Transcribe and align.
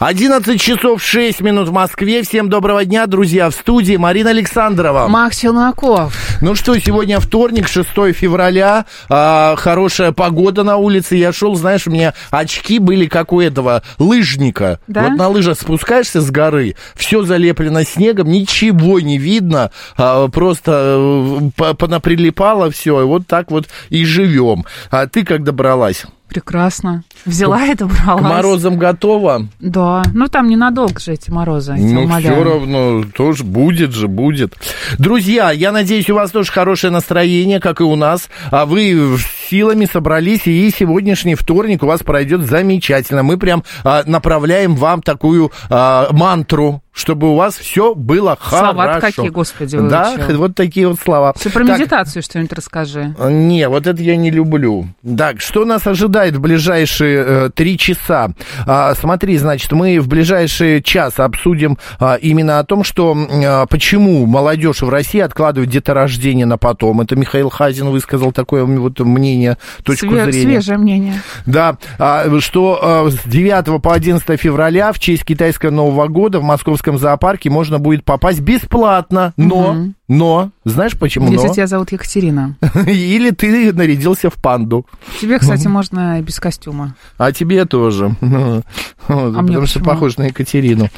11 0.00 0.58
часов 0.58 1.02
6 1.02 1.42
минут 1.42 1.68
в 1.68 1.72
Москве. 1.72 2.22
Всем 2.22 2.48
доброго 2.48 2.86
дня, 2.86 3.06
друзья. 3.06 3.50
В 3.50 3.54
студии 3.54 3.96
Марина 3.96 4.30
Александрова. 4.30 5.08
Макс 5.08 5.38
Челноков. 5.38 6.16
Ну 6.40 6.54
что, 6.54 6.78
сегодня 6.78 7.20
вторник, 7.20 7.68
6 7.68 7.86
февраля. 8.14 8.86
А, 9.10 9.56
хорошая 9.56 10.12
погода 10.12 10.62
на 10.64 10.78
улице. 10.78 11.16
Я 11.16 11.34
шел, 11.34 11.54
знаешь, 11.54 11.86
у 11.86 11.90
меня 11.90 12.14
очки 12.30 12.78
были 12.78 13.04
как 13.04 13.30
у 13.34 13.42
этого 13.42 13.82
лыжника. 13.98 14.80
Да? 14.86 15.02
Вот 15.02 15.18
на 15.18 15.28
лыжах 15.28 15.60
спускаешься 15.60 16.22
с 16.22 16.30
горы, 16.30 16.76
все 16.94 17.22
залеплено 17.22 17.84
снегом, 17.84 18.28
ничего 18.28 19.00
не 19.00 19.18
видно. 19.18 19.70
а, 19.98 20.28
просто 20.28 20.96
э, 20.96 21.50
по- 21.54 21.74
понаприлипало 21.74 22.70
все. 22.70 23.02
И 23.02 23.04
вот 23.04 23.26
так 23.26 23.50
вот 23.50 23.68
и 23.90 24.06
живем. 24.06 24.64
А 24.90 25.06
ты 25.06 25.26
как 25.26 25.44
добралась? 25.44 26.06
Прекрасно. 26.30 27.02
Взяла 27.24 27.66
и 27.66 27.74
добралась. 27.74 28.22
К 28.22 28.28
морозам 28.28 28.78
готова? 28.78 29.48
Да. 29.58 30.04
Ну, 30.14 30.28
там 30.28 30.46
ненадолго 30.48 31.00
же 31.00 31.14
эти 31.14 31.28
морозы. 31.28 31.74
Ну, 31.74 32.04
умоляю. 32.04 32.36
все 32.36 32.44
равно, 32.44 33.04
тоже 33.16 33.42
будет 33.42 33.92
же, 33.92 34.06
будет. 34.06 34.54
Друзья, 34.96 35.50
я 35.50 35.72
надеюсь, 35.72 36.08
у 36.08 36.14
вас 36.14 36.30
тоже 36.30 36.52
хорошее 36.52 36.92
настроение, 36.92 37.58
как 37.58 37.80
и 37.80 37.82
у 37.82 37.96
нас. 37.96 38.28
А 38.52 38.64
вы 38.64 39.18
силами 39.50 39.86
собрались, 39.92 40.46
и 40.46 40.70
сегодняшний 40.70 41.34
вторник 41.34 41.82
у 41.82 41.86
вас 41.86 42.04
пройдет 42.04 42.42
замечательно. 42.42 43.24
Мы 43.24 43.36
прям 43.36 43.64
а, 43.82 44.04
направляем 44.06 44.76
вам 44.76 45.02
такую 45.02 45.50
а, 45.68 46.10
мантру, 46.12 46.80
чтобы 46.92 47.30
у 47.30 47.36
вас 47.36 47.56
все 47.56 47.94
было 47.94 48.36
хорошо. 48.40 49.00
какие, 49.00 49.28
господи, 49.28 49.78
Да, 49.78 50.12
выучил. 50.16 50.38
вот 50.38 50.54
такие 50.56 50.88
вот 50.88 50.98
слова. 50.98 51.32
Все 51.36 51.48
про 51.50 51.64
Так, 51.64 51.78
медитацию 51.78 52.22
что-нибудь 52.22 52.52
расскажи. 52.52 53.14
не, 53.30 53.68
вот 53.68 53.86
это 53.86 54.02
я 54.02 54.16
не 54.16 54.30
люблю. 54.30 54.86
Так, 55.16 55.40
что 55.40 55.64
нас 55.64 55.86
ожидает 55.86 56.34
в 56.34 56.40
ближайшие 56.40 57.24
э, 57.26 57.50
три 57.54 57.78
часа? 57.78 58.30
А, 58.66 58.94
смотри, 58.94 59.38
значит, 59.38 59.70
мы 59.72 60.00
в 60.00 60.08
ближайший 60.08 60.82
час 60.82 61.20
обсудим 61.20 61.78
а, 62.00 62.16
именно 62.16 62.58
о 62.58 62.64
том, 62.64 62.82
что 62.82 63.16
а, 63.16 63.66
почему 63.66 64.26
молодежь 64.26 64.82
в 64.82 64.88
России 64.88 65.20
откладывает 65.20 65.70
деторождение 65.70 66.46
на 66.46 66.58
потом. 66.58 67.00
Это 67.02 67.14
Михаил 67.14 67.50
Хазин 67.50 67.88
высказал 67.90 68.32
такое 68.32 68.64
вот 68.64 68.98
мнение, 69.00 69.58
точку 69.84 70.06
Све- 70.06 70.24
зрения. 70.30 70.60
Свежее 70.60 70.78
мнение. 70.78 71.22
Да, 71.46 71.76
а, 71.98 72.26
что 72.40 72.80
а, 72.82 73.08
с 73.10 73.18
9 73.28 73.80
по 73.80 73.94
11 73.94 74.38
февраля 74.40 74.92
в 74.92 74.98
честь 74.98 75.24
китайского 75.24 75.70
Нового 75.70 76.08
года 76.08 76.40
в 76.40 76.42
московском 76.42 76.79
зоопарке 76.98 77.50
можно 77.50 77.78
будет 77.78 78.04
попасть 78.04 78.40
бесплатно, 78.40 79.32
но, 79.36 79.76
но, 80.10 80.50
знаешь 80.64 80.98
почему 80.98 81.30
Если 81.30 81.46
но? 81.46 81.54
тебя 81.54 81.68
зовут 81.68 81.92
Екатерина. 81.92 82.56
Или 82.86 83.30
ты 83.30 83.72
нарядился 83.72 84.28
в 84.28 84.34
панду. 84.34 84.84
Тебе, 85.20 85.38
кстати, 85.38 85.68
можно 85.68 86.18
и 86.18 86.22
без 86.22 86.40
костюма. 86.40 86.96
А 87.16 87.30
тебе 87.30 87.64
тоже. 87.64 88.16
А 89.08 89.42
потому 89.42 89.66
что 89.66 89.80
похож 89.80 90.18
на 90.18 90.24
Екатерину. 90.24 90.88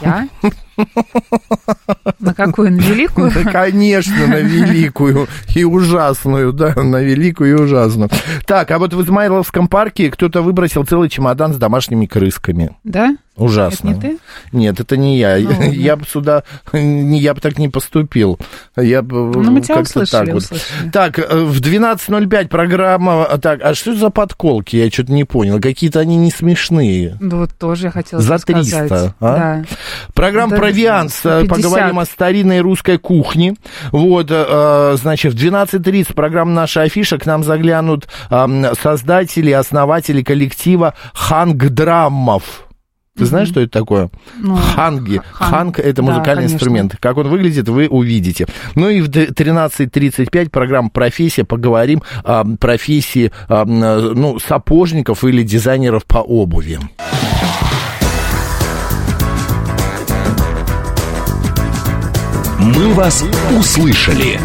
Я? 0.00 0.28
На 2.18 2.34
какую? 2.34 2.72
На 2.72 2.80
великую? 2.80 3.30
Да, 3.32 3.44
конечно, 3.52 4.26
на 4.26 4.40
великую 4.40 5.28
и 5.54 5.64
ужасную, 5.64 6.52
да, 6.52 6.74
на 6.74 7.02
великую 7.02 7.50
и 7.50 7.62
ужасную. 7.62 8.10
Так, 8.46 8.70
а 8.70 8.78
вот 8.78 8.94
в 8.94 9.02
Измайловском 9.02 9.68
парке 9.68 10.10
кто-то 10.10 10.42
выбросил 10.42 10.84
целый 10.84 11.08
чемодан 11.08 11.52
с 11.52 11.56
домашними 11.56 12.06
крысками. 12.06 12.76
Да? 12.84 13.16
Ужасно. 13.36 13.90
Это 13.90 13.96
не 13.96 14.00
ты? 14.00 14.18
Нет, 14.52 14.80
это 14.80 14.96
не 14.96 15.18
я. 15.18 15.38
Ну, 15.38 15.70
я 15.70 15.96
бы 15.96 16.04
сюда, 16.06 16.42
не- 16.72 17.20
я 17.20 17.34
бы 17.34 17.40
так 17.40 17.58
не 17.58 17.68
поступил. 17.68 18.38
Я 18.76 19.02
Ну, 19.02 19.32
мы 19.50 19.60
тебя 19.60 19.80
услышали, 19.80 20.26
так 20.26 20.34
вот. 20.34 20.42
услышали. 20.42 20.90
Так, 20.92 21.18
э, 21.18 21.44
в 21.44 21.60
12.05 21.60 22.48
программа... 22.48 23.24
а, 23.24 23.38
Так, 23.38 23.60
а 23.62 23.74
что 23.74 23.94
за 23.94 24.10
подколки? 24.10 24.76
Я 24.76 24.90
что-то 24.90 25.12
не 25.12 25.24
понял. 25.24 25.60
Какие-то 25.60 26.00
они 26.00 26.16
не 26.16 26.30
смешные. 26.30 27.16
Ну, 27.20 27.38
вот 27.38 27.50
тоже 27.58 27.86
я 27.86 27.90
хотела 27.90 28.22
За 28.22 28.38
сказать. 28.38 28.68
300, 28.88 29.14
а? 29.20 29.36
Да. 29.36 29.64
Программа 30.14 30.52
Да, 30.52 30.56
«Провианс». 30.58 31.20
э, 31.24 31.42
50. 31.42 31.48
Поговорим 31.48 31.98
о 31.98 32.04
старинной 32.04 32.60
русской 32.60 32.98
кухне. 32.98 33.54
Вот, 33.92 34.26
э, 34.30 34.96
значит, 34.96 35.34
в 35.34 35.36
12.30 35.36 36.14
программа 36.14 36.52
«Наша 36.52 36.82
афиша». 36.82 37.18
К 37.18 37.26
нам 37.26 37.42
заглянут 37.44 38.08
э, 38.30 38.72
создатели, 38.80 39.50
основатели 39.50 40.22
коллектива 40.22 40.94
«Хангдраммов». 41.14 42.69
Ты 43.20 43.26
знаешь, 43.26 43.48
что 43.48 43.60
это 43.60 43.70
такое? 43.70 44.10
Ну, 44.38 44.56
Ханги. 44.56 45.20
хан- 45.32 45.50
Ханг– 45.50 45.78
это 45.80 45.96
да, 45.96 46.02
музыкальный 46.02 46.34
конечно. 46.44 46.54
инструмент. 46.56 46.96
Как 46.98 47.16
он 47.18 47.28
выглядит, 47.28 47.68
вы 47.68 47.86
увидите. 47.86 48.46
Ну 48.74 48.88
и 48.88 49.00
в 49.02 49.08
д- 49.08 49.26
13.35 49.26 50.48
программа 50.50 50.88
«Профессия». 50.90 51.44
Поговорим 51.44 52.02
о 52.24 52.44
профессии 52.58 53.30
э, 53.48 53.64
ну, 53.64 54.38
сапожников 54.38 55.22
или 55.24 55.42
дизайнеров 55.42 56.04
по 56.06 56.18
обуви. 56.18 56.78
«Мы 62.58 62.92
вас 62.94 63.24
услышали». 63.58 64.38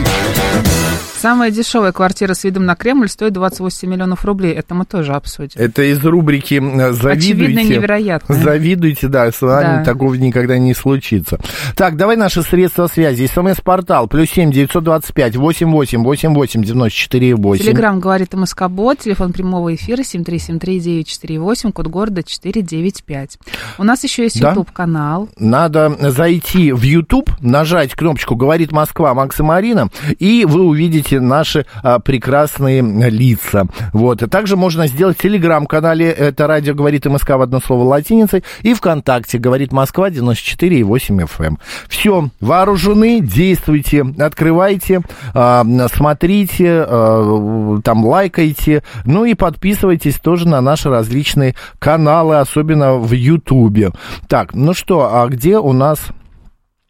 Самая 1.17 1.49
дешевая 1.51 1.91
квартира 1.91 2.33
с 2.33 2.43
видом 2.43 2.65
на 2.65 2.75
Кремль 2.75 3.07
стоит 3.09 3.33
28 3.33 3.89
миллионов 3.89 4.25
рублей. 4.25 4.53
Это 4.53 4.75
мы 4.75 4.85
тоже 4.85 5.13
обсудим. 5.13 5.59
Это 5.59 5.81
из 5.83 6.03
рубрики 6.03 6.55
э, 6.55 6.91
«Завидуйте». 6.93 7.33
Очевидно, 7.33 7.59
невероятно. 7.63 8.35
Завидуйте, 8.35 9.07
да, 9.07 9.31
с 9.31 9.41
вами 9.41 9.77
Да. 9.77 9.83
такого 9.83 10.13
никогда 10.15 10.57
не 10.57 10.73
случится. 10.73 11.39
Так, 11.75 11.95
давай 11.97 12.15
наши 12.15 12.43
средства 12.43 12.87
связи. 12.87 13.25
СМС-портал 13.33 14.07
плюс 14.07 14.29
семь 14.29 14.51
девятьсот 14.51 14.83
двадцать 14.83 15.13
пять 15.13 15.35
восемь 15.35 15.71
восемь 15.71 16.03
восемь 16.03 16.33
восемь 16.33 16.61
девяносто 16.63 16.97
четыре 16.97 17.35
восемь. 17.35 17.63
Телеграмм 17.65 17.99
говорит 17.99 18.33
МСК 18.33 18.67
Бот, 18.69 18.99
телефон 18.99 19.33
прямого 19.33 19.73
эфира 19.73 20.01
7373948, 20.01 21.71
код 21.71 21.87
города 21.87 22.23
495. 22.23 23.37
У 23.77 23.83
нас 23.83 24.03
еще 24.03 24.23
есть 24.23 24.39
Да? 24.39 24.49
YouTube-канал. 24.49 25.29
Надо 25.39 25.95
зайти 26.11 26.71
в 26.71 26.81
YouTube, 26.83 27.29
нажать 27.41 27.93
кнопочку 27.93 28.35
«Говорит 28.35 28.71
Москва» 28.71 29.13
Макс 29.13 29.39
и 29.39 29.43
Марина, 29.43 29.89
и 30.19 30.45
вы 30.45 30.63
увидите 30.63 31.14
наши 31.19 31.65
а, 31.83 31.99
прекрасные 31.99 32.81
лица. 32.81 33.65
Вот. 33.93 34.21
И 34.23 34.27
также 34.27 34.55
можно 34.55 34.87
сделать 34.87 35.17
в 35.17 35.21
Телеграм-канале, 35.21 36.09
это 36.09 36.47
радио 36.47 36.73
«Говорит 36.73 37.05
МСК» 37.05 37.31
в 37.31 37.41
одно 37.41 37.59
слово 37.59 37.83
латиницей, 37.83 38.43
и 38.61 38.73
ВКонтакте 38.73 39.37
«Говорит 39.37 39.71
Москва» 39.71 40.09
94,8 40.09 41.27
FM. 41.27 41.57
Все, 41.87 42.29
вооружены, 42.39 43.19
действуйте, 43.21 44.05
открывайте, 44.19 45.01
а, 45.33 45.65
смотрите, 45.93 46.85
а, 46.87 47.79
там 47.83 48.05
лайкайте, 48.05 48.83
ну 49.05 49.25
и 49.25 49.33
подписывайтесь 49.33 50.15
тоже 50.15 50.47
на 50.47 50.61
наши 50.61 50.89
различные 50.89 51.55
каналы, 51.79 52.39
особенно 52.39 52.95
в 52.95 53.11
Ютубе. 53.11 53.91
Так, 54.27 54.53
ну 54.53 54.73
что, 54.73 55.09
а 55.13 55.27
где 55.27 55.57
у 55.57 55.73
нас... 55.73 55.99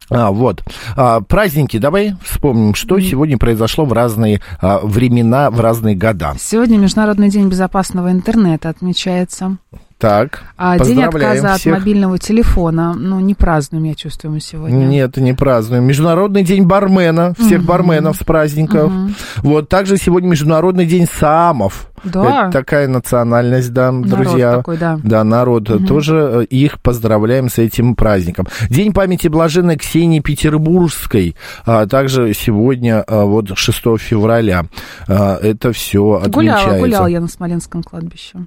А, 0.09 0.31
вот. 0.31 0.63
А, 0.95 1.21
праздники, 1.21 1.77
давай 1.77 2.15
вспомним, 2.23 2.75
что 2.75 2.99
сегодня 2.99 3.37
произошло 3.37 3.85
в 3.85 3.93
разные 3.93 4.41
а, 4.61 4.79
времена, 4.83 5.49
в 5.49 5.59
разные 5.59 5.95
года. 5.95 6.35
Сегодня 6.39 6.77
Международный 6.77 7.29
день 7.29 7.49
безопасного 7.49 8.11
интернета 8.11 8.69
отмечается. 8.69 9.57
Так, 9.97 10.43
А 10.57 10.77
день 10.77 11.01
отказа 11.01 11.55
всех. 11.55 11.73
от 11.73 11.79
мобильного 11.79 12.17
телефона, 12.19 12.93
ну, 12.93 13.21
не 13.21 13.33
празднуем, 13.33 13.85
я 13.85 13.95
чувствую, 13.95 14.33
мы 14.33 14.39
сегодня. 14.41 14.85
Нет, 14.85 15.15
не 15.17 15.33
празднуем. 15.33 15.85
Международный 15.85 16.43
день 16.43 16.65
бармена. 16.65 17.33
Всех 17.39 17.63
барменов 17.63 18.17
с 18.17 18.23
праздников. 18.23 18.91
Вот. 19.37 19.69
Также 19.69 19.97
сегодня 19.97 20.29
Международный 20.29 20.85
день 20.85 21.07
самов. 21.07 21.89
Да. 22.03 22.43
Это 22.43 22.51
такая 22.51 22.87
национальность, 22.87 23.73
да, 23.73 23.91
Народ 23.91 24.09
друзья. 24.09 24.57
такой, 24.57 24.77
да. 24.77 24.99
Да, 25.01 25.23
народ. 25.23 25.71
Тоже 25.87 26.15
э, 26.41 26.43
их 26.43 26.79
поздравляем 26.81 27.49
с 27.49 27.57
этим 27.57 27.95
праздником. 27.95 28.47
День 28.69 28.93
памяти 28.93 29.27
блаженной 29.27 29.77
Ксении 29.77 30.19
Петербургской. 30.19 31.35
А, 31.65 31.87
также 31.87 32.33
сегодня, 32.33 33.01
а, 33.01 33.23
вот 33.25 33.57
6 33.57 33.97
февраля. 33.97 34.65
А, 35.07 35.37
это 35.37 35.71
все 35.71 36.21
отмечается. 36.23 36.65
Гуляла, 36.65 36.79
гуляла 36.79 37.07
я 37.07 37.21
на 37.21 37.27
Смоленском 37.27 37.81
кладбище. 37.81 38.45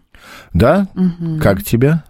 Да? 0.53 0.89
Как 1.41 1.63
тебя? 1.63 2.05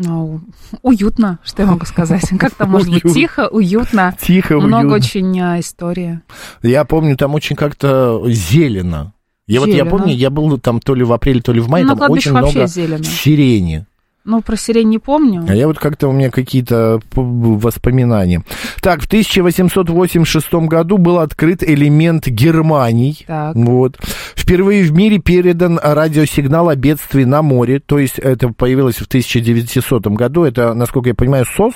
Ну, 0.00 0.42
уютно, 0.82 1.40
что 1.42 1.62
я 1.62 1.68
могу 1.68 1.84
сказать. 1.84 2.22
Как 2.38 2.54
там 2.54 2.70
может 2.70 2.88
быть? 2.88 3.02
Тихо, 3.12 3.48
уютно. 3.48 4.14
Тихо, 4.20 4.56
Много 4.60 4.92
уютно. 4.92 4.96
очень 4.96 5.40
а, 5.40 5.58
истории. 5.58 6.20
Я 6.62 6.84
помню, 6.84 7.16
там 7.16 7.34
очень 7.34 7.56
как-то 7.56 8.22
зелено. 8.28 9.12
Я 9.48 9.60
вот 9.60 9.70
я 9.70 9.84
помню, 9.86 10.14
я 10.14 10.30
был 10.30 10.58
там 10.58 10.78
то 10.78 10.94
ли 10.94 11.02
в 11.02 11.12
апреле, 11.12 11.40
то 11.40 11.52
ли 11.52 11.60
в 11.60 11.68
мае, 11.68 11.84
там 11.86 11.98
очень 12.10 12.30
много 12.30 12.66
зелено. 12.66 13.02
сирени. 13.02 13.86
Ну, 14.28 14.42
про 14.42 14.56
сирень 14.56 14.90
не 14.90 14.98
помню. 14.98 15.46
А 15.48 15.54
я 15.54 15.66
вот 15.66 15.78
как-то 15.78 16.06
у 16.08 16.12
меня 16.12 16.30
какие-то 16.30 17.00
воспоминания. 17.14 18.44
Так, 18.82 19.00
в 19.00 19.06
1886 19.06 20.52
году 20.66 20.98
был 20.98 21.20
открыт 21.20 21.62
элемент 21.62 22.26
Германий. 22.28 23.24
Так. 23.26 23.56
Вот. 23.56 23.96
Впервые 24.36 24.82
в 24.84 24.92
мире 24.92 25.18
передан 25.18 25.80
радиосигнал 25.82 26.68
о 26.68 26.76
бедствии 26.76 27.24
на 27.24 27.40
море. 27.40 27.80
То 27.80 27.98
есть 27.98 28.18
это 28.18 28.50
появилось 28.50 28.96
в 28.96 29.06
1900 29.06 30.08
году. 30.08 30.44
Это, 30.44 30.74
насколько 30.74 31.08
я 31.08 31.14
понимаю, 31.14 31.46
СОС, 31.46 31.72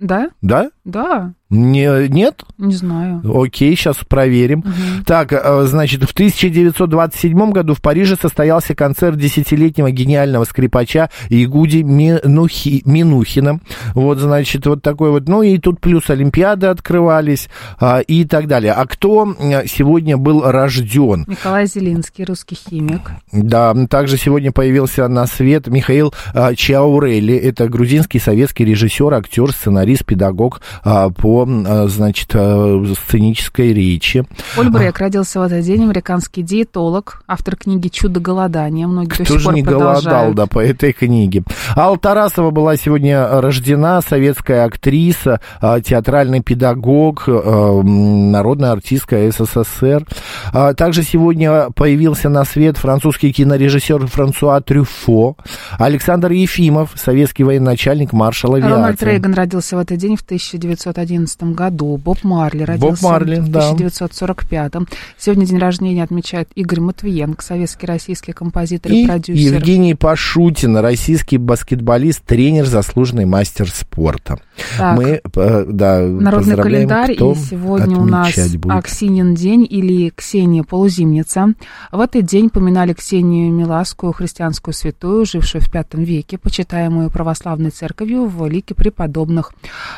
Да? 0.00 0.30
да? 0.42 0.68
Да. 0.84 1.32
Не, 1.52 2.08
нет? 2.08 2.44
Не 2.56 2.72
знаю. 2.72 3.20
Окей, 3.30 3.76
сейчас 3.76 3.98
проверим. 4.08 4.64
Так, 5.04 5.34
э, 5.34 5.64
значит, 5.66 6.02
в 6.02 6.12
1927 6.12 7.50
году 7.50 7.74
в 7.74 7.82
Париже 7.82 8.16
состоялся 8.16 8.74
концерт 8.74 9.18
десятилетнего 9.18 9.90
гениального 9.90 10.44
скрипача 10.44 11.10
Игуди 11.28 11.82
Минухи, 11.82 12.80
Минухина. 12.86 13.60
Вот, 13.94 14.18
значит, 14.18 14.64
вот 14.64 14.80
такой 14.80 15.10
вот. 15.10 15.28
Ну 15.28 15.42
и 15.42 15.58
тут 15.58 15.78
плюс 15.82 16.08
Олимпиады 16.08 16.68
открывались 16.68 17.50
а, 17.78 18.00
и 18.00 18.24
так 18.24 18.46
далее. 18.48 18.72
А 18.72 18.86
кто 18.86 19.36
э, 19.38 19.66
сегодня 19.66 20.16
был 20.16 20.40
рожден? 20.50 21.26
Николай 21.28 21.66
Зелинский, 21.66 22.24
русский 22.24 22.54
химик. 22.54 23.10
Да, 23.30 23.74
также 23.90 24.16
сегодня 24.16 24.52
появился 24.52 25.06
на 25.06 25.26
свет 25.26 25.66
Михаил 25.66 26.14
а, 26.32 26.54
Чаурелли. 26.54 27.34
Это 27.34 27.68
грузинский 27.68 28.20
советский 28.20 28.64
режиссер, 28.64 29.12
актер, 29.12 29.52
сценарист, 29.52 30.06
педагог 30.06 30.62
а, 30.82 31.10
по, 31.10 31.41
а, 31.48 31.88
значит, 31.88 32.30
а, 32.34 32.84
сценической 33.06 33.72
речи. 33.72 34.24
Поль 34.56 34.70
Брек 34.70 34.98
родился 34.98 35.40
в 35.40 35.42
этот 35.42 35.64
день, 35.64 35.82
американский 35.84 36.42
диетолог, 36.42 37.22
автор 37.26 37.56
книги 37.56 37.88
«Чудо 37.88 38.20
голодания». 38.20 38.86
Многие 38.86 39.08
до 39.08 39.24
Кто 39.24 39.24
сих 39.24 39.40
же 39.40 39.52
не 39.52 39.62
голодал, 39.62 40.34
да, 40.34 40.46
по 40.46 40.60
этой 40.60 40.92
книге. 40.92 41.42
Алла 41.76 41.98
Тарасова 41.98 42.50
была 42.50 42.76
сегодня 42.76 43.40
рождена, 43.40 44.00
советская 44.00 44.64
актриса, 44.64 45.40
а, 45.60 45.80
театральный 45.80 46.40
педагог, 46.40 47.24
а, 47.26 47.82
народная 47.82 48.72
артистка 48.72 49.30
СССР. 49.30 50.06
А, 50.52 50.74
Также 50.74 51.02
сегодня 51.02 51.70
появился 51.74 52.28
на 52.28 52.44
свет 52.44 52.76
французский 52.76 53.32
кинорежиссер 53.32 54.06
Франсуа 54.06 54.60
Трюфо, 54.60 55.36
Александр 55.78 56.32
Ефимов, 56.32 56.90
советский 56.96 57.44
военачальник, 57.44 58.12
маршал 58.12 58.54
авиации. 58.54 58.72
Рональд 58.72 59.02
Рейган 59.02 59.34
родился 59.34 59.76
в 59.76 59.80
этот 59.80 59.98
день 59.98 60.16
в 60.16 60.22
1911 60.22 61.21
году. 61.54 61.96
Боб 61.96 62.18
Марли 62.22 62.62
родился 62.62 63.04
Марли, 63.04 63.38
в 63.38 63.48
да. 63.48 63.70
1945. 63.70 64.72
Сегодня 65.18 65.46
день 65.46 65.58
рождения 65.58 66.02
отмечает 66.02 66.48
Игорь 66.54 66.80
Матвиенко, 66.80 67.42
советский 67.42 67.86
российский 67.86 68.32
композитор 68.32 68.92
и, 68.92 69.02
И 69.02 69.06
продюсер. 69.06 69.54
Евгений 69.54 69.94
Пашутин, 69.94 70.76
российский 70.76 71.38
баскетболист, 71.38 72.24
тренер, 72.24 72.66
заслуженный 72.66 73.24
мастер 73.24 73.68
спорта. 73.68 74.38
Так, 74.76 74.96
Мы, 74.96 75.20
э, 75.22 75.64
да, 75.68 76.00
Народный 76.00 76.56
календарь, 76.56 77.14
кто 77.14 77.32
и 77.32 77.34
сегодня 77.34 77.96
у 77.98 78.04
нас 78.04 78.34
будет. 78.54 78.70
Аксинин 78.70 79.34
день 79.34 79.66
или 79.68 80.10
Ксения 80.10 80.62
Полузимница. 80.62 81.54
В 81.90 82.00
этот 82.00 82.24
день 82.24 82.50
поминали 82.50 82.92
Ксению 82.92 83.52
Миласскую, 83.52 84.12
христианскую 84.12 84.74
святую, 84.74 85.24
жившую 85.24 85.62
в 85.62 85.72
V 85.72 85.84
веке, 86.04 86.38
почитаемую 86.38 87.10
православной 87.10 87.70
церковью 87.70 88.26
в 88.26 88.46
лике 88.46 88.74
преподобных. 88.74 89.52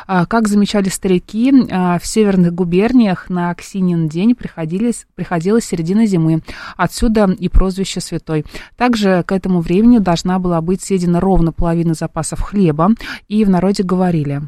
А, 0.07 0.25
Как 0.25 0.47
замечали 0.47 0.89
старики, 0.89 1.53
а, 1.71 1.99
в 1.99 2.07
северных 2.07 2.53
губерниях 2.53 3.29
на 3.29 3.49
Аксинин 3.49 4.07
день 4.07 4.35
приходились, 4.35 5.05
приходилась 5.15 5.65
середина 5.65 6.05
зимы. 6.05 6.41
Отсюда 6.77 7.29
и 7.37 7.49
прозвище 7.49 7.99
святой. 7.99 8.45
Также 8.77 9.23
к 9.25 9.31
этому 9.31 9.61
времени 9.61 9.97
должна 9.99 10.39
была 10.39 10.61
быть 10.61 10.81
съедена 10.81 11.19
ровно 11.19 11.51
половина 11.51 11.93
запасов 11.93 12.41
хлеба, 12.41 12.91
и 13.27 13.43
в 13.43 13.49
народе 13.49 13.83
говорили. 13.83 14.41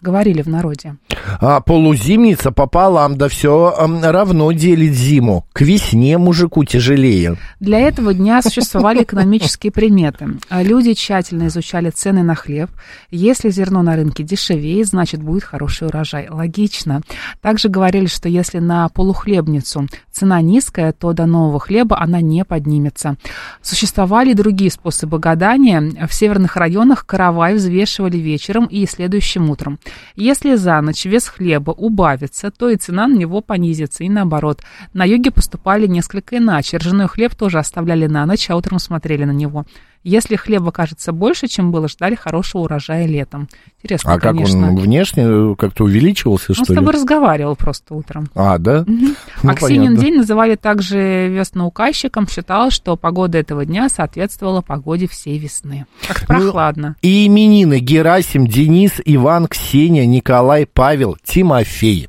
Говорили 0.00 0.40
в 0.40 0.48
народе. 0.48 0.96
А 1.40 1.60
полузимница 1.60 2.52
пополам, 2.52 3.16
да 3.18 3.28
все 3.28 3.74
равно 4.02 4.52
делит 4.52 4.94
зиму. 4.94 5.44
К 5.52 5.60
весне 5.60 6.16
мужику 6.16 6.64
тяжелее. 6.64 7.36
Для 7.60 7.80
этого 7.80 8.14
дня 8.14 8.40
существовали 8.40 9.02
экономические 9.02 9.72
приметы. 9.72 10.38
А 10.48 10.62
Люди 10.62 10.94
тщательно 10.94 11.48
изучали 11.48 11.90
цены 11.90 12.22
на 12.22 12.34
хлеб. 12.34 12.70
Если 13.10 13.50
зерно 13.50 13.82
на 13.82 13.96
рынке 13.96 14.22
дешевеет, 14.22 14.86
значит 14.86 15.20
будет 15.22 15.42
хороший 15.42 15.88
урожай. 15.88 16.28
Логично. 16.30 17.02
Также 17.40 17.68
говорили, 17.68 18.06
что 18.06 18.28
если 18.28 18.58
на 18.58 18.88
полухлебницу 18.88 19.88
цена 20.12 20.40
низкая, 20.40 20.92
то 20.92 21.12
до 21.12 21.26
нового 21.26 21.58
хлеба 21.60 22.00
она 22.00 22.20
не 22.20 22.44
поднимется. 22.44 23.16
Существовали 23.62 24.32
другие 24.32 24.70
способы 24.70 25.18
гадания. 25.18 26.06
В 26.06 26.14
северных 26.14 26.56
районах 26.56 27.04
каравай 27.04 27.54
взвешивали 27.54 28.16
вечером 28.16 28.66
и 28.66 28.86
следующим 28.86 29.50
утром. 29.50 29.78
Если 30.16 30.54
за 30.54 30.80
ночь 30.80 31.04
вес 31.04 31.28
хлеба 31.28 31.70
убавится, 31.70 32.50
то 32.50 32.68
и 32.68 32.76
цена 32.76 33.06
на 33.06 33.14
него 33.14 33.40
понизится, 33.40 34.04
и 34.04 34.08
наоборот. 34.08 34.62
На 34.92 35.04
юге 35.04 35.30
поступали 35.30 35.86
несколько 35.86 36.38
иначе. 36.38 36.76
Ржаной 36.76 37.08
хлеб 37.08 37.34
тоже 37.34 37.58
оставляли 37.58 38.06
на 38.06 38.26
ночь, 38.26 38.50
а 38.50 38.56
утром 38.56 38.78
смотрели 38.78 39.24
на 39.24 39.32
него. 39.32 39.64
Если 40.02 40.36
хлеба 40.36 40.72
кажется 40.72 41.12
больше, 41.12 41.46
чем 41.46 41.72
было, 41.72 41.86
ждали 41.86 42.14
хорошего 42.14 42.62
урожая 42.62 43.06
летом. 43.06 43.48
Интересно, 43.82 44.14
А 44.14 44.18
как 44.18 44.32
конечно. 44.32 44.68
он 44.70 44.76
внешне 44.76 45.24
э, 45.26 45.54
как-то 45.58 45.84
увеличивался, 45.84 46.52
Он 46.52 46.54
с 46.54 46.58
что 46.64 46.72
ли? 46.72 46.76
тобой 46.78 46.94
разговаривал 46.94 47.54
просто 47.54 47.94
утром. 47.94 48.28
А, 48.34 48.56
да? 48.58 48.84
Ну, 48.86 49.14
Аксинин 49.50 49.84
понятно. 49.88 49.96
день 50.04 50.14
называли 50.16 50.54
также 50.54 51.28
весноуказчиком. 51.28 52.26
Считалось, 52.28 52.72
что 52.72 52.96
погода 52.96 53.36
этого 53.38 53.66
дня 53.66 53.88
соответствовала 53.90 54.62
погоде 54.62 55.06
всей 55.06 55.38
весны. 55.38 55.84
Как 56.08 56.20
Ну, 56.22 56.26
прохладно. 56.26 56.96
И 57.02 57.26
именины 57.26 57.78
Герасим, 57.78 58.46
Денис, 58.46 58.92
Иван, 59.04 59.48
Ксения, 59.48 60.06
Николай, 60.06 60.66
Павел, 60.66 61.16
Тимофей. 61.22 62.08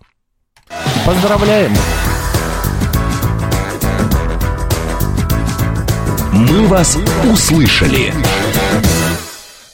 Поздравляем. 1.06 1.72
«Мы 6.50 6.66
вас 6.68 6.98
услышали». 7.32 8.14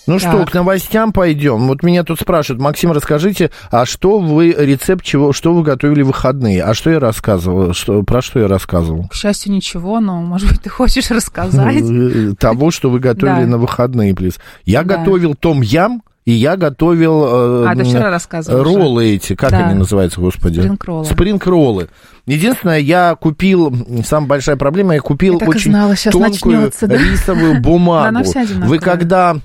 Ну 0.05 0.19
что, 0.19 0.31
Так. 0.31 0.51
к 0.51 0.53
новостям 0.53 1.11
пойдем. 1.11 1.67
Вот 1.67 1.83
меня 1.83 2.03
тут 2.03 2.19
спрашивают, 2.21 2.61
Максим, 2.61 2.93
расскажите, 2.93 3.51
а 3.71 3.85
что 3.85 4.19
вы, 4.19 4.55
рецепт 4.57 5.03
чего, 5.03 5.33
что 5.33 5.53
вы 5.53 5.63
готовили 5.63 6.01
в 6.01 6.07
выходные? 6.07 6.63
А 6.63 6.73
что 6.73 6.89
я 6.91 6.99
рассказывал? 7.01 7.73
Что, 7.73 8.01
про 8.03 8.21
что 8.21 8.39
я 8.39 8.47
рассказывал? 8.47 9.09
К 9.09 9.13
счастью, 9.13 9.51
ничего, 9.51 9.99
но, 9.99 10.21
может 10.21 10.49
быть, 10.49 10.61
ты 10.61 10.69
хочешь 10.69 11.11
рассказать? 11.11 11.83
Э, 11.83 12.31
Того, 12.39 12.71
что 12.71 12.89
вы 12.89 12.99
готовили 13.01 13.43
на 13.45 13.57
выходные, 13.57 14.15
плиз. 14.15 14.35
Я 14.63 14.83
готовил 14.83 15.35
том-ям, 15.35 16.01
и 16.27 16.33
я 16.33 16.57
готовил... 16.57 17.23
э, 17.63 17.67
А, 17.69 17.73
ты 17.73 17.85
вчера 17.85 18.09
рассказывал 18.11 18.59
уже. 18.59 18.69
Роллы 18.77 19.05
эти, 19.15 19.33
как 19.33 19.51
Да. 19.51 19.67
они 19.69 19.79
называются, 19.79 20.19
господи? 20.19 20.59
Спринг-роллы. 20.59 21.05
Спринг-роллы. 21.05 21.87
Единственное, 22.25 22.79
я 22.79 23.15
купил, 23.15 23.73
самая 24.05 24.27
большая 24.27 24.57
проблема, 24.57 24.93
я 24.95 24.99
купил 24.99 25.39
Я 25.39 25.47
очень 25.47 25.71
знала, 25.71 25.95
тонкую 26.11 26.55
начнется, 26.57 26.87
да? 26.87 26.97
рисовую 26.97 27.61
бумагу. 27.61 28.17
Вы 28.65 28.79
когда 28.79 29.37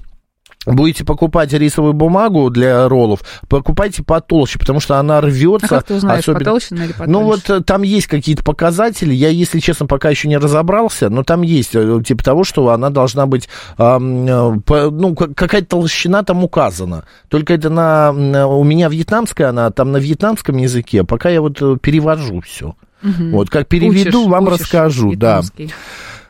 будете 0.67 1.05
покупать 1.05 1.53
рисовую 1.53 1.93
бумагу 1.93 2.51
для 2.51 2.89
роллов, 2.89 3.21
покупайте 3.49 4.03
потолще, 4.03 4.59
потому 4.59 4.81
что 4.81 4.99
она 4.99 5.21
рвется. 5.21 5.67
А 5.67 5.69
как 5.69 5.85
ты 5.85 5.95
узнаешь, 5.95 6.21
особенно- 6.21 6.39
потолще 6.41 6.75
или 6.75 6.93
потоньше? 6.93 7.11
Ну 7.13 7.23
вот 7.25 7.51
э, 7.51 7.61
там 7.63 7.83
есть 7.83 8.07
какие-то 8.07 8.45
показатели, 8.45 9.13
я, 9.13 9.29
если 9.29 9.59
честно, 9.61 9.87
пока 9.87 10.11
еще 10.11 10.29
не 10.29 10.37
разобрался, 10.39 11.11
но 11.11 11.23
там 11.25 11.43
есть 11.43 11.75
э, 11.75 12.03
типа 12.07 12.23
того, 12.25 12.45
что 12.45 12.69
она 12.71 12.91
должна 12.91 13.27
быть, 13.27 13.49
ам, 13.77 14.27
э, 14.27 14.61
по- 14.65 14.91
ну, 14.91 15.15
какая-то 15.15 15.67
толщина 15.67 16.23
там 16.23 16.45
указана. 16.45 17.05
Только 17.29 17.55
это 17.55 17.71
на, 17.71 18.13
у 18.47 18.63
меня 18.65 18.89
вьетнамская, 18.89 19.49
она 19.51 19.71
там 19.71 19.93
на 19.93 19.97
вьетнамском 19.97 20.57
языке, 20.59 21.05
пока 21.05 21.29
я 21.29 21.41
вот 21.41 21.59
перевожу 21.81 22.41
все. 22.41 22.75
Вот 23.03 23.51
как 23.51 23.67
переведу, 23.67 24.21
Учишь, 24.21 24.31
вам 24.31 24.45
учишь 24.47 24.61
расскажу, 24.61 25.15
да. 25.17 25.41
вьетнамский. 25.41 25.73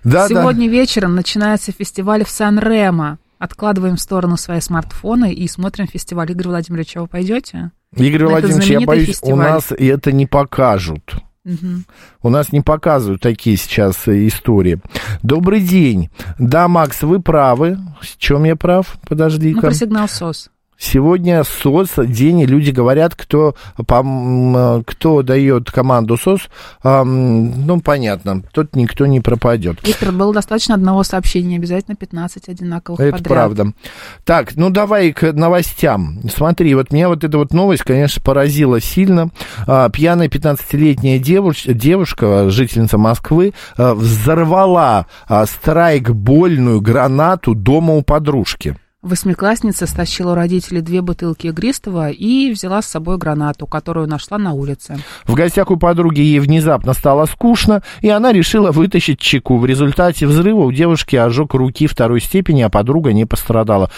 Да, 0.04 0.26
да. 0.26 0.28
Сегодня 0.28 0.68
вечером 0.68 1.14
начинается 1.14 1.70
фестиваль 1.70 2.24
в 2.24 2.30
Сан-Ремо. 2.30 3.18
Откладываем 3.42 3.96
в 3.96 4.00
сторону 4.00 4.36
свои 4.36 4.60
смартфоны 4.60 5.34
и 5.34 5.48
смотрим 5.48 5.88
фестиваль. 5.88 6.30
Игорь 6.30 6.46
Владимирович, 6.46 6.96
а 6.96 7.00
вы 7.00 7.08
пойдете? 7.08 7.72
Игорь 7.96 8.26
Владимирович, 8.26 8.68
я 8.68 8.80
боюсь, 8.82 9.08
фестиваль. 9.08 9.32
у 9.32 9.36
нас 9.36 9.72
это 9.76 10.12
не 10.12 10.26
покажут. 10.26 11.16
Мгм. 11.42 11.84
У 12.22 12.28
нас 12.28 12.52
не 12.52 12.60
показывают 12.60 13.20
такие 13.20 13.56
сейчас 13.56 14.06
э, 14.06 14.28
истории. 14.28 14.80
Добрый 15.24 15.60
день. 15.60 16.10
Да, 16.38 16.68
Макс, 16.68 17.02
вы 17.02 17.20
правы. 17.20 17.78
С 18.00 18.16
чем 18.16 18.44
я 18.44 18.54
прав? 18.54 18.94
Ну, 18.94 19.00
Подожди-ка. 19.08 19.60
про 19.60 19.74
сигнал 19.74 20.08
СОС. 20.08 20.51
Сегодня 20.82 21.44
СОС 21.44 21.90
день, 21.96 22.40
и 22.40 22.46
люди 22.46 22.72
говорят, 22.72 23.14
кто, 23.14 23.54
пом- 23.78 24.82
кто 24.84 25.22
дает 25.22 25.70
команду 25.70 26.16
СОС, 26.16 26.48
ам, 26.82 27.66
ну, 27.66 27.80
понятно, 27.80 28.42
тот 28.52 28.74
никто 28.74 29.06
не 29.06 29.20
пропадет. 29.20 29.86
Виктор, 29.86 30.10
было 30.10 30.34
достаточно 30.34 30.74
одного 30.74 31.04
сообщения, 31.04 31.56
обязательно 31.56 31.94
15 31.94 32.48
одинаковых 32.48 32.98
Это 32.98 33.12
подряд. 33.12 33.28
правда. 33.28 33.72
Так, 34.24 34.56
ну 34.56 34.70
давай 34.70 35.12
к 35.12 35.32
новостям. 35.32 36.18
Смотри, 36.28 36.74
вот 36.74 36.90
меня 36.92 37.08
вот 37.08 37.22
эта 37.22 37.38
вот 37.38 37.52
новость, 37.52 37.84
конечно, 37.84 38.20
поразила 38.20 38.80
сильно. 38.80 39.30
А, 39.68 39.88
пьяная 39.88 40.28
15-летняя 40.28 41.20
девуш- 41.20 41.72
девушка, 41.72 42.50
жительница 42.50 42.98
Москвы, 42.98 43.54
а, 43.76 43.94
взорвала 43.94 45.06
а, 45.28 45.46
страйкбольную 45.46 46.80
гранату 46.80 47.54
дома 47.54 47.94
у 47.94 48.02
подружки. 48.02 48.76
Восьмиклассница 49.02 49.88
стащила 49.88 50.30
у 50.30 50.34
родителей 50.36 50.80
две 50.80 51.02
бутылки 51.02 51.48
игристого 51.48 52.10
и 52.10 52.52
взяла 52.52 52.80
с 52.82 52.86
собой 52.86 53.18
гранату, 53.18 53.66
которую 53.66 54.06
нашла 54.06 54.38
на 54.38 54.52
улице. 54.52 54.96
В 55.24 55.34
гостях 55.34 55.72
у 55.72 55.76
подруги 55.76 56.20
ей 56.20 56.38
внезапно 56.38 56.92
стало 56.92 57.26
скучно, 57.26 57.82
и 58.00 58.08
она 58.08 58.32
решила 58.32 58.70
вытащить 58.70 59.18
чеку. 59.18 59.58
В 59.58 59.66
результате 59.66 60.28
взрыва 60.28 60.60
у 60.60 60.70
девушки 60.70 61.16
ожог 61.16 61.54
руки 61.54 61.88
второй 61.88 62.20
степени, 62.20 62.62
а 62.62 62.68
подруга 62.68 63.12
не 63.12 63.24
пострадала. 63.24 63.90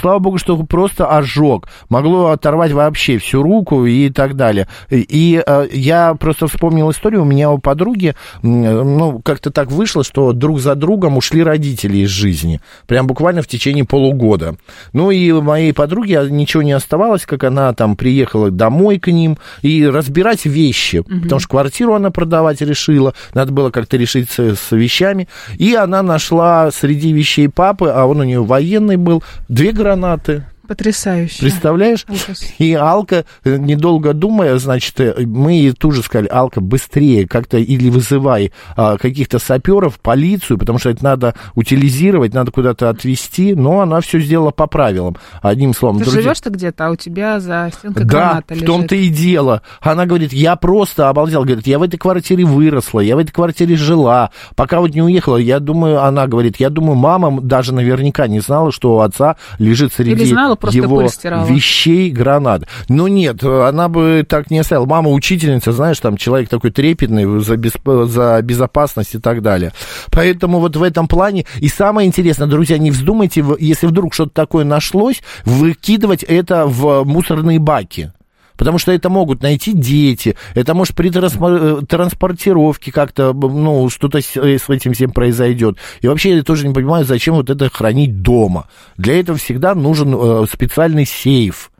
Слава 0.00 0.20
богу, 0.20 0.38
что 0.38 0.56
просто 0.58 1.06
ожог. 1.06 1.66
Могло 1.88 2.28
оторвать 2.28 2.70
вообще 2.70 3.18
всю 3.18 3.42
руку 3.42 3.84
и 3.84 4.10
так 4.10 4.36
далее. 4.36 4.68
И, 4.90 5.42
э, 5.44 5.66
я 5.72 6.14
просто 6.14 6.46
вспомнил 6.46 6.88
историю. 6.92 7.22
У 7.22 7.24
меня 7.24 7.50
у 7.50 7.58
подруги, 7.58 8.14
ну, 8.42 9.20
как-то 9.24 9.50
так 9.50 9.72
вышло, 9.72 10.04
что 10.04 10.32
друг 10.32 10.60
за 10.60 10.76
другом 10.76 11.16
ушли 11.16 11.42
родители 11.42 11.96
из 11.98 12.10
жизни. 12.10 12.60
Прям 12.86 13.08
буквально 13.08 13.42
в 13.42 13.48
течение 13.48 13.84
полугода. 13.84 14.51
Ну 14.92 15.10
и 15.10 15.32
моей 15.32 15.72
подруге 15.72 16.26
ничего 16.30 16.62
не 16.62 16.72
оставалось, 16.72 17.26
как 17.26 17.44
она 17.44 17.72
там 17.72 17.96
приехала 17.96 18.50
домой 18.50 18.98
к 18.98 19.10
ним 19.10 19.38
и 19.62 19.86
разбирать 19.86 20.44
вещи, 20.44 21.02
потому 21.02 21.40
что 21.40 21.48
квартиру 21.48 21.94
она 21.94 22.10
продавать 22.10 22.60
решила, 22.60 23.14
надо 23.34 23.52
было 23.52 23.70
как-то 23.70 23.96
решить 23.96 24.30
с, 24.30 24.38
с 24.38 24.72
вещами. 24.72 25.28
И 25.58 25.74
она 25.74 26.02
нашла 26.02 26.70
среди 26.70 27.12
вещей 27.12 27.48
папы, 27.48 27.88
а 27.88 28.06
он 28.06 28.20
у 28.20 28.24
нее 28.24 28.42
военный 28.42 28.96
был, 28.96 29.22
две 29.48 29.72
гранаты. 29.72 30.44
Потрясающе. 30.72 31.40
Представляешь? 31.40 32.06
Ужас. 32.08 32.42
И 32.56 32.72
Алка, 32.72 33.26
недолго 33.44 34.14
думая, 34.14 34.56
значит, 34.56 34.98
э, 35.00 35.26
мы 35.26 35.52
ей 35.52 35.72
тут 35.72 35.94
же 35.94 36.02
сказали, 36.02 36.28
Алка, 36.28 36.62
быстрее 36.62 37.28
как-то 37.28 37.58
или 37.58 37.90
вызывай 37.90 38.52
а, 38.74 38.96
каких-то 38.96 39.38
саперов, 39.38 40.00
полицию, 40.00 40.56
потому 40.56 40.78
что 40.78 40.88
это 40.88 41.04
надо 41.04 41.34
утилизировать, 41.56 42.32
надо 42.32 42.52
куда-то 42.52 42.88
отвезти, 42.88 43.54
но 43.54 43.80
она 43.80 44.00
все 44.00 44.18
сделала 44.18 44.50
по 44.50 44.66
правилам. 44.66 45.18
Одним 45.42 45.74
словом, 45.74 45.98
Ты 45.98 46.04
друзья... 46.04 46.22
живешь 46.22 46.40
ты 46.40 46.48
где-то, 46.48 46.86
а 46.86 46.90
у 46.92 46.96
тебя 46.96 47.38
за 47.38 47.70
стенкой 47.76 48.04
Да, 48.06 48.10
граната 48.10 48.54
в 48.54 48.64
том-то 48.64 48.94
и 48.94 49.10
дело. 49.10 49.60
Она 49.82 50.06
говорит, 50.06 50.32
я 50.32 50.56
просто 50.56 51.10
обалдел. 51.10 51.44
Говорит, 51.44 51.66
я 51.66 51.78
в 51.78 51.82
этой 51.82 51.98
квартире 51.98 52.46
выросла, 52.46 53.00
я 53.00 53.16
в 53.16 53.18
этой 53.18 53.32
квартире 53.32 53.76
жила. 53.76 54.30
Пока 54.56 54.80
вот 54.80 54.94
не 54.94 55.02
уехала, 55.02 55.36
я 55.36 55.60
думаю, 55.60 56.02
она 56.02 56.26
говорит, 56.26 56.56
я 56.60 56.70
думаю, 56.70 56.96
мама 56.96 57.42
даже 57.42 57.74
наверняка 57.74 58.26
не 58.26 58.40
знала, 58.40 58.72
что 58.72 58.96
у 58.96 59.00
отца 59.00 59.36
лежит 59.58 59.92
среди 59.92 60.12
Или 60.12 60.24
знала, 60.24 60.56
просто 60.62 60.78
его 60.78 61.02
вещей 61.44 62.10
гранат. 62.10 62.66
Но 62.88 63.08
нет, 63.08 63.42
она 63.44 63.88
бы 63.88 64.24
так 64.26 64.50
не 64.50 64.58
оставила. 64.58 64.86
Мама 64.86 65.10
учительница, 65.10 65.72
знаешь, 65.72 66.00
там 66.00 66.16
человек 66.16 66.48
такой 66.48 66.70
трепетный 66.70 67.40
за, 67.40 67.54
бесп- 67.54 68.06
за 68.06 68.40
безопасность 68.42 69.14
и 69.14 69.18
так 69.18 69.42
далее. 69.42 69.72
Поэтому 70.10 70.60
вот 70.60 70.76
в 70.76 70.82
этом 70.82 71.08
плане. 71.08 71.44
И 71.58 71.68
самое 71.68 72.06
интересное, 72.08 72.48
друзья, 72.48 72.78
не 72.78 72.90
вздумайте, 72.90 73.44
если 73.58 73.86
вдруг 73.86 74.14
что-то 74.14 74.32
такое 74.32 74.64
нашлось, 74.64 75.22
выкидывать 75.44 76.22
это 76.22 76.66
в 76.66 77.04
мусорные 77.04 77.58
баки. 77.58 78.12
Потому 78.56 78.78
что 78.78 78.92
это 78.92 79.08
могут 79.08 79.42
найти 79.42 79.72
дети, 79.72 80.36
это 80.54 80.74
может 80.74 80.94
при 80.94 81.10
э, 81.10 81.82
транспортировке 81.86 82.92
как-то, 82.92 83.32
ну, 83.32 83.88
что-то 83.90 84.20
с, 84.20 84.36
э, 84.36 84.58
с 84.58 84.68
этим 84.68 84.92
всем 84.92 85.10
произойдет. 85.10 85.78
И 86.00 86.08
вообще 86.08 86.36
я 86.36 86.42
тоже 86.42 86.66
не 86.66 86.74
понимаю, 86.74 87.04
зачем 87.04 87.34
вот 87.34 87.50
это 87.50 87.68
хранить 87.70 88.22
дома. 88.22 88.66
Для 88.96 89.18
этого 89.18 89.38
всегда 89.38 89.74
нужен 89.74 90.14
э, 90.14 90.46
специальный 90.52 91.06
сейф. 91.06 91.70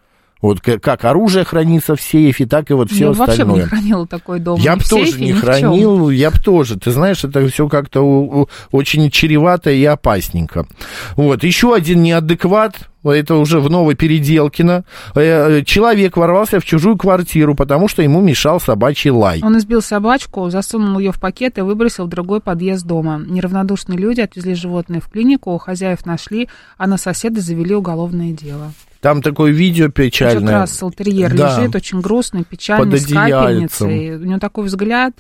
Вот 0.43 0.61
как 0.61 1.05
оружие 1.05 1.45
хранится 1.45 1.95
в 1.95 2.01
сейфе, 2.01 2.47
так 2.47 2.69
и 2.73 2.75
вот 2.75 2.91
все 2.91 3.05
я 3.05 3.13
вообще 3.13 3.25
бы 3.25 3.31
остальное. 3.31 3.63
не 3.63 3.69
хранила 3.69 4.07
такой 4.09 4.41
дом. 4.41 4.59
Я 4.59 4.75
бы 4.75 4.83
тоже 4.83 5.21
не 5.21 5.33
хранил, 5.33 6.11
я 6.11 6.33
бы 6.33 6.39
тоже. 6.39 6.77
Ты 6.77 6.91
знаешь, 6.91 7.23
это 7.23 7.47
все 7.47 7.69
как-то 7.69 8.49
очень 8.73 9.09
чревато 9.13 9.71
и 9.71 9.85
опасненько. 9.85 10.67
Вот, 11.15 11.45
еще 11.45 11.73
один 11.73 12.03
неадекват, 12.03 12.75
это 13.11 13.35
уже 13.37 13.61
в 13.61 13.69
Новой 13.71 13.95
Переделкино. 13.95 14.85
Э, 15.15 15.63
Человек 15.65 16.17
ворвался 16.17 16.61
в 16.61 16.65
чужую 16.65 16.97
квартиру, 16.97 17.55
потому 17.55 17.89
что 17.89 18.03
ему 18.03 18.21
мешал 18.21 18.61
собачий 18.61 19.11
лай. 19.11 19.41
Он 19.43 19.59
избил 19.59 19.83
собачку, 19.83 20.49
засунул 20.51 20.99
ее 20.99 21.11
в 21.13 21.19
пакет 21.21 21.59
и 21.59 21.63
выбросил 21.63 22.07
в 22.07 22.09
другой 22.09 22.41
подъезд 22.41 22.87
дома. 22.87 23.21
Неравнодушные 23.27 23.99
люди 23.99 24.21
отвезли 24.21 24.55
животное 24.55 25.01
в 25.01 25.09
клинику, 25.09 25.53
у 25.53 25.59
хозяев 25.59 26.07
нашли, 26.07 26.49
а 26.79 26.87
на 26.87 26.97
соседа 26.97 27.41
завели 27.41 27.75
уголовное 27.75 28.33
дело. 28.33 28.73
Там 29.01 29.21
такое 29.21 29.51
видео 29.51 29.87
Как 29.87 29.95
печальное. 29.95 30.53
раз 30.61 30.81
терьер 30.97 31.35
Да. 31.35 31.59
лежит, 31.59 31.75
очень 31.75 32.01
грустный, 32.01 32.45
печальный, 32.45 32.99
с 32.99 33.07
капельницей. 33.07 34.15
У 34.17 34.25
него 34.25 34.39
такой 34.39 34.65
взгляд. 34.67 35.13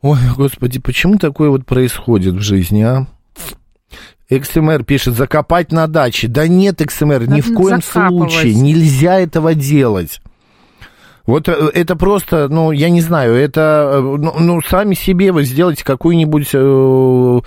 Ой, 0.00 0.18
господи, 0.36 0.80
почему 0.80 1.18
такое 1.18 1.50
вот 1.50 1.66
происходит 1.66 2.34
в 2.34 2.40
жизни, 2.40 2.82
а? 2.82 3.06
XMR 4.38 4.84
пишет, 4.84 5.14
закопать 5.14 5.72
на 5.72 5.86
даче. 5.86 6.28
Да 6.28 6.48
нет, 6.48 6.80
XMR, 6.80 7.26
ни 7.26 7.40
Надо 7.40 7.42
в 7.42 7.54
коем 7.54 7.82
случае. 7.82 8.54
Нельзя 8.54 9.20
этого 9.20 9.54
делать. 9.54 10.20
Вот 11.26 11.48
э, 11.48 11.70
это 11.74 11.94
просто, 11.94 12.48
ну, 12.48 12.72
я 12.72 12.90
не 12.90 13.00
знаю, 13.00 13.34
это, 13.34 13.90
э, 13.94 14.00
ну, 14.00 14.34
ну, 14.38 14.60
сами 14.60 14.94
себе 14.94 15.30
вы 15.30 15.44
сделаете 15.44 15.84
какую-нибудь, 15.84 16.50
э, 16.52 17.40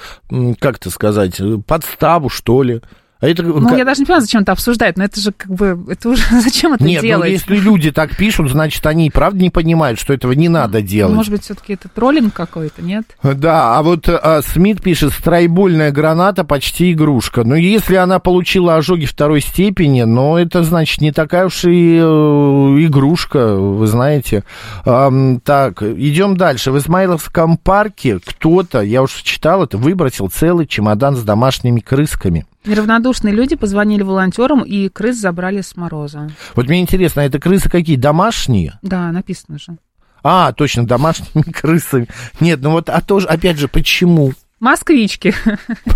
как 0.59 0.77
это 0.77 0.89
сказать, 0.89 1.41
подставу, 1.65 2.29
что 2.29 2.63
ли. 2.63 2.81
А 3.21 3.27
это, 3.27 3.43
Ну, 3.43 3.67
как- 3.67 3.77
я 3.77 3.85
даже 3.85 4.01
не 4.01 4.05
понимаю, 4.05 4.21
зачем 4.21 4.41
это 4.41 4.51
обсуждать, 4.51 4.97
но 4.97 5.05
это 5.05 5.19
же 5.21 5.31
как 5.31 5.49
бы, 5.49 5.79
это 5.89 6.09
уже, 6.09 6.23
зачем 6.41 6.73
это 6.73 6.83
Нет, 6.83 7.01
ну, 7.01 7.07
делать? 7.07 7.31
если 7.31 7.55
люди 7.55 7.91
так 7.91 8.15
пишут, 8.17 8.51
значит, 8.51 8.85
они 8.85 9.07
и 9.07 9.09
правда 9.09 9.41
не 9.41 9.49
понимают, 9.49 9.99
что 9.99 10.13
этого 10.13 10.33
не 10.33 10.49
надо 10.49 10.81
делать. 10.81 11.15
Может 11.15 11.31
быть, 11.31 11.43
все-таки 11.43 11.73
это 11.73 11.87
троллинг 11.87 12.33
какой-то, 12.33 12.81
нет? 12.81 13.05
Да, 13.23 13.77
а 13.77 13.83
вот 13.83 14.09
а, 14.09 14.41
Смит 14.41 14.81
пишет, 14.81 15.13
страйбольная 15.13 15.91
граната 15.91 16.43
почти 16.43 16.91
игрушка. 16.91 17.43
Но 17.45 17.55
если 17.55 17.95
она 17.95 18.19
получила 18.19 18.75
ожоги 18.75 19.05
второй 19.05 19.41
степени, 19.41 20.03
но 20.03 20.37
это, 20.37 20.63
значит, 20.63 20.99
не 21.01 21.11
такая 21.11 21.45
уж 21.45 21.63
и 21.63 21.97
э, 21.97 22.01
игрушка, 22.03 23.55
вы 23.55 23.87
знаете. 23.87 24.43
Ам, 24.83 25.39
так, 25.39 25.81
идем 25.81 26.35
дальше. 26.35 26.71
В 26.71 26.77
Измайловском 26.77 27.57
парке 27.57 28.19
кто-то, 28.23 28.81
я 28.81 29.01
уж 29.01 29.13
читал 29.23 29.63
это, 29.63 29.77
выбросил 29.77 30.29
целый 30.29 30.67
чемодан 30.67 31.15
с 31.15 31.23
домашними 31.23 31.79
крысками. 31.79 32.45
Неравнодушные 32.65 33.33
люди 33.33 33.55
позвонили 33.55 34.03
волонтерам, 34.03 34.61
и 34.61 34.89
крыс 34.89 35.17
забрали 35.17 35.61
с 35.61 35.75
мороза. 35.75 36.29
Вот 36.55 36.67
мне 36.67 36.81
интересно, 36.81 37.21
а 37.21 37.25
это 37.25 37.39
крысы 37.39 37.69
какие, 37.69 37.95
домашние? 37.95 38.79
Да, 38.81 39.11
написано 39.11 39.59
же. 39.59 39.77
А, 40.23 40.53
точно, 40.53 40.87
домашними 40.87 41.43
крысами. 41.51 42.07
Нет, 42.39 42.59
ну 42.61 42.71
вот, 42.71 42.89
а 42.89 43.01
тоже, 43.01 43.27
опять 43.27 43.57
же, 43.57 43.67
почему? 43.67 44.33
Москвички. 44.65 45.31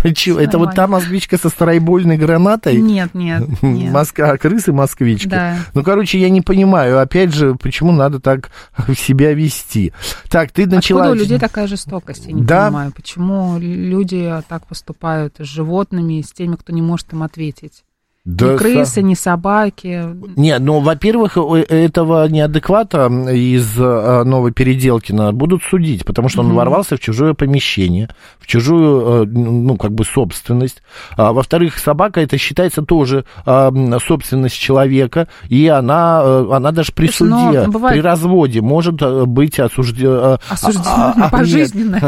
Почему? 0.02 0.38
Это 0.38 0.56
вот 0.56 0.76
та 0.76 0.86
москвичка 0.86 1.36
со 1.36 1.48
страйбольной 1.48 2.16
гранатой? 2.16 2.76
Нет, 2.76 3.14
нет, 3.14 3.42
нет. 3.62 3.92
Москва, 3.92 4.36
крысы 4.36 4.72
москвички. 4.72 5.26
Да. 5.26 5.56
Ну, 5.74 5.82
короче, 5.82 6.20
я 6.20 6.30
не 6.30 6.40
понимаю, 6.40 7.00
опять 7.00 7.34
же, 7.34 7.56
почему 7.56 7.90
надо 7.90 8.20
так 8.20 8.50
себя 8.96 9.34
вести. 9.34 9.92
Так, 10.28 10.52
ты 10.52 10.68
начала... 10.68 11.00
Откуда 11.02 11.16
у 11.16 11.20
людей 11.20 11.40
такая 11.40 11.66
жестокость? 11.66 12.26
Я 12.26 12.32
не 12.32 12.42
Да. 12.42 12.66
понимаю, 12.66 12.92
почему 12.92 13.58
люди 13.58 14.32
так 14.48 14.66
поступают 14.68 15.34
с 15.40 15.44
животными, 15.44 16.22
с 16.22 16.30
теми, 16.30 16.54
кто 16.54 16.72
не 16.72 16.80
может 16.80 17.12
им 17.12 17.24
ответить. 17.24 17.82
Да 18.26 18.52
ни 18.52 18.56
крысы, 18.58 19.00
са- 19.00 19.02
ни 19.02 19.14
собаки. 19.14 20.04
Не, 20.36 20.58
ну, 20.58 20.80
во-первых, 20.80 21.38
у 21.38 21.54
этого 21.56 22.28
неадеквата 22.28 23.06
из 23.32 23.78
э, 23.78 24.24
новой 24.24 24.52
Переделкина 24.52 25.32
будут 25.32 25.62
судить, 25.62 26.04
потому 26.04 26.28
что 26.28 26.40
он 26.42 26.48
Мгм. 26.48 26.56
ворвался 26.56 26.96
в 26.96 27.00
чужое 27.00 27.32
помещение, 27.32 28.10
в 28.38 28.46
чужую, 28.46 29.22
э, 29.22 29.26
ну, 29.26 29.76
как 29.78 29.92
бы, 29.92 30.04
собственность. 30.04 30.82
А, 31.16 31.32
во-вторых, 31.32 31.78
собака, 31.78 32.20
это 32.20 32.36
считается 32.36 32.82
тоже 32.82 33.24
э, 33.46 33.50
м, 33.50 33.98
собственность 34.00 34.56
человека, 34.58 35.26
и 35.48 35.66
она, 35.68 36.20
э, 36.22 36.46
она 36.52 36.72
даже 36.72 36.92
при 36.92 37.06
Слушай, 37.06 37.30
суде, 37.54 37.68
бывает- 37.68 37.94
при 37.96 38.02
разводе 38.02 38.60
может 38.60 39.00
э, 39.00 39.24
быть 39.24 39.58
осуждена... 39.58 40.38
Осуждена, 40.46 41.28
пожизненно. 41.32 41.98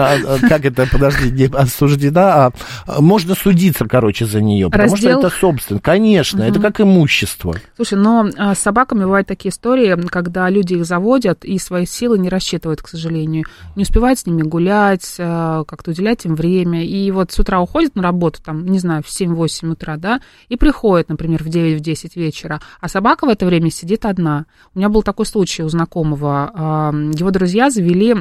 как 0.47 0.67
это, 0.67 0.87
подожди, 0.93 1.31
не 1.31 1.47
осуждена, 1.47 2.35
а 2.47 2.51
а, 2.87 3.01
можно 3.01 3.35
судиться, 3.35 3.87
короче, 3.87 4.27
за 4.27 4.43
нее, 4.43 4.69
потому 4.69 4.95
Раздел- 4.95 5.19
что 5.19 5.29
это 5.29 5.31
собственность. 5.31 5.85
Конечно, 6.03 6.43
это 6.43 6.59
как 6.59 6.81
имущество. 6.81 7.55
Слушай, 7.77 7.97
но 7.97 8.29
а, 8.37 8.57
с 8.57 8.59
собаками 8.59 9.05
бывают 9.05 9.29
такие 9.29 9.51
истории, 9.51 9.95
когда 10.09 10.51
люди 10.51 10.75
их 10.75 10.85
заводят 10.85 11.45
и 11.45 11.59
свои 11.59 11.87
силы 11.87 12.19
не 12.19 12.29
рассчитывают, 12.29 12.83
к 12.83 12.89
сожалению. 12.89 13.45
Не 13.77 13.85
успевают 13.85 14.19
с 14.19 14.27
ними 14.27 14.43
гулять, 14.43 15.15
а, 15.21 15.63
как-то 15.63 15.93
уделять 15.93 16.25
им 16.25 16.35
время. 16.35 16.85
И 16.85 17.09
вот 17.13 17.31
с 17.31 17.39
утра 17.39 17.61
уходят 17.61 17.95
на 17.95 18.03
работу, 18.03 18.43
там, 18.43 18.67
не 18.67 18.81
знаю, 18.81 19.05
в 19.05 19.11
7-8 19.11 19.71
утра, 19.71 19.97
да, 19.97 20.21
и 20.49 20.57
приходят, 20.57 21.09
например, 21.09 21.45
в 21.45 21.47
9-10 21.47 22.17
вечера, 22.17 22.61
а 22.81 22.89
собака 22.89 23.27
в 23.27 23.29
это 23.29 23.47
время 23.47 23.71
сидит 23.71 24.05
одна. 24.05 24.47
У 24.75 24.79
меня 24.79 24.89
был 24.89 25.03
такой 25.03 25.27
случай 25.27 25.63
у 25.63 25.69
знакомого. 25.69 26.91
Его 27.15 27.31
друзья 27.31 27.71
завели 27.71 28.17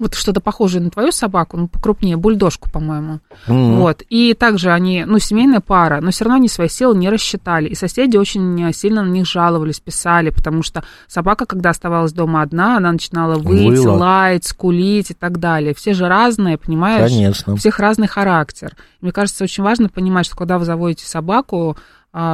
вот 0.00 0.14
что-то 0.14 0.40
похожее 0.40 0.82
на 0.82 0.90
твою 0.90 1.12
собаку, 1.12 1.56
ну, 1.56 1.68
покрупнее, 1.68 2.16
бульдожку, 2.16 2.68
по-моему. 2.68 3.20
Mm-hmm. 3.46 3.76
Вот. 3.76 4.02
И 4.08 4.34
также 4.34 4.72
они, 4.72 5.04
ну, 5.04 5.20
семейная 5.20 5.60
пара, 5.60 6.00
но 6.00 6.10
все 6.10 6.24
равно 6.24 6.36
они 6.36 6.48
свои 6.48 6.68
силы 6.68 6.96
не 6.96 7.08
рассчитали. 7.08 7.68
И 7.68 7.76
соседи 7.76 8.16
очень 8.16 8.72
сильно 8.72 9.02
на 9.04 9.10
них 9.10 9.26
жаловались, 9.26 9.78
писали, 9.78 10.30
потому 10.30 10.64
что 10.64 10.82
собака, 11.06 11.46
когда 11.46 11.70
оставалась 11.70 12.12
дома 12.12 12.42
одна, 12.42 12.76
она 12.76 12.90
начинала 12.90 13.36
выть, 13.36 13.78
Выла. 13.78 13.96
лаять, 13.96 14.44
скулить 14.44 15.12
и 15.12 15.14
так 15.14 15.38
далее. 15.38 15.74
Все 15.74 15.94
же 15.94 16.08
разные, 16.08 16.58
понимаешь? 16.58 17.10
Конечно. 17.10 17.52
У 17.52 17.56
всех 17.56 17.78
разный 17.78 18.08
характер. 18.08 18.76
Мне 19.00 19.12
кажется, 19.12 19.44
очень 19.44 19.62
важно 19.62 19.88
понимать, 19.88 20.26
что 20.26 20.36
когда 20.36 20.58
вы 20.58 20.64
заводите 20.64 21.06
собаку, 21.06 21.76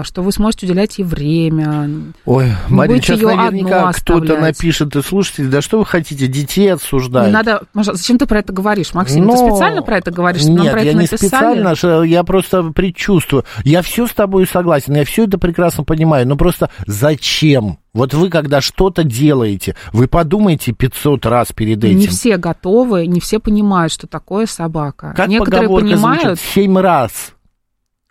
что 0.02 0.22
вы 0.22 0.30
сможете 0.32 0.66
уделять 0.66 0.98
ей 0.98 1.04
время. 1.04 2.12
Ой, 2.26 2.52
Мария, 2.68 3.00
сейчас 3.00 3.20
наверняка 3.20 3.92
кто-то 3.92 4.36
напишет, 4.38 4.94
и 4.94 5.02
слушайте, 5.02 5.44
да 5.44 5.62
что 5.62 5.78
вы 5.78 5.86
хотите, 5.86 6.26
детей 6.26 6.72
отсуждать? 6.72 7.28
Не 7.28 7.32
надо, 7.32 7.62
зачем 7.74 8.18
ты 8.18 8.26
про 8.26 8.40
это 8.40 8.52
говоришь, 8.52 8.92
Максим? 8.92 9.24
Но... 9.24 9.32
Ты 9.32 9.38
специально 9.38 9.82
про 9.82 9.98
это 9.98 10.10
говоришь? 10.10 10.44
Нет, 10.44 10.58
нам 10.58 10.70
про 10.70 10.82
я 10.82 10.90
это 10.90 10.98
не 10.98 11.06
специально, 11.06 12.04
я 12.04 12.24
просто 12.24 12.62
предчувствую. 12.64 13.44
Я 13.64 13.80
все 13.82 14.06
с 14.06 14.12
тобой 14.12 14.46
согласен, 14.46 14.94
я 14.94 15.04
все 15.04 15.24
это 15.24 15.38
прекрасно 15.38 15.84
понимаю, 15.84 16.28
но 16.28 16.36
просто 16.36 16.70
зачем? 16.86 17.78
Вот 17.92 18.14
вы, 18.14 18.28
когда 18.28 18.60
что-то 18.60 19.02
делаете, 19.02 19.74
вы 19.92 20.06
подумайте 20.06 20.72
500 20.72 21.26
раз 21.26 21.52
перед 21.52 21.82
этим. 21.82 21.98
Не 21.98 22.06
все 22.06 22.36
готовы, 22.36 23.06
не 23.06 23.18
все 23.18 23.40
понимают, 23.40 23.92
что 23.92 24.06
такое 24.06 24.46
собака. 24.46 25.14
Как 25.16 25.28
Некоторые 25.28 25.68
понимают... 25.68 26.22
звучит? 26.22 26.44
Семь 26.54 26.78
раз. 26.78 27.32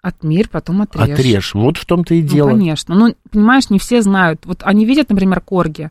Отмерь, 0.02 0.48
потом 0.50 0.82
отрежь. 0.82 1.10
Отрежь, 1.10 1.54
вот 1.54 1.78
в 1.78 1.86
том-то 1.86 2.16
и 2.16 2.22
дело. 2.22 2.50
Ну, 2.50 2.58
конечно. 2.58 2.96
Ну, 2.96 3.16
понимаешь, 3.32 3.70
не 3.70 3.80
все 3.80 4.02
знают. 4.02 4.46
Вот 4.46 4.62
они 4.64 4.86
видят, 4.86 5.10
например, 5.10 5.42
корги. 5.42 5.90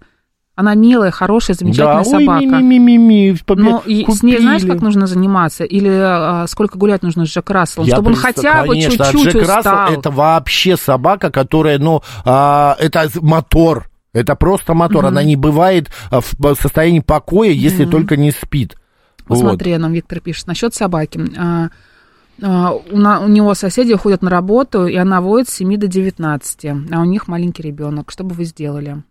Она 0.54 0.74
милая, 0.74 1.12
хорошая, 1.12 1.56
замечательная 1.56 1.98
да, 1.98 2.04
собака. 2.04 2.40
Ой, 2.40 2.46
ми, 2.46 2.80
ми, 2.80 2.98
ми, 2.98 2.98
ми, 2.98 3.38
Но 3.48 3.82
и 3.86 4.04
с 4.08 4.22
ней 4.24 4.40
знаешь, 4.40 4.64
как 4.64 4.80
нужно 4.80 5.06
заниматься? 5.06 5.62
Или 5.62 5.88
а, 5.88 6.46
сколько 6.48 6.78
гулять 6.78 7.02
нужно 7.04 7.26
с 7.26 7.28
Джек 7.28 7.48
Расселом? 7.50 7.86
Я 7.86 7.94
чтобы 7.94 8.10
он 8.10 8.16
хотя 8.16 8.64
бы 8.64 8.70
конечно, 8.70 9.04
чуть-чуть 9.04 9.34
Джек 9.34 9.42
устал. 9.42 9.62
Рассел 9.62 10.00
это 10.00 10.10
вообще 10.10 10.76
собака, 10.76 11.30
которая, 11.30 11.78
ну, 11.78 12.02
а, 12.24 12.74
это 12.80 13.08
мотор. 13.20 13.88
Это 14.12 14.34
просто 14.34 14.74
мотор. 14.74 15.04
Угу. 15.04 15.08
Она 15.08 15.22
не 15.22 15.36
бывает 15.36 15.90
а, 16.10 16.20
в 16.20 16.54
состоянии 16.60 17.00
покоя, 17.00 17.50
если 17.50 17.84
угу. 17.84 17.92
только 17.92 18.16
не 18.16 18.32
спит. 18.32 18.76
Посмотри, 19.28 19.74
вот. 19.74 19.82
нам 19.82 19.92
Виктор 19.92 20.18
пишет 20.20 20.48
насчет 20.48 20.74
собаки. 20.74 21.20
А, 22.42 22.72
у, 22.72 22.96
на, 22.96 23.20
у 23.20 23.28
него 23.28 23.54
соседи 23.54 23.92
уходят 23.92 24.22
на 24.22 24.30
работу, 24.30 24.86
и 24.86 24.96
она 24.96 25.20
воет 25.20 25.48
с 25.48 25.54
7 25.54 25.76
до 25.76 25.86
19, 25.86 26.64
а 26.92 27.00
у 27.00 27.04
них 27.04 27.28
маленький 27.28 27.62
ребенок. 27.62 28.10
Что 28.10 28.24
бы 28.24 28.34
вы 28.34 28.44
сделали? 28.44 29.02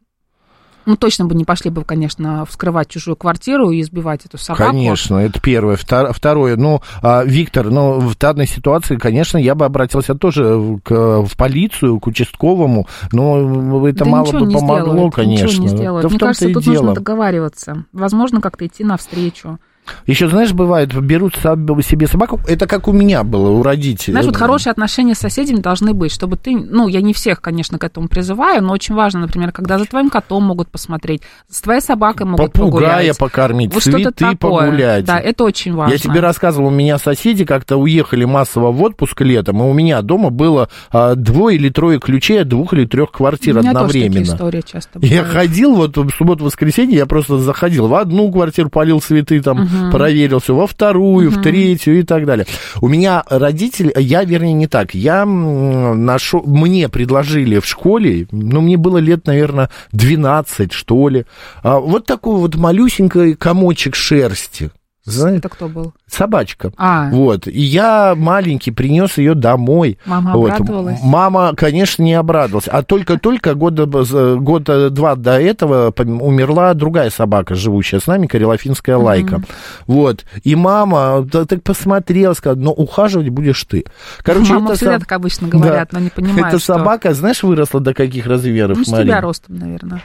Ну, 0.88 0.96
точно 0.96 1.26
бы 1.26 1.36
не 1.36 1.44
пошли 1.44 1.70
бы, 1.70 1.84
конечно, 1.84 2.46
вскрывать 2.46 2.88
чужую 2.88 3.18
квартиру 3.18 3.72
и 3.72 3.82
избивать 3.82 4.26
эту 4.26 4.38
собаку. 4.38 4.72
Конечно, 4.72 5.18
это 5.18 5.42
первое. 5.42 5.76
Второе, 5.76 6.56
ну, 6.56 6.82
а, 7.02 7.26
Виктор, 7.26 7.70
ну, 7.70 8.00
в 8.00 8.18
данной 8.18 8.48
ситуации, 8.48 8.96
конечно, 8.96 9.38
я 9.38 9.54
бы 9.54 9.66
обратился 9.66 10.16
тоже 10.16 10.80
к, 10.86 11.24
в 11.24 11.36
полицию, 11.36 12.00
к 12.00 12.08
участковому, 12.08 12.88
но 13.12 13.86
это 13.86 14.06
да 14.06 14.10
мало 14.10 14.32
бы 14.32 14.50
помогло, 14.50 14.94
сделают, 14.94 15.16
конечно. 15.16 15.46
Ничего 15.48 15.64
не 15.64 15.68
сделают. 15.68 16.10
Мне 16.10 16.20
кажется, 16.20 16.54
тут 16.54 16.64
дело. 16.64 16.76
нужно 16.76 16.94
договариваться. 16.94 17.84
Возможно, 17.92 18.40
как-то 18.40 18.66
идти 18.66 18.86
навстречу. 18.86 19.60
Еще, 20.06 20.28
знаешь, 20.28 20.54
бывает, 20.54 20.94
берут 20.96 21.36
себе 21.36 22.08
собаку, 22.08 22.40
это 22.48 22.68
как 22.68 22.88
у 22.88 22.92
меня 22.92 23.24
было, 23.24 23.50
у 23.50 23.64
родителей. 23.64 24.14
Знаешь, 24.14 24.28
вот 24.28 24.38
хорошие 24.38 24.72
отношения 24.72 25.16
с 25.16 25.20
соседями 25.20 25.60
должны 25.60 25.94
быть, 25.94 26.12
чтобы 26.12 26.38
ты, 26.38 26.56
ну, 26.56 26.88
я 26.88 27.02
не 27.02 27.14
всех, 27.14 27.42
конечно, 27.42 27.78
к 27.78 27.84
этому 27.84 28.08
призываю, 28.08 28.64
но 28.64 28.74
очень 28.74 28.96
важно, 28.96 29.22
например, 29.22 29.52
когда 29.52 29.78
за 29.78 29.86
твоим 29.86 30.10
котом 30.10 30.44
могут 30.44 30.70
посмотреть, 30.70 31.22
с 31.50 31.62
твоей 31.62 31.82
собакой 31.82 32.26
могут 32.26 32.54
Попугая 32.54 32.98
погулять. 32.98 33.18
покормить, 33.18 33.74
вот 33.74 33.84
цветы 33.84 34.12
такое. 34.12 34.36
погулять. 34.36 35.06
Да, 35.06 35.20
это 35.20 35.44
очень 35.44 35.74
важно. 35.74 35.94
Я 35.94 36.00
тебе 36.00 36.20
рассказывал, 36.20 36.68
у 36.68 36.72
меня 36.72 36.98
соседи 36.98 37.46
как-то 37.46 37.78
уехали 37.78 38.26
массово 38.26 38.72
в 38.72 38.82
отпуск 38.82 39.22
летом, 39.22 39.62
и 39.62 39.64
у 39.64 39.74
меня 39.74 40.02
дома 40.02 40.30
было 40.30 40.70
а, 40.92 41.16
двое 41.16 41.58
или 41.58 41.70
трое 41.70 42.00
ключей 42.00 42.42
от 42.42 42.48
двух 42.48 42.74
или 42.74 42.86
трех 42.86 43.12
квартир 43.12 43.58
у 43.58 43.60
меня 43.60 43.72
одновременно. 43.72 44.26
Тоже 44.26 44.36
истории 44.36 44.64
часто 44.66 45.00
бывают. 45.00 45.16
Я 45.16 45.24
ходил, 45.24 45.76
вот 45.76 45.98
в 45.98 46.10
субботу-воскресенье, 46.12 46.98
я 46.98 47.06
просто 47.06 47.38
заходил 47.38 47.88
в 47.88 47.96
одну 47.96 48.32
квартиру, 48.32 48.70
полил 48.70 49.02
цветы 49.02 49.42
там, 49.42 49.62
угу 49.62 49.77
угу. 49.84 49.92
проверил 49.92 50.40
все, 50.40 50.56
во 50.56 50.68
вторую, 50.68 51.30
угу. 51.30 51.40
в 51.40 51.42
третью 51.42 52.00
и 52.00 52.04
так 52.04 52.26
далее. 52.26 52.46
У 52.82 52.88
меня 52.88 53.24
родители, 53.30 53.94
я, 53.98 54.24
вернее, 54.24 54.54
не 54.54 54.68
так, 54.68 54.94
я 54.94 55.26
нашел, 55.26 56.44
мне 56.44 56.90
предложили 56.90 57.60
в 57.60 57.66
школе, 57.66 58.28
ну, 58.32 58.62
мне 58.62 58.78
было 58.78 58.98
лет, 58.98 59.26
наверное, 59.28 59.70
12, 59.92 60.72
что 60.72 61.10
ли, 61.10 61.26
а, 61.64 61.80
вот 61.80 62.06
такой 62.06 62.40
вот 62.40 62.56
малюсенький 62.56 63.36
комочек 63.36 63.96
шерсти. 63.96 64.72
Знаете? 65.08 65.40
Это 65.40 65.48
кто 65.48 65.70
был? 65.70 65.94
Собачка. 66.06 66.74
А. 66.76 67.10
Вот. 67.12 67.48
И 67.48 67.62
я 67.62 68.14
маленький 68.14 68.72
принес 68.72 69.18
ее 69.18 69.36
домой. 69.36 69.98
Мама 70.06 70.34
вот. 70.34 70.52
обрадовалась? 70.52 71.00
Мама, 71.02 71.54
конечно, 71.56 72.04
не 72.04 72.14
обрадовалась. 72.14 72.68
А 72.68 72.84
только-только 72.84 73.56
года, 73.56 73.86
года 73.86 74.90
два 74.90 75.16
до 75.16 75.40
этого 75.40 75.94
умерла 75.96 76.74
другая 76.74 77.10
собака, 77.10 77.56
живущая 77.56 78.02
с 78.02 78.08
нами, 78.08 78.28
карелофинская 78.28 78.98
лайка. 78.98 79.36
Mm-hmm. 79.36 79.50
Вот. 79.88 80.26
И 80.44 80.56
мама 80.56 81.26
так 81.32 81.64
посмотрела, 81.64 82.34
сказала, 82.34 82.60
ну, 82.60 82.72
ухаживать 82.72 83.30
будешь 83.30 83.64
ты. 83.64 83.86
Короче, 84.24 84.54
Мама 84.56 84.76
всегда 84.76 84.96
соб... 84.96 85.04
так 85.04 85.12
обычно 85.14 85.48
говорят, 85.48 85.90
да. 85.90 86.00
но 86.00 86.04
не 86.04 86.10
понимают, 86.10 86.48
Эта 86.50 86.60
что... 86.60 86.74
собака, 86.74 87.14
знаешь, 87.14 87.44
выросла 87.44 87.80
до 87.80 87.94
каких 87.94 88.26
размеров, 88.26 88.78
Ну, 88.78 88.84
с 88.84 88.88
тебя 88.88 89.22
ростом, 89.22 89.58
наверное. 89.58 90.02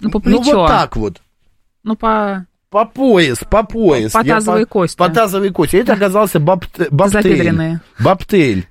Ну, 0.00 0.10
по 0.10 0.18
плечо. 0.18 0.42
Ну, 0.44 0.60
вот 0.60 0.68
так 0.68 0.96
вот. 0.96 1.22
Ну, 1.82 1.96
по 1.96 2.46
по 2.74 2.86
пояс, 2.86 3.38
по 3.48 3.62
пояс. 3.62 4.10
По 4.10 4.24
тазовой 4.24 4.66
по, 4.66 4.72
кости. 4.72 4.96
По 4.96 5.08
тазовой 5.08 5.50
кости. 5.50 5.76
Это 5.76 5.92
оказался. 5.92 6.40
Бабтель. 6.40 7.78
Бабтель. 8.00 8.66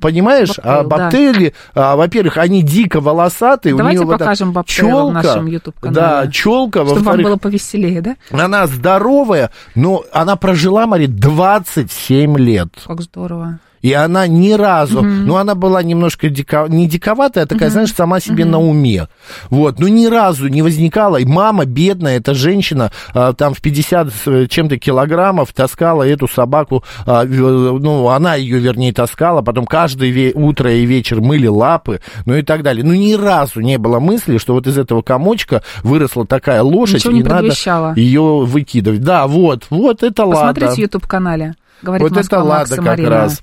Понимаешь, 0.00 0.48
Бабтейл, 0.56 0.64
а 0.64 0.82
бабтели, 0.82 1.54
да. 1.72 1.92
а, 1.92 1.96
во-первых, 1.96 2.36
они 2.36 2.62
дико 2.62 3.00
волосатые. 3.00 3.76
Давайте 3.76 4.00
у 4.00 4.06
нее 4.06 4.18
покажем 4.18 4.48
вот 4.48 4.54
бабтейла 4.56 5.10
в 5.10 5.12
нашем 5.12 5.46
YouTube-канале. 5.46 5.94
Да, 5.94 6.30
челка. 6.32 6.84
Чтобы 6.84 7.00
вам 7.00 7.22
было 7.22 7.36
повеселее, 7.36 8.00
да? 8.02 8.16
Она 8.32 8.66
здоровая, 8.66 9.52
но 9.76 10.04
она 10.12 10.34
прожила, 10.34 10.88
Мари, 10.88 11.06
27 11.06 12.36
лет. 12.38 12.70
Как 12.84 13.02
здорово. 13.02 13.60
И 13.82 13.92
она 13.92 14.26
ни 14.28 14.52
разу, 14.52 15.00
угу. 15.00 15.08
ну, 15.08 15.36
она 15.36 15.54
была 15.54 15.82
немножко 15.82 16.28
дико, 16.28 16.66
не 16.68 16.88
диковатая, 16.88 17.44
а 17.44 17.46
такая, 17.46 17.68
угу. 17.68 17.72
знаешь, 17.72 17.92
сама 17.92 18.20
себе 18.20 18.44
угу. 18.44 18.52
на 18.52 18.60
уме. 18.60 19.08
Вот, 19.50 19.78
но 19.80 19.88
ни 19.88 20.06
разу 20.06 20.48
не 20.48 20.62
возникала. 20.62 21.16
И 21.16 21.24
мама 21.24 21.64
бедная, 21.64 22.16
эта 22.16 22.32
женщина, 22.34 22.92
а, 23.12 23.32
там 23.32 23.54
в 23.54 23.60
50 23.60 24.12
с 24.12 24.48
чем-то 24.48 24.78
килограммов 24.78 25.52
таскала 25.52 26.04
эту 26.04 26.28
собаку, 26.28 26.84
а, 27.06 27.24
ну, 27.24 28.08
она 28.08 28.36
ее, 28.36 28.58
вернее, 28.58 28.92
таскала, 28.92 29.42
потом 29.42 29.66
каждое 29.66 30.32
утро 30.32 30.72
и 30.72 30.86
вечер 30.86 31.20
мыли 31.20 31.48
лапы, 31.48 32.00
ну 32.24 32.36
и 32.36 32.42
так 32.42 32.62
далее. 32.62 32.84
Ну, 32.84 32.94
ни 32.94 33.14
разу 33.14 33.60
не 33.60 33.78
было 33.78 33.98
мысли, 33.98 34.38
что 34.38 34.54
вот 34.54 34.66
из 34.68 34.78
этого 34.78 35.02
комочка 35.02 35.62
выросла 35.82 36.24
такая 36.24 36.62
лошадь, 36.62 37.04
Ничего 37.04 37.18
и 37.18 37.22
надо 37.22 38.00
ее 38.00 38.44
выкидывать. 38.44 39.00
Да, 39.00 39.26
вот, 39.26 39.64
вот 39.70 40.04
это 40.04 40.24
ладно. 40.24 40.52
Посмотрите 40.52 40.74
в 40.74 40.78
YouTube-канале 40.78 41.54
говорит 41.82 42.02
вот 42.02 42.16
Москва, 42.16 42.38
это 42.38 42.46
ладно 42.46 42.76
как 42.76 42.84
Марина. 42.84 43.10
раз. 43.10 43.42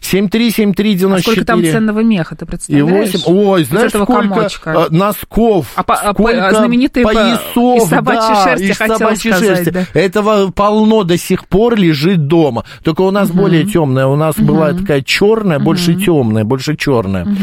7373948. 0.00 1.14
А 1.14 1.18
сколько 1.20 1.44
там 1.44 1.62
ценного 1.62 2.00
меха, 2.00 2.36
ты 2.36 2.46
представляешь? 2.46 3.14
И 3.14 3.18
8. 3.18 3.34
Ой, 3.34 3.64
знаешь, 3.64 3.90
сколько 3.90 4.12
комочка. 4.12 4.86
носков, 4.90 5.72
а 5.74 5.82
по, 5.82 5.94
а 5.94 6.12
сколько 6.12 6.48
а 6.48 6.54
знаменитые 6.54 7.04
поясов, 7.04 7.82
из 7.82 7.88
собачьей 7.88 8.34
да, 8.34 8.44
шерсти, 8.44 8.64
из 8.64 8.76
собачьей 8.76 9.32
сказать, 9.32 9.56
шерсти. 9.56 9.70
Да. 9.70 10.00
Этого 10.00 10.50
полно 10.50 11.04
до 11.04 11.16
сих 11.16 11.46
пор 11.46 11.76
лежит 11.76 12.26
дома. 12.26 12.64
Только 12.84 13.02
у 13.02 13.10
нас 13.10 13.30
угу. 13.30 13.40
более 13.40 13.64
темная. 13.64 14.06
У 14.06 14.16
нас 14.16 14.38
угу. 14.38 14.46
была 14.46 14.72
такая 14.72 15.02
черная, 15.02 15.58
угу. 15.58 15.66
больше 15.66 15.94
темная, 15.94 16.44
больше 16.44 16.76
черная. 16.76 17.24
Угу. 17.24 17.34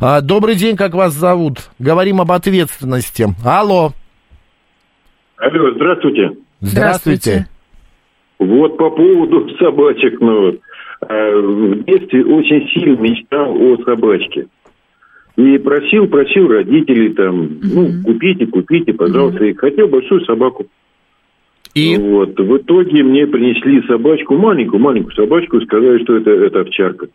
А, 0.00 0.20
добрый 0.20 0.54
день, 0.54 0.76
как 0.76 0.94
вас 0.94 1.12
зовут? 1.14 1.70
Говорим 1.78 2.20
об 2.20 2.32
ответственности. 2.32 3.34
Алло. 3.44 3.92
Алло, 5.38 5.74
здравствуйте. 5.74 6.30
Здравствуйте. 6.60 7.46
Вот 8.38 8.76
по 8.76 8.90
поводу 8.90 9.48
собачек, 9.58 10.20
ну, 10.20 10.58
э, 11.08 11.40
в 11.40 11.84
детстве 11.84 12.24
очень 12.24 12.68
сильно 12.68 13.00
мечтал 13.00 13.54
о 13.56 13.76
собачке. 13.84 14.46
И 15.36 15.58
просил, 15.58 16.06
просил 16.06 16.48
родителей 16.48 17.12
там, 17.12 17.42
mm-hmm. 17.42 17.58
ну, 17.74 18.02
купите, 18.04 18.46
купите, 18.46 18.94
пожалуйста. 18.94 19.44
Mm-hmm. 19.44 19.50
И 19.50 19.54
хотел 19.54 19.88
большую 19.88 20.24
собаку. 20.24 20.66
И? 21.74 21.96
Вот. 21.98 22.38
В 22.40 22.56
итоге 22.56 23.02
мне 23.02 23.26
принесли 23.26 23.86
собачку, 23.86 24.34
маленькую, 24.34 24.80
маленькую 24.80 25.14
собачку, 25.14 25.58
и 25.58 25.64
сказали, 25.64 26.02
что 26.04 26.16
это, 26.16 26.30
это 26.30 26.60
овчарка. 26.60 27.08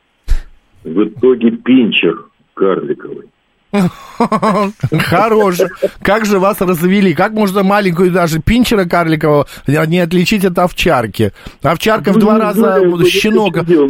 В 0.84 1.04
итоге 1.04 1.52
пинчер. 1.52 2.26
карликовой. 2.54 3.26
Хорошо. 5.00 5.68
Как 6.02 6.26
же 6.26 6.40
вас 6.40 6.60
развели? 6.62 7.14
Как 7.14 7.32
можно 7.34 7.64
маленькую 7.64 8.12
даже 8.12 8.40
пинчера 8.40 8.86
карликового 8.86 9.48
не 9.68 10.00
отличить 10.00 10.46
от 10.46 10.58
овчарки? 10.60 11.32
Овчарка 11.62 12.12
в 12.14 12.18
два 12.18 12.34
Ну, 12.34 12.40
раза 12.40 12.80
ну, 12.84 13.06
щенок. 13.06 13.58
Ну. 13.68 13.84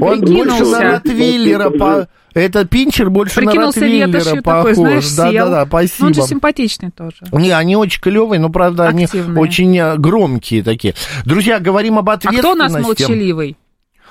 Он 0.00 0.20
больше 0.20 0.64
на 0.64 0.80
Ротвейлера 0.92 1.70
по... 1.70 2.08
Это 2.34 2.64
пинчер 2.64 3.10
больше 3.10 3.40
на 3.40 3.46
Прикинулся 3.46 3.80
Ротвейлера 3.80 4.06
ветошью 4.06 4.42
похож. 4.42 4.60
такой, 4.60 4.74
знаешь, 4.74 5.06
сел. 5.08 5.24
Да-да-да, 5.24 5.64
Ну, 5.70 5.76
Он 5.76 5.82
же 5.82 5.88
спасибо. 5.88 6.26
симпатичный 6.26 6.90
тоже. 6.90 7.16
Не, 7.32 7.50
они 7.50 7.74
очень 7.74 8.00
клевые, 8.00 8.38
но, 8.38 8.48
правда, 8.50 8.86
они 8.86 9.08
очень 9.36 9.76
э, 9.76 9.96
громкие 9.96 10.62
такие. 10.62 10.94
Друзья, 11.24 11.58
говорим 11.58 11.98
об 11.98 12.08
А 12.10 12.12
ответственности. 12.12 12.40
кто 12.40 12.52
у 12.52 12.54
нас 12.54 12.72
молчаливый? 12.86 13.56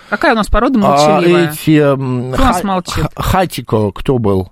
Какая 0.09 0.33
у 0.33 0.35
нас 0.35 0.47
порода 0.47 0.79
А, 0.79 0.81
молчаливая? 0.81 1.51
эти... 1.51 1.77
м, 1.79 2.31
Кто 2.33 2.41
у 2.43 2.45
нас 2.45 2.61
Ха- 2.61 2.67
молчит? 2.67 3.03
Ха- 3.15 3.23
Хатико, 3.23 3.91
кто 3.91 4.17
был? 4.19 4.49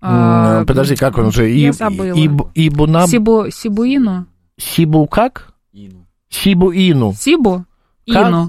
А, 0.00 0.64
Подожди, 0.64 0.94
как 0.96 1.18
он 1.18 1.32
же? 1.32 1.48
Я 1.48 1.68
И- 1.70 1.72
забыла. 1.72 2.16
Иб- 2.16 2.50
Ибуна... 2.54 3.06
Сибу, 3.08 3.46
Сибуину? 3.50 4.26
Сибу 4.56 5.06
как? 5.06 5.52
Ину. 5.72 6.04
Сибу? 6.30 7.64
Как? 8.10 8.28
Ину. 8.28 8.48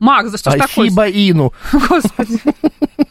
Макс, 0.00 0.30
да 0.32 0.38
что 0.38 0.50
ж 0.50 0.54
А 0.54 0.58
такое? 0.66 0.88
Ину. 0.88 1.52
Господи. 1.72 2.40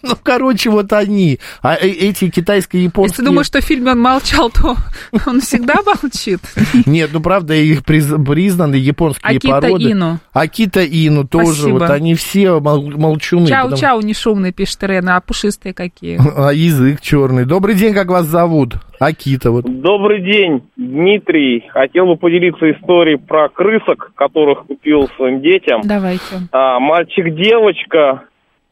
Ну, 0.01 0.15
короче, 0.21 0.69
вот 0.69 0.91
они. 0.93 1.39
А 1.61 1.75
э- 1.75 1.87
эти 1.89 2.29
китайско-японские... 2.29 3.09
Если 3.11 3.21
ты 3.21 3.25
думаешь, 3.25 3.47
что 3.47 3.61
в 3.61 3.63
фильме 3.63 3.91
он 3.91 3.99
молчал, 3.99 4.49
то 4.49 4.75
он 5.25 5.41
всегда 5.41 5.75
молчит. 5.85 6.39
Нет, 6.85 7.09
ну, 7.13 7.19
правда, 7.19 7.53
их 7.53 7.83
приз- 7.83 8.23
признаны 8.23 8.75
японские 8.75 9.37
Акита 9.37 9.53
породы. 9.61 9.91
Ину. 9.91 10.19
Акита 10.31 10.83
Ину 10.83 11.27
тоже. 11.27 11.53
Спасибо. 11.53 11.79
Вот 11.79 11.89
они 11.89 12.15
все 12.15 12.59
мол- 12.59 12.91
молчуны. 12.91 13.47
потому- 13.49 13.75
Чау-чау, 13.75 14.01
не 14.03 14.13
шумный, 14.13 14.51
пишет 14.51 14.83
Ирена, 14.83 15.17
а 15.17 15.21
пушистые 15.21 15.73
какие. 15.73 16.19
А 16.35 16.51
язык 16.51 17.01
черный. 17.01 17.45
Добрый 17.45 17.75
день, 17.75 17.93
как 17.93 18.07
вас 18.07 18.25
зовут? 18.25 18.75
Акита 18.99 19.51
вот. 19.51 19.65
Добрый 19.65 20.21
день, 20.21 20.63
Дмитрий. 20.75 21.65
Хотел 21.69 22.05
бы 22.05 22.17
поделиться 22.17 22.69
историей 22.71 23.17
про 23.17 23.47
крысок, 23.49 24.11
которых 24.15 24.65
купил 24.67 25.07
своим 25.15 25.41
детям. 25.41 25.81
Давайте. 25.85 26.21
А, 26.51 26.79
Мальчик-девочка, 26.79 28.23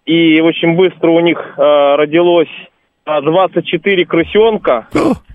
и 0.05 0.41
очень 0.41 0.75
быстро 0.75 1.11
у 1.11 1.19
них 1.21 1.37
а, 1.57 1.95
родилось 1.95 2.49
а, 3.05 3.21
24 3.21 4.05
крысенка. 4.05 4.87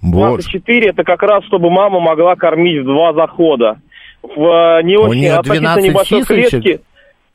Боже. 0.03 0.43
24 0.43 0.91
это 0.91 1.05
как 1.05 1.23
раз, 1.23 1.45
чтобы 1.47 1.71
мама 1.71 2.01
могла 2.01 2.37
кормить 2.37 2.83
в 2.83 2.85
два 2.85 3.15
захода. 3.15 3.81
В 4.23 4.45
а, 4.47 4.83
не 4.83 4.97
У 4.97 5.03
очень 5.05 5.21
нее 5.21 5.35
относительно 5.35 5.75
12 5.77 5.91
небольшой 5.91 6.23
сисочек? 6.23 6.51
клетке 6.63 6.81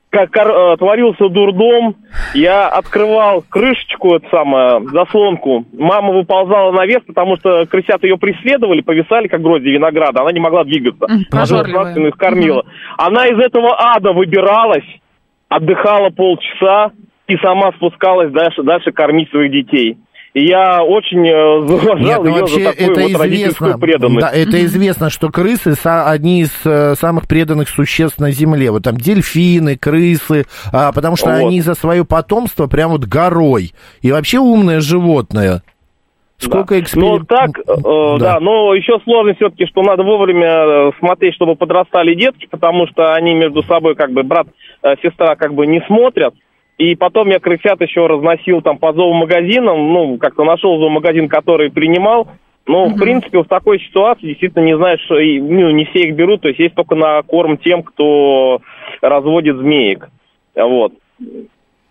как 0.10 0.36
э, 0.38 0.78
творился 0.78 1.28
дурдом, 1.30 1.96
я 2.34 2.68
открывал 2.68 3.44
крышечку, 3.48 4.16
эту 4.16 4.30
самую, 4.30 4.90
заслонку. 4.90 5.66
Мама 5.74 6.14
выползала 6.14 6.72
наверх, 6.72 7.06
потому 7.06 7.36
что 7.38 7.66
крысята 7.66 8.08
ее 8.08 8.18
преследовали, 8.18 8.82
повисали, 8.82 9.28
как 9.28 9.42
грозди 9.42 9.70
винограда. 9.70 10.22
Она 10.22 10.32
не 10.32 10.40
могла 10.40 10.64
двигаться. 10.64 11.06
Она 12.00 12.08
их 12.08 12.18
кормила. 12.18 12.64
Она 12.98 13.28
из 13.28 13.38
этого 13.40 13.76
ада 13.78 14.14
выбиралась, 14.14 14.86
отдыхала 15.50 16.10
полчаса 16.10 16.92
и 17.28 17.36
сама 17.38 17.72
спускалась 17.74 18.32
дальше, 18.32 18.64
дальше 18.64 18.92
кормить 18.92 19.30
своих 19.30 19.52
детей. 19.52 19.98
И 20.38 20.46
я 20.46 20.84
очень 20.84 21.28
э, 21.28 21.62
Нет, 21.62 21.68
зауважал 21.68 22.24
ну 22.24 22.30
ее 22.30 22.42
вообще 22.42 22.60
за 22.64 22.70
такую 22.72 22.92
это 22.92 23.02
вот 23.02 23.22
родительскую 23.22 23.70
известно. 23.72 23.80
преданность. 23.80 24.20
Да, 24.22 24.30
это 24.32 24.66
известно, 24.66 25.10
что 25.10 25.30
крысы 25.30 25.74
одни 25.84 26.42
из 26.42 26.52
э, 26.64 26.94
самых 26.94 27.28
преданных 27.28 27.70
существ 27.70 28.20
на 28.20 28.30
Земле. 28.30 28.70
Вот 28.70 28.84
там 28.84 28.98
дельфины, 28.98 29.78
крысы, 29.78 30.46
а, 30.72 30.92
потому 30.92 31.16
что 31.16 31.32
Вот. 31.32 31.40
они 31.40 31.62
за 31.62 31.74
свое 31.74 32.06
потомство 32.06 32.68
прям 32.68 32.92
вот 32.92 33.06
горой. 33.06 33.72
И 34.04 34.12
вообще 34.12 34.38
умное 34.38 34.80
животное. 34.80 35.64
Сколько 36.38 36.76
Да. 36.76 36.82
экспериментов... 36.82 37.28
Ну, 37.32 37.36
так, 37.36 37.58
э, 37.58 38.20
да. 38.20 38.40
но 38.40 38.76
еще 38.76 39.00
сложность 39.06 39.40
все-таки, 39.40 39.66
что 39.66 39.82
надо 39.82 40.04
вовремя 40.04 40.50
э, 40.50 40.92
смотреть, 41.00 41.34
чтобы 41.34 41.56
подрастали 41.56 42.14
детки, 42.14 42.48
потому 42.52 42.86
что 42.86 43.16
они 43.16 43.34
между 43.34 43.64
собой, 43.64 43.96
как 43.96 44.12
бы, 44.12 44.22
брат, 44.22 44.46
э, 44.84 44.94
сестра, 45.02 45.36
как 45.36 45.56
бы, 45.56 45.66
не 45.66 45.82
смотрят. 45.88 46.36
И 46.78 46.96
потом 46.96 47.30
я 47.30 47.40
крысят 47.40 47.82
еще 47.82 48.06
разносил 48.06 48.62
там 48.62 48.78
по 48.78 48.94
зоомагазинам, 48.94 49.94
ну, 49.94 50.18
как-то 50.18 50.44
нашел 50.44 50.80
зоомагазин, 50.80 51.28
который 51.28 51.72
принимал. 51.72 52.28
Но, 52.68 52.88
в 52.88 52.98
принципе, 52.98 53.40
в 53.40 53.48
такой 53.48 53.80
ситуации 53.80 54.28
действительно 54.28 54.64
не 54.64 54.78
знаешь, 54.78 55.00
что 55.06 55.16
ну, 55.16 55.72
не 55.72 55.86
все 55.86 56.02
их 56.02 56.16
берут, 56.16 56.42
то 56.42 56.50
есть 56.50 56.60
есть 56.60 56.76
только 56.76 56.96
на 56.96 57.22
корм 57.24 57.58
тем, 57.58 57.82
кто 57.82 58.62
разводит 59.02 59.58
змеек. 59.58 60.10
Вот. 60.54 60.94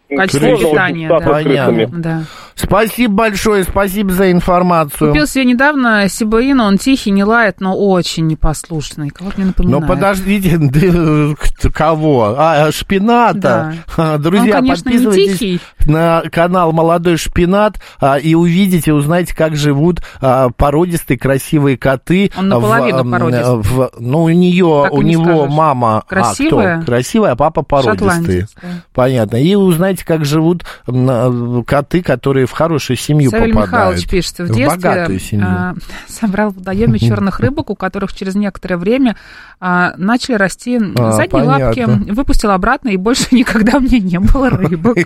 Качество 0.09 0.57
питания, 0.57 1.09
да. 1.09 1.19
Понятно. 1.19 1.87
Да. 2.01 2.23
Спасибо 2.55 3.13
большое, 3.13 3.65
спасибо 3.65 4.13
за 4.13 4.33
информацию. 4.33 5.11
Купил 5.11 5.27
себе 5.27 5.45
недавно 5.45 6.09
Сибуину, 6.09 6.65
он 6.65 6.79
тихий, 6.79 7.11
не 7.11 7.23
лает, 7.23 7.61
но 7.61 7.77
очень 7.77 8.27
непослушный. 8.29 9.11
Кого 9.11 9.31
мне 9.37 9.47
напоминает? 9.47 9.83
Ну, 9.83 9.87
подождите, 9.87 10.57
да, 10.59 11.35
кто- 11.39 11.71
кого? 11.71 12.35
А, 12.39 12.73
шпината. 12.73 13.75
Да. 13.97 14.17
Друзья, 14.19 14.55
Он, 14.57 14.63
конечно, 14.63 14.89
не 14.89 14.95
подписывайтесь 14.99 15.39
тихий. 15.39 15.61
на 15.87 16.23
канал 16.33 16.73
«Молодой 16.73 17.19
шпинат» 17.19 17.75
а, 18.01 18.17
и 18.19 18.35
увидите, 18.35 18.93
узнаете, 18.95 19.35
как 19.37 19.55
живут 19.55 20.01
а, 20.23 20.49
породистые 20.49 21.19
красивые 21.19 21.77
коты. 21.77 22.31
Он 22.39 22.49
наполовину 22.49 22.99
в, 22.99 23.01
м, 23.07 23.11
породистый. 23.13 23.55
в- 23.59 23.91
ну, 23.99 24.23
у 24.25 24.29
нее, 24.31 24.81
Так 24.85 24.93
у 24.95 25.03
не 25.03 25.11
него 25.13 25.25
скажешь. 25.43 25.55
мама... 25.55 26.03
Красивая? 26.09 26.75
А, 26.75 26.77
кто? 26.79 26.87
Красивая, 26.87 27.33
а 27.33 27.37
папа 27.37 27.63
породистый. 27.63 28.47
Понятно. 28.95 29.37
И 29.37 29.55
узнаете, 29.55 29.96
как 30.05 30.25
живут 30.25 30.65
м, 30.87 31.65
коты, 31.65 32.03
которые 32.03 32.47
в 32.47 32.53
хорошую 32.53 32.97
семью 32.97 33.31
Савель 33.31 33.53
попадают. 33.53 33.73
Михайлович 33.73 34.09
пишет, 34.09 34.39
в 34.39 34.45
в 34.47 34.55
детстве 34.55 35.41
а, 35.43 35.75
собрал 36.09 36.51
в 36.51 36.57
водоеме 36.57 36.99
черных 36.99 37.41
рыбок, 37.41 37.71
у 37.71 37.75
которых 37.75 38.13
через 38.15 38.35
некоторое 38.35 38.77
время 38.77 39.17
а, 39.61 39.93
начали 39.97 40.35
расти 40.37 40.79
А, 40.97 41.13
задние 41.13 41.45
понятно. 41.45 41.65
лапки, 41.67 42.11
выпустил 42.13 42.51
обратно, 42.51 42.89
и 42.91 42.97
больше 42.97 43.27
никогда 43.35 43.79
меня 43.79 43.99
не 43.99 44.19
было 44.19 44.51
рыбок. 44.51 44.97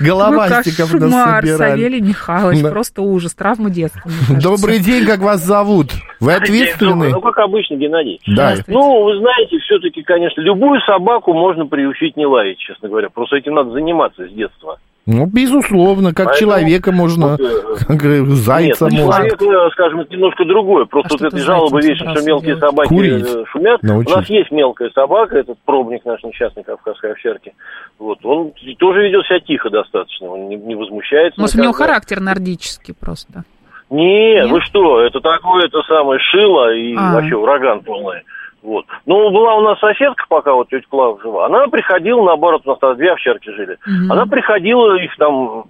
Головастиков 0.00 0.90
кошмар, 0.92 1.00
насобирали. 1.44 1.56
Савелий 1.56 2.00
Михайлович, 2.00 2.60
просто 2.62 3.02
ужас, 3.02 3.34
травма 3.34 3.70
детства. 3.70 4.02
мне. 4.28 4.40
Добрый 4.40 4.78
день, 4.78 5.06
как 5.06 5.20
вас 5.20 5.44
зовут? 5.44 5.92
Вы 6.20 6.34
ответственны? 6.34 7.10
Ну, 7.10 7.20
как 7.20 7.38
обычно, 7.38 7.74
Геннадий. 7.76 8.20
Да. 8.26 8.54
Ну, 8.66 9.04
вы 9.04 9.18
знаете, 9.18 9.58
все-таки, 9.58 10.02
конечно, 10.02 10.40
любую 10.40 10.80
собаку 10.82 11.32
можно 11.32 11.66
приучить 11.66 12.16
не 12.16 12.26
лаять, 12.26 12.58
честно 12.58 12.88
говоря. 12.88 13.08
Просто 13.08 13.36
этим 13.52 13.54
надо 13.54 13.70
заниматься 13.72 14.26
с 14.26 14.32
детства. 14.32 14.78
Ну, 15.04 15.26
безусловно, 15.26 16.14
как 16.14 16.26
Поэтому 16.26 16.38
человека 16.52 16.92
можно, 16.92 17.30
вот, 17.30 17.40
э, 17.40 17.84
как 17.88 17.96
говорю, 17.96 18.26
зайца 18.36 18.84
Нет, 18.84 18.92
ну, 19.00 19.06
можно. 19.06 19.28
человек, 19.30 19.42
э, 19.42 19.70
скажем, 19.72 20.00
это 20.00 20.12
немножко 20.12 20.44
другое. 20.44 20.84
Просто 20.84 21.14
А 21.14 21.18
вот 21.18 21.32
этой 21.32 21.40
жалобы 21.40 21.80
вечно, 21.80 22.14
что 22.14 22.24
мелкие 22.24 22.54
делать? 22.54 22.60
собаки 22.60 22.88
Курить. 22.88 23.26
э, 23.26 23.44
шумят. 23.50 23.82
Научить. 23.82 24.12
У 24.12 24.16
нас 24.16 24.30
есть 24.30 24.50
мелкая 24.52 24.90
собака, 24.90 25.38
этот 25.38 25.58
пробник 25.64 26.04
наш 26.04 26.22
несчастный 26.22 26.62
кавказской 26.62 27.12
овчарки. 27.12 27.52
Вот. 27.98 28.24
Он 28.24 28.52
тоже 28.78 29.02
ведет 29.02 29.26
себя 29.26 29.40
тихо 29.40 29.70
достаточно, 29.70 30.28
он 30.28 30.48
не, 30.48 30.54
не 30.54 30.76
возмущается. 30.76 31.40
Может, 31.40 31.56
у 31.56 31.58
него 31.58 31.70
никогда. 31.70 31.86
характер 31.94 32.20
нордический 32.20 32.94
просто. 32.94 33.42
Не, 33.90 34.34
Нет? 34.34 34.50
вы 34.50 34.60
что, 34.60 35.00
это 35.00 35.20
такое, 35.20 35.66
это 35.66 35.82
самое 35.82 36.20
шило 36.20 36.72
и 36.72 36.94
А. 36.96 37.14
вообще 37.14 37.34
ураган 37.34 37.80
полный. 37.80 38.22
Вот. 38.62 38.86
Ну, 39.06 39.30
была 39.30 39.56
у 39.56 39.60
нас 39.60 39.78
соседка, 39.80 40.24
пока 40.28 40.54
вот 40.54 40.68
тетя 40.68 40.86
Клава 40.88 41.18
жива. 41.20 41.46
Она 41.46 41.66
приходила, 41.66 42.22
наоборот, 42.22 42.62
у 42.64 42.70
нас 42.70 42.78
тогда 42.78 42.94
две 42.94 43.12
овчарки 43.12 43.50
жили. 43.50 43.76
Мгм. 43.86 44.12
Она 44.12 44.26
приходила, 44.26 44.94
их 44.96 45.16
там 45.16 45.64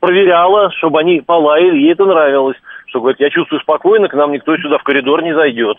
проверяла, 0.00 0.70
чтобы 0.72 1.00
они 1.00 1.22
полаяли, 1.22 1.78
ей 1.78 1.92
это 1.92 2.04
нравилось. 2.04 2.58
Что, 2.86 3.00
говорит, 3.00 3.20
я 3.20 3.30
чувствую 3.30 3.60
спокойно, 3.60 4.08
к 4.08 4.14
нам 4.14 4.32
никто 4.32 4.56
сюда 4.58 4.76
в 4.76 4.82
коридор 4.82 5.22
не 5.22 5.34
зайдет. 5.34 5.78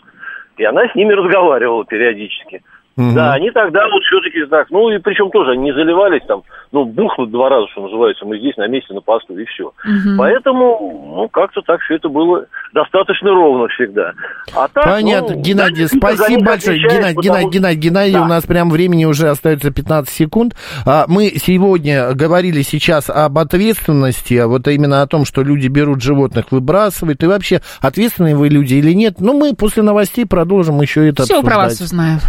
И 0.58 0.64
она 0.64 0.88
с 0.88 0.96
ними 0.96 1.14
разговаривала 1.14 1.86
периодически. 1.86 2.64
Мгм. 2.98 3.14
Да, 3.14 3.34
они 3.34 3.52
тогда 3.52 3.82
вот 3.92 4.02
все-таки 4.04 4.46
так, 4.50 4.68
ну 4.70 4.90
и 4.90 5.00
причем 5.00 5.30
тоже 5.30 5.52
они 5.52 5.64
не 5.64 5.74
заливались 5.74 6.22
там, 6.28 6.44
ну 6.72 6.86
бухнут 6.86 7.30
два 7.30 7.50
раза, 7.50 7.68
что 7.72 7.82
называется, 7.82 8.26
мы 8.26 8.40
здесь 8.40 8.56
на 8.56 8.68
месте 8.68 8.94
на 8.94 9.02
посту 9.02 9.38
и 9.38 9.44
все. 9.46 9.72
Мгм. 9.84 10.18
Поэтому, 10.18 11.14
ну 11.18 11.30
как-то 11.30 11.62
так 11.62 11.82
все 11.82 11.96
это 11.96 12.08
было 12.08 12.46
достаточно 12.74 13.32
ровно 13.32 13.68
всегда. 13.70 14.14
А 14.56 14.68
так, 14.70 14.86
Понятно, 14.86 15.36
ну, 15.36 15.42
Геннадий, 15.42 15.84
да, 15.92 15.98
спасибо 15.98 16.46
большое. 16.46 16.80
Геннадий, 16.80 17.16
потому 17.16 17.22
Геннадий, 17.22 17.50
Геннадий, 17.50 17.80
Геннадий, 17.80 18.14
Да. 18.14 18.22
у 18.24 18.28
нас 18.28 18.46
прям 18.46 18.70
времени 18.70 19.06
уже 19.06 19.28
остается 19.28 19.72
15 19.72 20.14
секунд. 20.14 20.56
А, 20.86 21.06
Мы 21.08 21.34
сегодня 21.36 22.14
говорили 22.14 22.62
сейчас 22.62 23.10
об 23.10 23.38
ответственности, 23.38 24.36
а 24.36 24.48
вот 24.48 24.68
именно 24.68 25.02
о 25.02 25.08
том, 25.08 25.26
что 25.26 25.44
люди 25.44 25.68
берут 25.68 26.02
животных, 26.02 26.46
выбрасывают, 26.52 27.22
и 27.24 27.28
вообще, 27.28 27.62
ответственные 27.82 28.36
вы 28.36 28.48
люди 28.50 28.76
или 28.76 28.94
нет. 28.94 29.16
Но 29.20 29.34
мы 29.34 29.54
после 29.54 29.84
новостей 29.84 30.26
продолжим 30.26 30.82
еще 30.82 31.08
это 31.10 31.24
Все 31.24 31.42
про 31.44 31.58
вас 31.58 31.74
обсуждать. 31.82 32.22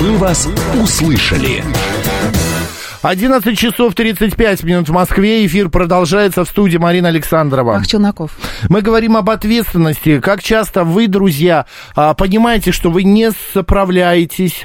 «Мы 0.00 0.16
вас 0.18 0.48
услышали». 0.82 1.62
11 3.02 3.58
часов 3.58 3.94
35 3.94 4.64
минут 4.64 4.88
в 4.88 4.92
Москве. 4.92 5.44
Эфир 5.46 5.68
продолжается 5.68 6.44
в 6.44 6.48
студии 6.48 6.78
Марина 6.78 7.08
Александрова. 7.08 7.76
Ах, 7.76 7.86
Челноков. 7.86 8.32
Мы 8.68 8.80
говорим 8.80 9.16
об 9.16 9.28
ответственности. 9.28 10.20
Как 10.20 10.42
часто 10.42 10.84
вы, 10.84 11.06
друзья, 11.06 11.66
а, 11.94 12.14
понимаете, 12.14 12.72
что 12.72 12.90
вы 12.90 13.04
не 13.04 13.30
справляетесь 13.30 14.64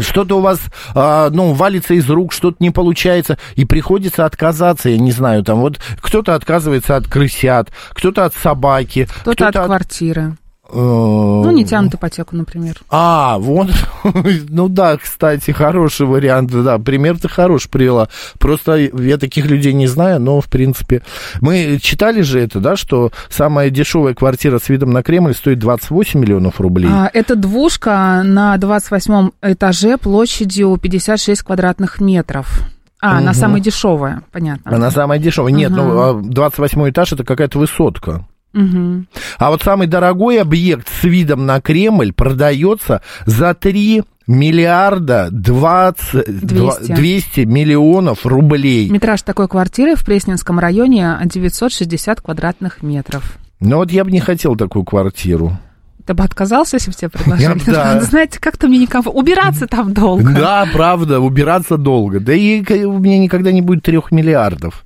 что-то 0.00 0.36
у 0.36 0.40
вас, 0.40 0.60
а, 0.94 1.30
ну, 1.30 1.52
валится 1.52 1.94
из 1.94 2.08
рук, 2.10 2.32
что-то 2.32 2.56
не 2.60 2.70
получается, 2.70 3.38
и 3.54 3.64
приходится 3.64 4.26
отказаться, 4.26 4.90
я 4.90 4.98
не 4.98 5.10
знаю, 5.10 5.42
там 5.42 5.60
вот 5.60 5.80
кто-то 6.00 6.34
отказывается 6.34 6.96
от 6.96 7.08
крысят, 7.08 7.70
кто-то 7.90 8.26
от 8.26 8.34
собаки, 8.34 9.08
Кто-то 9.22 9.30
от 9.30 9.54
кто-то 9.54 9.66
квартиры. 9.66 10.36
Э, 10.68 10.76
Ну, 10.76 11.50
не 11.50 11.64
тянут 11.64 11.94
ипотеку, 11.94 12.36
например. 12.36 12.76
А, 12.90 13.38
вот, 13.38 13.68
ну 14.48 14.68
да, 14.68 14.96
кстати, 14.96 15.50
хороший 15.50 16.06
вариант, 16.06 16.50
да, 16.50 16.78
пример 16.78 17.18
ты 17.18 17.28
хорош 17.28 17.68
привела. 17.68 18.08
Просто 18.38 18.76
я 18.76 19.16
таких 19.18 19.46
людей 19.46 19.72
не 19.72 19.86
знаю, 19.86 20.20
но, 20.20 20.40
в 20.40 20.46
принципе, 20.46 21.02
мы 21.40 21.78
читали 21.80 22.22
же 22.22 22.40
это, 22.40 22.60
да, 22.60 22.76
что 22.76 23.10
самая 23.28 23.70
дешевая 23.70 24.14
квартира 24.14 24.58
с 24.58 24.68
видом 24.68 24.90
на 24.90 25.02
Кремль 25.02 25.34
стоит 25.34 25.58
28 25.58 26.20
миллионов 26.20 26.60
рублей. 26.60 26.88
А, 26.90 27.10
это 27.12 27.36
двушка 27.36 28.22
на 28.24 28.56
28 28.56 29.30
этаже 29.42 29.96
площадью 29.98 30.76
56 30.76 31.42
квадратных 31.42 32.00
метров. 32.00 32.62
А, 33.00 33.18
она 33.18 33.32
Мгм. 33.32 33.34
самая 33.34 33.60
дешевая, 33.60 34.22
понятно. 34.32 34.74
Она 34.74 34.90
самая 34.90 35.18
дешевая. 35.18 35.52
Нет, 35.52 35.70
Ага. 35.70 35.82
ну, 35.82 36.00
а 36.00 36.14
28 36.22 36.88
этаж 36.90 37.12
это 37.12 37.24
какая-то 37.24 37.58
высотка. 37.58 38.24
Мгм. 38.56 39.06
А 39.38 39.50
вот 39.50 39.62
самый 39.62 39.86
дорогой 39.86 40.40
объект 40.40 40.88
с 40.88 41.04
видом 41.04 41.44
на 41.44 41.60
Кремль 41.60 42.12
продается 42.12 43.02
за 43.26 43.52
3 43.52 44.02
миллиарда 44.26 45.28
20, 45.30 46.46
200. 46.46 46.92
200 46.94 47.40
миллионов 47.40 48.24
рублей. 48.24 48.88
Метраж 48.88 49.22
такой 49.22 49.46
квартиры 49.46 49.94
в 49.94 50.04
Пресненском 50.04 50.58
районе 50.58 51.18
960 51.22 52.22
квадратных 52.22 52.82
метров. 52.82 53.38
Ну 53.60 53.76
вот 53.76 53.92
я 53.92 54.04
бы 54.04 54.10
не 54.10 54.20
хотел 54.20 54.56
такую 54.56 54.84
квартиру. 54.84 55.58
Ты 56.06 56.14
бы 56.14 56.22
отказался, 56.22 56.76
если 56.76 56.90
бы 56.90 56.96
тебе 56.96 57.08
предложили? 57.10 57.60
Да. 57.66 58.00
Знаете, 58.00 58.38
как-то 58.40 58.68
мне 58.68 58.78
некомфортно. 58.78 59.20
Убираться 59.20 59.66
там 59.66 59.92
долго. 59.92 60.32
Да, 60.32 60.66
правда, 60.72 61.20
убираться 61.20 61.76
долго. 61.76 62.20
Да 62.20 62.32
и 62.32 62.84
у 62.84 62.98
меня 62.98 63.18
никогда 63.18 63.52
не 63.52 63.60
будет 63.60 63.82
трех 63.82 64.12
миллиардов. 64.12 64.85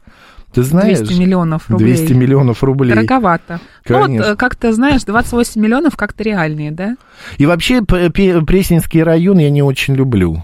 Ты 0.52 0.62
знаешь? 0.62 0.98
200 0.98 1.20
миллионов 1.20 1.70
рублей. 1.70 1.96
200 1.96 2.12
миллионов 2.12 2.62
рублей. 2.64 2.90
Дороговато. 2.90 3.60
Ну 3.88 3.96
вот, 3.98 4.06
Конечно. 4.06 4.24
э, 4.32 4.36
как-то, 4.36 4.72
знаешь, 4.72 5.04
28 5.04 5.60
миллионов 5.60 5.96
как-то 5.96 6.22
реальные, 6.24 6.72
да? 6.72 6.96
И 7.38 7.46
вообще 7.46 7.82
Пресненский 7.82 9.02
район 9.02 9.38
я 9.38 9.50
не 9.50 9.62
очень 9.62 9.94
люблю. 9.94 10.42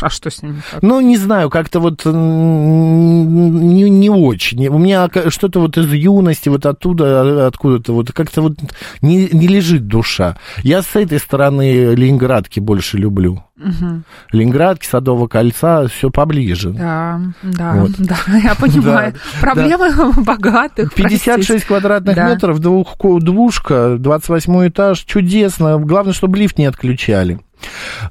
А 0.00 0.10
что 0.10 0.30
с 0.30 0.42
ним? 0.42 0.62
так? 0.70 0.82
Ну, 0.82 1.00
не 1.00 1.16
знаю, 1.16 1.50
как-то 1.50 1.80
вот 1.80 2.04
не, 2.04 3.90
не 3.90 4.10
очень. 4.10 4.66
У 4.68 4.78
меня 4.78 5.08
что-то 5.28 5.60
вот 5.60 5.76
из 5.78 5.92
юности, 5.92 6.48
вот 6.48 6.66
оттуда, 6.66 7.04
а, 7.44 7.46
откуда-то, 7.48 7.92
вот 7.92 8.12
как-то 8.12 8.42
вот 8.42 8.54
не, 9.02 9.28
не 9.32 9.46
лежит 9.48 9.86
душа. 9.86 10.36
Я 10.62 10.82
с 10.82 10.94
этой 10.96 11.18
стороны 11.18 11.94
Ленинградки 11.94 12.60
больше 12.60 12.98
люблю. 12.98 13.42
Мгм. 13.56 14.04
Ленинградки, 14.32 14.86
Садового 14.86 15.28
кольца, 15.28 15.86
все 15.88 16.10
поближе. 16.10 16.70
Да, 16.70 17.20
да, 17.42 17.72
Вот. 17.76 17.92
да, 17.98 18.16
я 18.42 18.54
понимаю. 18.54 19.12
Да, 19.14 19.40
Проблемы 19.40 19.90
богатых. 20.24 20.92
56 20.94 21.46
простите. 21.46 21.66
квадратных 21.66 22.16
Да. 22.16 22.28
метров, 22.28 22.58
двух, 22.58 22.96
двушка, 23.20 23.96
28 23.98 24.68
этаж, 24.68 25.00
чудесно. 25.04 25.78
Главное, 25.78 26.12
чтобы 26.12 26.36
лифт 26.36 26.58
не 26.58 26.66
отключали. 26.66 27.40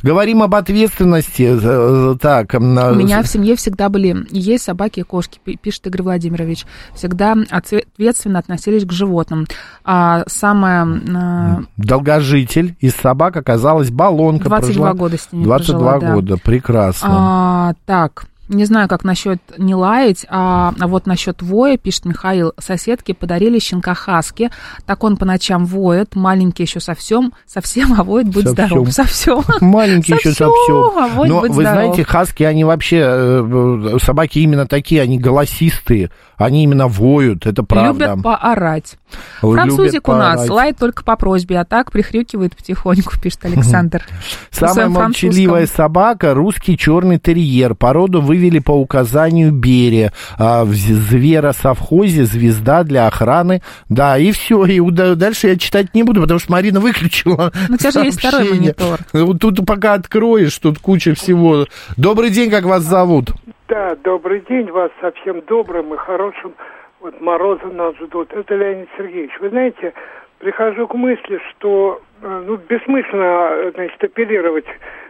Говорим 0.01 0.41
об 0.43 0.55
ответственности. 0.55 1.57
э, 1.61 2.15
Так, 2.19 2.53
У 2.53 2.59
меня 2.59 3.21
в 3.23 3.27
семье 3.27 3.55
всегда 3.55 3.89
были 3.89 4.25
и 4.29 4.39
есть 4.39 4.63
собаки 4.63 5.01
и 5.01 5.03
кошки, 5.03 5.39
пи- 5.43 5.57
пишет 5.61 5.87
Игорь 5.87 6.03
Владимирович. 6.03 6.65
Всегда 6.93 7.33
отве- 7.51 7.85
ответственно 7.93 8.39
относились 8.39 8.85
к 8.85 8.91
животным. 8.91 9.45
А 9.83 10.23
самое... 10.27 11.01
а, 11.15 11.59
долгожитель 11.77 12.75
из 12.79 12.93
собак 12.95 13.37
оказалась 13.37 13.89
баллонка. 13.89 14.49
22 14.49 14.87
прожила- 14.91 14.97
года 14.97 15.17
с 15.17 15.31
ними 15.31 15.43
22 15.43 15.77
прожила, 15.77 15.99
да. 15.99 16.13
года, 16.15 16.37
прекрасно. 16.37 17.07
А, 17.11 17.73
так, 17.85 18.25
не 18.47 18.65
знаю, 18.65 18.87
как 18.87 19.03
насчет 19.03 19.39
не 19.57 19.73
лаять, 19.75 20.25
а, 20.29 20.73
а 20.79 20.87
вот 20.87 21.07
насчет 21.07 21.41
воя, 21.41 21.77
пишет 21.77 22.05
Михаил, 22.05 22.53
соседки 22.59 23.11
подарили 23.13 23.59
щенка 23.59 23.93
Хаски, 23.93 24.51
так 24.85 25.03
он 25.03 25.17
по 25.17 25.25
ночам 25.25 25.65
воет, 25.65 26.15
маленький 26.15 26.63
еще 26.63 26.79
совсем, 26.79 27.33
совсем, 27.45 27.93
а 27.99 28.03
воет, 28.03 28.27
будь 28.27 28.45
Совсем. 28.47 28.67
здоров, 28.67 28.91
совсем. 28.91 29.41
Маленький 29.61 30.13
еще 30.13 30.31
совсем, 30.31 30.97
а 30.97 31.07
воет, 31.07 31.31
Но 31.31 31.39
вы 31.39 31.49
здоров. 31.49 31.71
знаете, 31.71 32.03
хаски, 32.03 32.43
они 32.43 32.63
вообще, 32.63 33.01
э, 33.03 33.97
собаки 34.01 34.39
именно 34.39 34.67
такие, 34.67 35.01
они 35.01 35.17
голосистые, 35.17 36.11
они 36.37 36.63
именно 36.63 36.87
воют, 36.87 37.45
это 37.45 37.63
правда. 37.63 38.05
Любят 38.09 38.23
поорать. 38.23 38.95
Любят 39.41 39.55
Французик 39.55 40.07
у 40.07 40.13
нас 40.13 40.35
поорать. 40.35 40.49
лает 40.49 40.77
только 40.77 41.03
по 41.03 41.15
просьбе, 41.15 41.59
а 41.59 41.65
так 41.65 41.91
прихрюкивает 41.91 42.55
потихоньку, 42.55 43.13
пишет 43.21 43.45
Александр. 43.45 44.03
Самая 44.51 44.89
молчаливая 44.89 45.65
собака– 45.67 46.33
русский 46.35 46.77
черный 46.77 47.19
терьер. 47.19 47.75
Породу 47.75 48.21
вывели 48.35 48.59
по 48.59 48.71
указанию 48.71 49.51
Берия. 49.51 50.11
А, 50.37 50.63
в 50.63 50.73
зверосовхозе 50.73 52.25
звезда 52.25 52.83
для 52.83 53.07
охраны. 53.07 53.61
Да, 53.89 54.17
и 54.17 54.31
все. 54.31 54.65
И 54.65 54.79
дальше 55.15 55.47
я 55.47 55.57
читать 55.57 55.93
не 55.93 56.03
буду, 56.03 56.21
потому 56.21 56.39
что 56.39 56.51
Марина 56.51 56.79
выключила 56.79 57.51
Ну, 57.69 57.75
у 57.75 57.77
тебя 57.77 57.91
же 57.91 57.99
есть 57.99 58.19
второй 58.19 58.49
монитор. 58.49 58.99
Вот 59.13 59.39
Тут 59.39 59.65
пока 59.65 59.93
откроешь, 59.93 60.57
тут 60.57 60.79
куча 60.79 61.13
всего. 61.13 61.65
Добрый 61.97 62.29
день, 62.29 62.49
как 62.49 62.63
вас 62.65 62.81
зовут? 62.81 63.29
Да, 63.67 63.95
добрый 64.03 64.43
день, 64.49 64.71
вас 64.71 64.91
совсем 65.01 65.41
добрым 65.47 65.93
и 65.93 65.97
хорошим. 65.97 66.53
Вот 66.99 67.19
морозы 67.21 67.65
нас 67.65 67.95
ждут. 67.97 68.33
Это 68.33 68.55
Леонид 68.55 68.89
Сергеевич. 68.97 69.31
Вы 69.39 69.49
знаете, 69.49 69.93
прихожу 70.39 70.87
к 70.87 70.93
мысли, 70.95 71.39
что 71.49 72.01
э, 72.21 72.43
ну, 72.47 72.57
бессмысленно 72.57 73.49
э, 73.51 73.71
значит, 73.75 74.03
апеллировать 74.03 74.65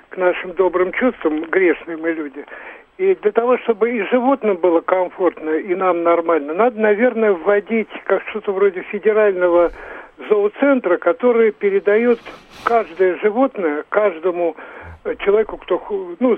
к 0.10 0.18
нашим 0.18 0.54
добрым 0.54 0.92
чувствам, 0.94 1.44
грешные 1.50 1.98
мы 1.98 2.12
люди. 2.12 2.46
И 2.98 3.14
для 3.16 3.32
того, 3.32 3.58
чтобы 3.60 3.92
и 3.92 4.04
животным 4.04 4.56
было 4.56 4.80
комфортно, 4.80 5.50
и 5.50 5.76
нам 5.76 6.04
нормально, 6.04 6.54
надо, 6.54 6.80
наверное, 6.80 7.34
вводить 7.34 7.90
как 8.06 8.24
что-то 8.30 8.54
вроде 8.54 8.84
федерального 8.84 9.72
зооцентра, 10.30 10.96
который 10.98 11.52
передает 11.52 12.20
каждое 12.64 13.18
животное 13.18 13.84
каждому 13.90 14.56
э, 15.04 15.16
человеку, 15.18 15.58
кто 15.58 15.82
ну, 16.20 16.38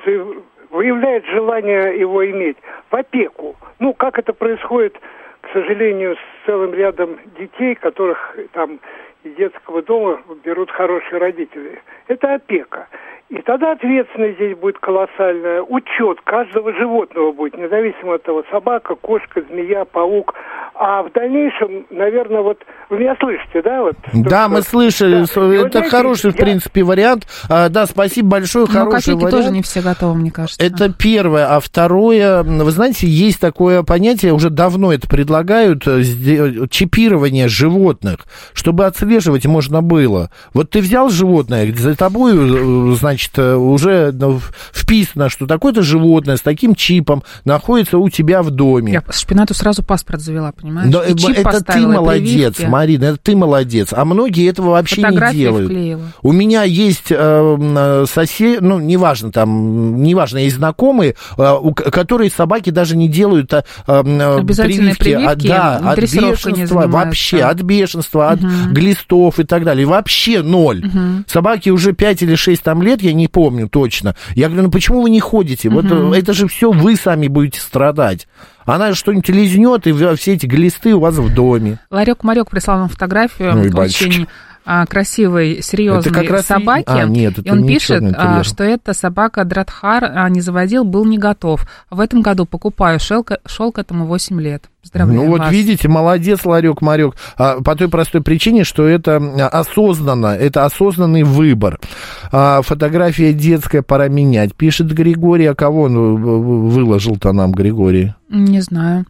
выявляет 0.72 1.26
желание 1.26 2.00
его 2.00 2.26
иметь, 2.28 2.58
в 2.89 2.96
опеку. 2.96 3.56
Ну, 3.80 3.93
как 3.93 4.17
это 4.17 4.34
происходит, 4.34 5.00
к 5.41 5.54
сожалению, 5.54 6.15
с 6.15 6.46
целым 6.48 6.74
рядом 6.74 7.20
детей, 7.38 7.76
которых 7.76 8.36
там 8.54 8.80
из 9.24 9.36
детского 9.36 9.84
дома 9.84 10.22
берут 10.43 10.72
хорошие 10.72 11.20
родители. 11.20 11.82
Это 12.08 12.34
опека. 12.34 12.88
И 13.29 13.41
тогда 13.45 13.73
ответственность 13.73 14.35
здесь 14.37 14.55
будет 14.57 14.77
колоссальная. 14.79 15.61
Учет 15.61 16.19
каждого 16.23 16.71
животного 16.73 17.33
будет, 17.33 17.57
независимо 17.57 18.15
от 18.15 18.23
того, 18.23 18.43
собака, 18.49 18.95
кошка, 18.95 19.41
змея, 19.49 19.83
паук. 19.83 20.33
А 20.79 21.03
в 21.03 21.11
дальнейшем, 21.11 21.87
наверное, 21.89 22.41
вот 22.41 22.59
вы 22.89 22.99
меня 22.99 23.17
слышите, 23.19 23.61
да? 23.63 23.81
Вот, 23.81 23.95
Да, 24.13 24.43
Только- 24.43 24.47
мы 24.49 24.61
слышали. 24.61 25.19
Да. 25.21 25.25
что 25.25 25.51
И 25.51 25.57
вот 25.57 25.65
Это 25.67 25.79
знаете, 25.79 25.89
хороший, 25.97 26.31
в 26.31 26.35
я- 26.35 26.41
принципе, 26.45 26.83
вариант. 26.83 27.27
А, 27.49 27.67
Да, 27.67 27.85
спасибо 27.85 28.29
большое, 28.29 28.65
Но 28.67 28.71
хороший 28.71 29.15
вариант. 29.15 29.31
тоже 29.31 29.51
не 29.51 29.61
все 29.61 29.81
готовы, 29.81 30.15
мне 30.15 30.31
кажется. 30.31 30.63
Это 30.65 30.93
первое. 30.93 31.47
А 31.53 31.59
второе, 31.59 32.43
вы 32.43 32.71
знаете, 32.71 33.07
есть 33.07 33.41
такое 33.41 33.83
понятие, 33.83 34.31
уже 34.33 34.49
давно 34.49 34.93
это 34.93 35.09
предлагают, 35.09 35.85
э, 35.85 35.99
сде- 36.01 36.69
чипирование 36.69 37.49
животных, 37.49 38.19
чтобы 38.53 38.85
отслеживать 38.85 39.45
можно 39.47 39.81
было. 39.81 40.29
Вот 40.53 40.69
ты 40.69 40.79
взял 40.79 41.09
животное, 41.09 41.65
за 41.73 41.97
тобой, 41.97 42.31
э, 42.33 42.93
значит, 43.17 43.32
э, 43.38 43.56
уже 43.56 44.12
ну, 44.13 44.39
вписано, 44.71 45.30
что 45.30 45.47
такое-то 45.47 45.82
животное 45.82 46.38
с 46.38 46.41
таким 46.41 46.75
чипом 46.75 47.23
находится 47.45 47.97
у 47.97 48.10
тебя 48.10 48.43
в 48.43 48.51
доме. 48.51 48.93
Я 48.93 49.03
шпинату 49.12 49.56
сразу 49.56 49.84
паспорт 49.84 50.21
завела, 50.21 50.51
понимаешь? 50.51 50.91
Да, 50.91 51.03
чип 51.15 51.39
это 51.39 51.63
ты 51.63 51.80
молодец, 51.80 52.56
прививки. 52.56 52.65
Марина, 52.71 53.06
это 53.06 53.17
ты 53.17 53.36
молодец. 53.36 53.89
А 53.91 54.06
многие 54.06 54.47
этого 54.47 54.71
вообще 54.71 55.01
не 55.01 55.32
делают. 55.34 55.65
вклеила. 55.69 56.01
У 56.21 56.32
меня 56.32 56.63
есть 56.63 57.08
э, 57.10 58.06
сосед, 58.08 58.62
ну, 58.62 58.80
неважно, 58.80 59.32
там, 59.32 60.03
неважно, 60.03 60.38
есть 60.38 60.58
знакомые, 60.58 61.15
э, 61.38 61.58
у 61.60 61.73
которые 61.73 62.30
собаки 62.30 62.69
даже 62.69 62.95
не 62.95 63.08
делают 63.08 63.51
э, 63.53 63.63
э, 63.88 64.03
прививки, 64.03 65.12
а, 65.12 65.36
прививки, 65.36 65.47
да, 65.47 65.77
от 65.77 65.99
бешенства, 65.99 66.88
вообще, 66.88 67.39
от 67.39 67.62
бешенства, 67.62 68.30
от 68.30 68.41
Мгм. 68.41 68.73
глистов 68.73 69.39
и 69.39 69.43
так 69.43 69.63
далее. 69.63 69.88
Вообще 69.88 70.43
ноль. 70.43 70.86
Мгм. 70.86 71.25
Собаки 71.27 71.69
уже 71.69 71.93
5 71.93 72.21
или 72.21 72.36
6 72.36 72.62
там 72.62 72.82
лет, 72.82 73.01
я 73.08 73.13
не 73.13 73.28
помню 73.28 73.67
точно. 73.67 74.15
Я 74.36 74.48
говорю, 74.48 74.63
ну 74.63 74.72
почему 74.72 75.02
вы 75.02 75.10
не 75.10 75.20
ходите? 75.20 75.70
Вот 75.70 75.86
э, 75.89 76.12
это 76.15 76.34
же 76.34 76.48
все 76.48 76.72
вы 76.72 76.96
сами 76.96 77.28
будете 77.28 77.60
страдать. 77.60 78.28
Она 78.65 78.93
что-нибудь 78.93 79.30
лизнет, 79.30 79.88
и 79.88 79.93
все 80.15 80.34
эти 80.34 80.46
глисты 80.46 80.93
у 80.93 81.00
вас 81.00 81.15
в 81.15 81.34
доме. 81.34 81.80
Ларек 81.89 82.24
Марек 82.24 82.50
прислал 82.50 82.80
нам 82.80 82.89
фотографию. 82.89 83.54
Ну 83.54 83.63
и 83.63 83.72
очень 83.72 84.28
красивой, 84.86 85.62
серьезной 85.62 86.41
собаки. 86.43 86.84
А, 86.88 87.06
нет, 87.06 87.39
и 87.45 87.49
он 87.49 87.62
не 87.62 87.67
пишет, 87.69 88.03
а, 88.17 88.43
что 88.43 88.63
эта 88.63 88.93
собака 88.93 89.45
Дратхар 89.45 90.03
а, 90.03 90.30
не 90.30 90.41
заводил, 90.41 90.84
был 90.84 91.06
не 91.06 91.17
готов. 91.17 91.65
В 91.89 91.99
этом 91.99 92.21
году 92.21 92.45
покупаю, 92.45 92.99
шел, 92.99 93.23
к- 93.23 93.39
шел 93.45 93.71
к 93.71 93.80
этому 93.80 94.06
8 94.06 94.39
лет. 94.41 94.65
Поздравляю 94.82 95.21
Ну 95.21 95.27
вот 95.32 95.39
вас. 95.39 95.51
видите, 95.51 95.88
молодец, 95.88 96.45
Ларек 96.45 96.82
Марек, 96.82 97.15
а, 97.38 97.62
по 97.62 97.75
той 97.75 97.89
простой 97.89 98.21
причине, 98.21 98.63
что 98.63 98.86
это 98.88 99.17
а, 99.17 99.47
осознанно, 99.47 100.27
это 100.27 100.65
осознанный 100.65 101.23
выбор. 101.23 101.80
А, 102.32 102.62
фотография 102.62 103.34
детская 103.34 103.82
пора 103.82 104.08
менять. 104.08 104.53
Пишет 104.53 104.91
Григорий, 104.93 105.45
а 105.45 105.56
кого 105.56 105.84
он 105.84 106.17
выложил-то 106.69 107.32
нам, 107.34 107.51
Григорий? 107.51 108.13
Не 108.29 108.59
знаю. 108.59 109.05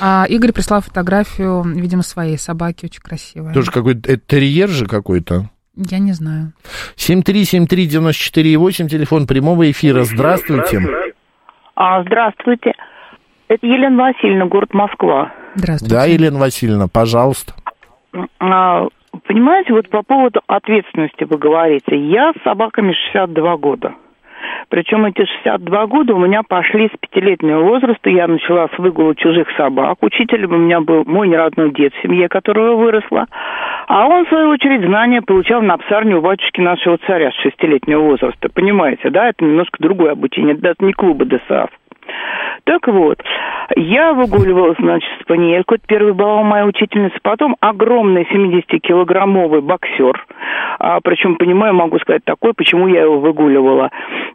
А 0.00 0.26
Игорь 0.28 0.52
прислал 0.52 0.80
фотографию, 0.80 1.62
видимо, 1.64 2.02
своей 2.02 2.38
собаки, 2.38 2.84
очень 2.86 3.02
красивая. 3.02 3.52
Тоже 3.52 3.70
какой-то, 3.70 4.12
это 4.12 4.22
терьер 4.26 4.68
же 4.68 4.86
какой-то? 4.86 5.50
Я 5.76 5.98
не 5.98 6.12
знаю. 6.12 6.52
7373948, 6.96 8.88
телефон 8.88 9.26
прямого 9.26 9.70
эфира. 9.70 10.04
Здравствуйте. 10.04 10.82
А, 11.74 12.02
здравствуйте. 12.02 12.72
Это 13.48 13.66
Елена 13.66 14.02
Васильевна, 14.04 14.46
город 14.46 14.74
Москва. 14.74 15.32
Здравствуйте. 15.54 15.94
Да, 15.94 16.04
Елена 16.04 16.38
Васильевна, 16.38 16.88
пожалуйста. 16.88 17.54
А, 18.38 18.86
понимаете, 19.26 19.72
вот 19.72 19.88
по 19.90 20.02
поводу 20.02 20.40
ответственности 20.46 21.24
вы 21.24 21.38
говорите. 21.38 21.96
Я 21.96 22.32
с 22.38 22.42
собаками 22.44 22.94
62 23.12 23.56
года. 23.56 23.94
Причем 24.68 25.04
эти 25.04 25.24
62 25.24 25.86
года 25.86 26.14
у 26.14 26.18
меня 26.18 26.42
пошли 26.42 26.88
с 26.88 26.98
пятилетнего 26.98 27.60
возраста. 27.62 28.10
Я 28.10 28.26
начала 28.26 28.68
с 28.68 28.78
выгула 28.78 29.14
чужих 29.14 29.48
собак. 29.56 29.98
Учителем 30.02 30.52
у 30.52 30.58
меня 30.58 30.80
был 30.80 31.04
мой 31.06 31.28
неродной 31.28 31.72
дед 31.72 31.94
в 31.94 32.02
семье, 32.02 32.28
которого 32.28 32.76
выросла. 32.76 33.26
А 33.86 34.06
он, 34.06 34.24
в 34.24 34.28
свою 34.28 34.50
очередь, 34.50 34.84
знания 34.84 35.22
получал 35.22 35.62
на 35.62 35.76
псарне 35.78 36.16
у 36.16 36.20
батюшки 36.20 36.60
нашего 36.60 36.98
царя 37.06 37.30
с 37.32 37.42
шестилетнего 37.42 38.00
возраста. 38.00 38.48
Понимаете, 38.48 39.10
да? 39.10 39.28
Это 39.28 39.44
немножко 39.44 39.76
другое 39.80 40.12
обучение. 40.12 40.54
Это 40.54 40.84
не 40.84 40.92
клуба 40.92 41.24
ДСАФ. 41.24 41.70
Так 42.64 42.86
вот, 42.88 43.18
я 43.76 44.12
выгуливала, 44.12 44.74
значит, 44.78 45.08
спаниельку, 45.22 45.74
это 45.74 45.84
первая 45.86 46.12
была 46.12 46.42
моя 46.42 46.66
учительница, 46.66 47.16
потом 47.22 47.56
огромный 47.60 48.26
70-килограммовый 48.30 49.60
боксер, 49.60 50.24
а, 50.78 51.00
причем, 51.02 51.36
понимаю, 51.36 51.74
могу 51.74 51.98
сказать 51.98 52.24
такой, 52.24 52.52
почему 52.54 52.88
я 52.88 53.02
его 53.02 53.18
выгуливала. 53.18 53.90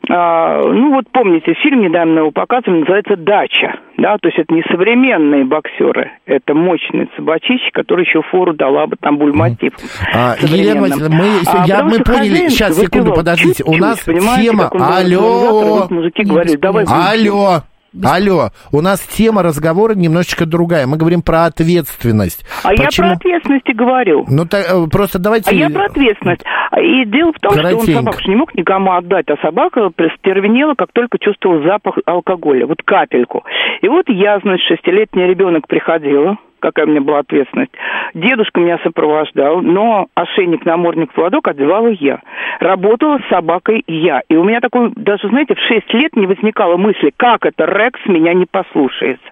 А, 0.09 0.61
ну, 0.61 0.93
вот 0.93 1.05
помните, 1.11 1.53
фильм 1.61 1.81
недавно 1.81 2.19
его 2.19 2.31
показывали, 2.31 2.79
называется 2.79 3.15
«Дача», 3.15 3.79
да, 3.97 4.17
то 4.21 4.27
есть 4.27 4.39
это 4.39 4.53
не 4.53 4.63
современные 4.69 5.45
боксеры, 5.45 6.11
это 6.25 6.53
мощные 6.53 7.07
собачищи, 7.15 7.71
которые 7.71 8.05
еще 8.05 8.21
фору 8.21 8.53
дала 8.53 8.87
бы 8.87 8.95
там 8.99 9.17
бульматив. 9.17 9.73
А, 10.13 10.35
Елена 10.41 10.81
Васильевна, 10.81 11.15
мы, 11.15 11.25
А, 11.47 11.65
я, 11.65 11.83
мы 11.83 11.99
поняли, 11.99 12.49
сейчас, 12.49 12.77
секунду, 12.77 13.13
подождите, 13.13 13.63
у 13.63 13.67
чуть-чуть, 13.67 13.81
нас 13.81 14.03
понимаете, 14.03 14.49
тема, 14.49 14.69
алло, 14.69 15.79
вот 15.79 15.91
мужики 15.91 16.23
говорили, 16.23 16.57
давай 16.57 16.85
алло, 16.85 17.61
алло, 18.03 18.49
у 18.71 18.81
нас 18.81 18.99
тема 19.01 19.43
разговора 19.43 19.93
немножечко 19.93 20.45
другая, 20.45 20.87
мы 20.87 20.97
говорим 20.97 21.21
про 21.21 21.45
ответственность. 21.45 22.45
А 22.63 22.73
я 22.73 22.89
про 22.95 23.11
ответственность 23.13 23.67
и 23.69 23.73
говорю. 23.73 24.25
Ну, 24.29 24.45
та- 24.45 24.59
э, 24.61 24.87
просто 24.91 25.19
давайте... 25.19 25.51
А 25.51 25.53
я 25.53 25.69
про 25.69 25.85
ответственность. 25.85 26.43
И 26.81 27.05
дело 27.05 27.31
в 27.33 27.39
том, 27.39 27.51
что 27.51 27.61
он 27.61 27.65
Коротенько. 27.65 27.93
собаку 28.03 28.19
не 28.29 28.35
мог 28.35 28.55
никому 28.55 28.91
отдать, 28.93 29.25
а 29.29 29.37
собака 29.41 29.89
стервенела, 30.17 30.75
как 30.75 30.89
только 30.93 31.17
чувствовал 31.19 31.63
запах 31.63 31.97
алкоголя, 32.05 32.65
вот 32.65 32.81
капельку. 32.83 33.43
И 33.81 33.87
вот 33.87 34.05
я, 34.09 34.39
значит, 34.39 34.65
шестилетний 34.67 35.25
ребенок 35.27 35.67
приходила, 35.67 36.37
какая 36.59 36.85
у 36.85 36.89
меня 36.89 37.01
была 37.01 37.19
ответственность. 37.19 37.71
Дедушка 38.13 38.59
меня 38.59 38.79
сопровождал, 38.83 39.61
но 39.61 40.07
ошейник, 40.15 40.65
намордник, 40.65 41.13
поводок 41.13 41.47
одевала 41.47 41.87
я. 41.87 42.21
Работала 42.59 43.19
с 43.19 43.29
собакой 43.29 43.83
я. 43.87 44.21
И 44.29 44.35
у 44.35 44.43
меня 44.43 44.59
такой, 44.61 44.91
даже, 44.95 45.27
знаете, 45.29 45.55
в 45.55 45.59
6 45.59 45.93
лет 45.93 46.15
не 46.15 46.27
возникало 46.27 46.77
мысли, 46.77 47.11
как 47.15 47.45
это 47.45 47.65
Рекс 47.65 47.99
меня 48.05 48.33
не 48.33 48.45
послушается. 48.45 49.25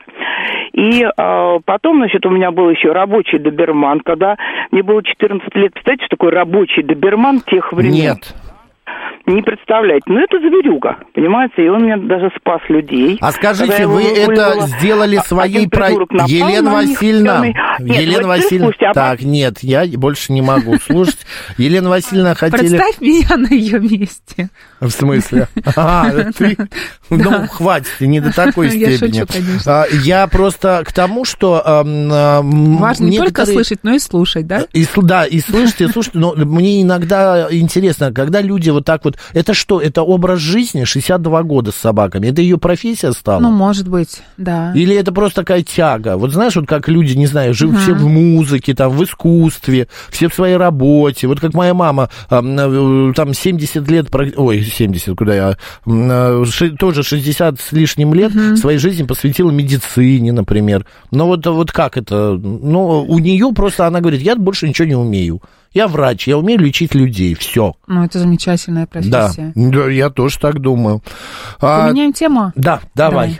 И 0.73 1.05
а, 1.17 1.59
потом, 1.65 1.97
значит, 1.97 2.25
у 2.25 2.29
меня 2.29 2.51
был 2.51 2.69
еще 2.69 2.91
рабочий 2.91 3.39
доберман, 3.39 4.01
когда 4.01 4.37
мне 4.71 4.83
было 4.83 5.03
14 5.03 5.55
лет. 5.55 5.73
Представляете, 5.73 6.05
что 6.05 6.17
такое 6.17 6.31
рабочий 6.31 6.83
доберман 6.83 7.41
тех 7.41 7.71
времен? 7.71 7.93
Нет. 7.93 8.35
Не 9.25 9.41
представляете. 9.41 10.03
Ну, 10.07 10.19
это 10.19 10.37
зверюга, 10.37 10.97
понимаете? 11.15 11.65
И 11.65 11.69
он 11.69 11.83
меня 11.83 11.95
даже 11.97 12.29
спас 12.37 12.59
людей. 12.67 13.17
А 13.21 13.31
скажите, 13.31 13.87
вы 13.87 14.03
это 14.03 14.67
сделали 14.67 15.15
а- 15.15 15.23
своей 15.23 15.69
про... 15.69 15.91
напал 15.91 16.27
Елена 16.27 16.61
на 16.61 16.73
Васильевна. 16.73 17.45
Нет, 17.79 18.01
Елена 18.01 18.27
Васильевна, 18.27 18.65
слушайте, 18.67 18.85
а 18.87 18.93
так, 18.93 19.21
нет, 19.21 19.59
я 19.61 19.85
больше 19.95 20.33
не 20.33 20.41
могу 20.41 20.75
слушать. 20.85 21.19
Елена 21.57 21.89
Васильевна 21.89 22.35
хотели... 22.35 22.67
Представь 22.67 22.99
меня 22.99 23.37
на 23.37 23.47
ее 23.47 23.79
месте. 23.79 24.49
В 24.81 24.89
смысле? 24.89 25.47
А, 25.75 26.11
ты... 26.37 26.57
Ну, 27.09 27.47
хватит, 27.47 28.01
не 28.01 28.19
до 28.19 28.33
такой 28.33 28.69
степени. 28.69 29.23
А, 29.67 29.85
Я 30.03 30.27
просто 30.27 30.83
к 30.85 30.91
тому, 30.91 31.23
что... 31.23 31.63
эм, 31.65 32.77
Важно 32.77 33.05
не 33.05 33.17
только 33.17 33.45
слышать, 33.45 33.79
но 33.83 33.93
и 33.93 33.99
слушать, 33.99 34.45
да? 34.45 34.65
И, 34.73 34.85
да, 34.97 35.25
и 35.25 35.39
слышите, 35.39 35.87
слушайте, 35.87 36.19
но 36.19 36.33
мне 36.35 36.81
иногда 36.81 37.47
интересно, 37.49 38.13
когда 38.13 38.41
люди 38.41 38.72
вот 38.73 38.85
так 38.85 39.05
вот... 39.05 39.17
Это 39.33 39.53
что, 39.53 39.79
это 39.81 40.01
образ 40.03 40.39
жизни 40.39 40.83
62 40.83 41.43
года 41.43 41.71
с 41.71 41.75
собаками? 41.75 42.27
Это 42.27 42.41
ее 42.41 42.57
профессия 42.57 43.11
стала? 43.11 43.39
Ну, 43.39 43.51
может 43.51 43.87
быть, 43.87 44.21
да. 44.37 44.71
Или 44.75 44.95
это 44.95 45.11
просто 45.11 45.41
такая 45.41 45.63
тяга? 45.63 46.17
Вот 46.17 46.31
знаешь, 46.31 46.55
вот 46.55 46.67
как 46.67 46.87
люди, 46.87 47.13
не 47.13 47.27
знаю, 47.27 47.53
живут 47.53 47.75
Мгм. 47.75 47.81
все 47.83 47.93
в 47.93 48.07
музыке, 48.07 48.73
там, 48.73 48.91
в 48.91 49.03
искусстве, 49.03 49.87
все 50.09 50.27
в 50.29 50.33
своей 50.33 50.57
работе. 50.57 51.27
Вот 51.27 51.39
как 51.39 51.53
моя 51.53 51.73
мама, 51.73 52.09
ам, 52.29 52.55
э, 52.57 53.13
там, 53.15 53.33
70 53.33 53.89
лет, 53.89 54.07
ой, 54.35 54.61
70, 54.63 55.15
куда 55.17 55.35
я, 55.35 55.57
э, 55.85 56.43
тоже 56.77 57.03
60 57.03 57.59
с 57.59 57.71
лишним 57.71 58.13
лет 58.13 58.31
своей 58.57 58.77
жизни 58.77 59.03
посвятила 59.03 59.51
медицине, 59.51 60.31
например. 60.31 60.85
Но 61.11 61.27
вот, 61.27 61.45
вот 61.45 61.71
как 61.71 61.97
это? 61.97 62.33
Ну, 62.41 63.05
у 63.07 63.19
нее 63.19 63.51
просто, 63.55 63.87
она 63.87 63.99
говорит, 63.99 64.21
я 64.21 64.35
больше 64.35 64.67
ничего 64.67 64.87
не 64.87 64.95
умею. 64.95 65.41
Я 65.73 65.87
врач, 65.87 66.27
я 66.27 66.37
умею 66.37 66.59
лечить 66.59 66.93
людей, 66.93 67.33
все. 67.33 67.73
Ну, 67.87 68.03
это 68.03 68.19
замечательная 68.19 68.87
Да, 68.93 69.27
профессия. 69.27 69.51
да, 69.55 69.89
я 69.89 70.09
тоже 70.09 70.37
так 70.39 70.59
думаю. 70.59 71.01
А, 71.59 71.87
Поменяем 71.87 72.13
тему? 72.13 72.51
да, 72.55 72.81
давай. 72.93 73.39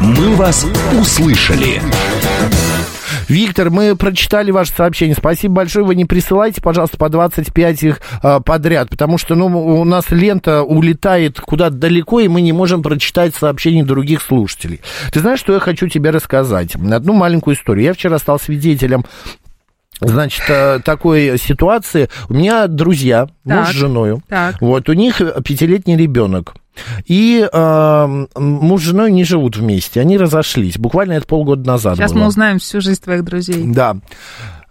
«Мы 0.00 0.34
вас 0.34 0.66
услышали». 1.00 1.80
Виктор, 3.32 3.70
мы 3.70 3.96
прочитали 3.96 4.50
ваше 4.50 4.72
сообщение. 4.72 5.16
Спасибо 5.16 5.54
большое. 5.54 5.86
Вы 5.86 5.94
не 5.94 6.04
присылайте, 6.04 6.60
пожалуйста, 6.60 6.98
по 6.98 7.08
25 7.08 7.82
их 7.82 8.00
а, 8.22 8.40
подряд, 8.40 8.90
потому 8.90 9.16
что 9.16 9.34
ну, 9.34 9.46
у 9.46 9.84
нас 9.84 10.10
лента 10.10 10.62
улетает 10.62 11.40
куда-то 11.40 11.76
далеко, 11.76 12.20
и 12.20 12.28
мы 12.28 12.42
не 12.42 12.52
можем 12.52 12.82
прочитать 12.82 13.34
сообщения 13.34 13.84
других 13.84 14.20
слушателей. 14.20 14.82
Ты 15.12 15.20
знаешь, 15.20 15.38
что 15.40 15.54
я 15.54 15.60
хочу 15.60 15.88
тебе 15.88 16.10
рассказать? 16.10 16.74
Одну 16.74 17.14
маленькую 17.14 17.56
историю. 17.56 17.86
Я 17.86 17.94
вчера 17.94 18.18
стал 18.18 18.38
свидетелем 18.38 19.06
Значит, 20.00 20.42
э, 20.48 20.80
такой 20.84 21.38
ситуации. 21.38 22.10
У 22.28 22.34
меня 22.34 22.66
друзья, 22.66 23.28
муж 23.44 23.66
Так, 23.66 23.68
с 23.68 23.70
женой. 23.70 24.20
так. 24.28 24.60
Вот, 24.60 24.88
у 24.90 24.92
них 24.92 25.22
пятилетний 25.44 25.96
ребенок. 25.96 26.54
И 27.06 27.48
э, 27.52 28.26
муж 28.36 28.80
с 28.82 28.84
женой 28.84 29.12
не 29.12 29.24
живут 29.24 29.56
вместе, 29.56 30.00
они 30.00 30.16
разошлись. 30.18 30.78
Буквально 30.78 31.12
это 31.12 31.26
полгода 31.26 31.66
назад 31.66 31.96
Сейчас 31.96 32.12
было. 32.12 32.22
мы 32.22 32.26
узнаем 32.28 32.58
всю 32.58 32.80
жизнь 32.80 33.02
твоих 33.02 33.24
друзей. 33.24 33.62
Да. 33.66 33.96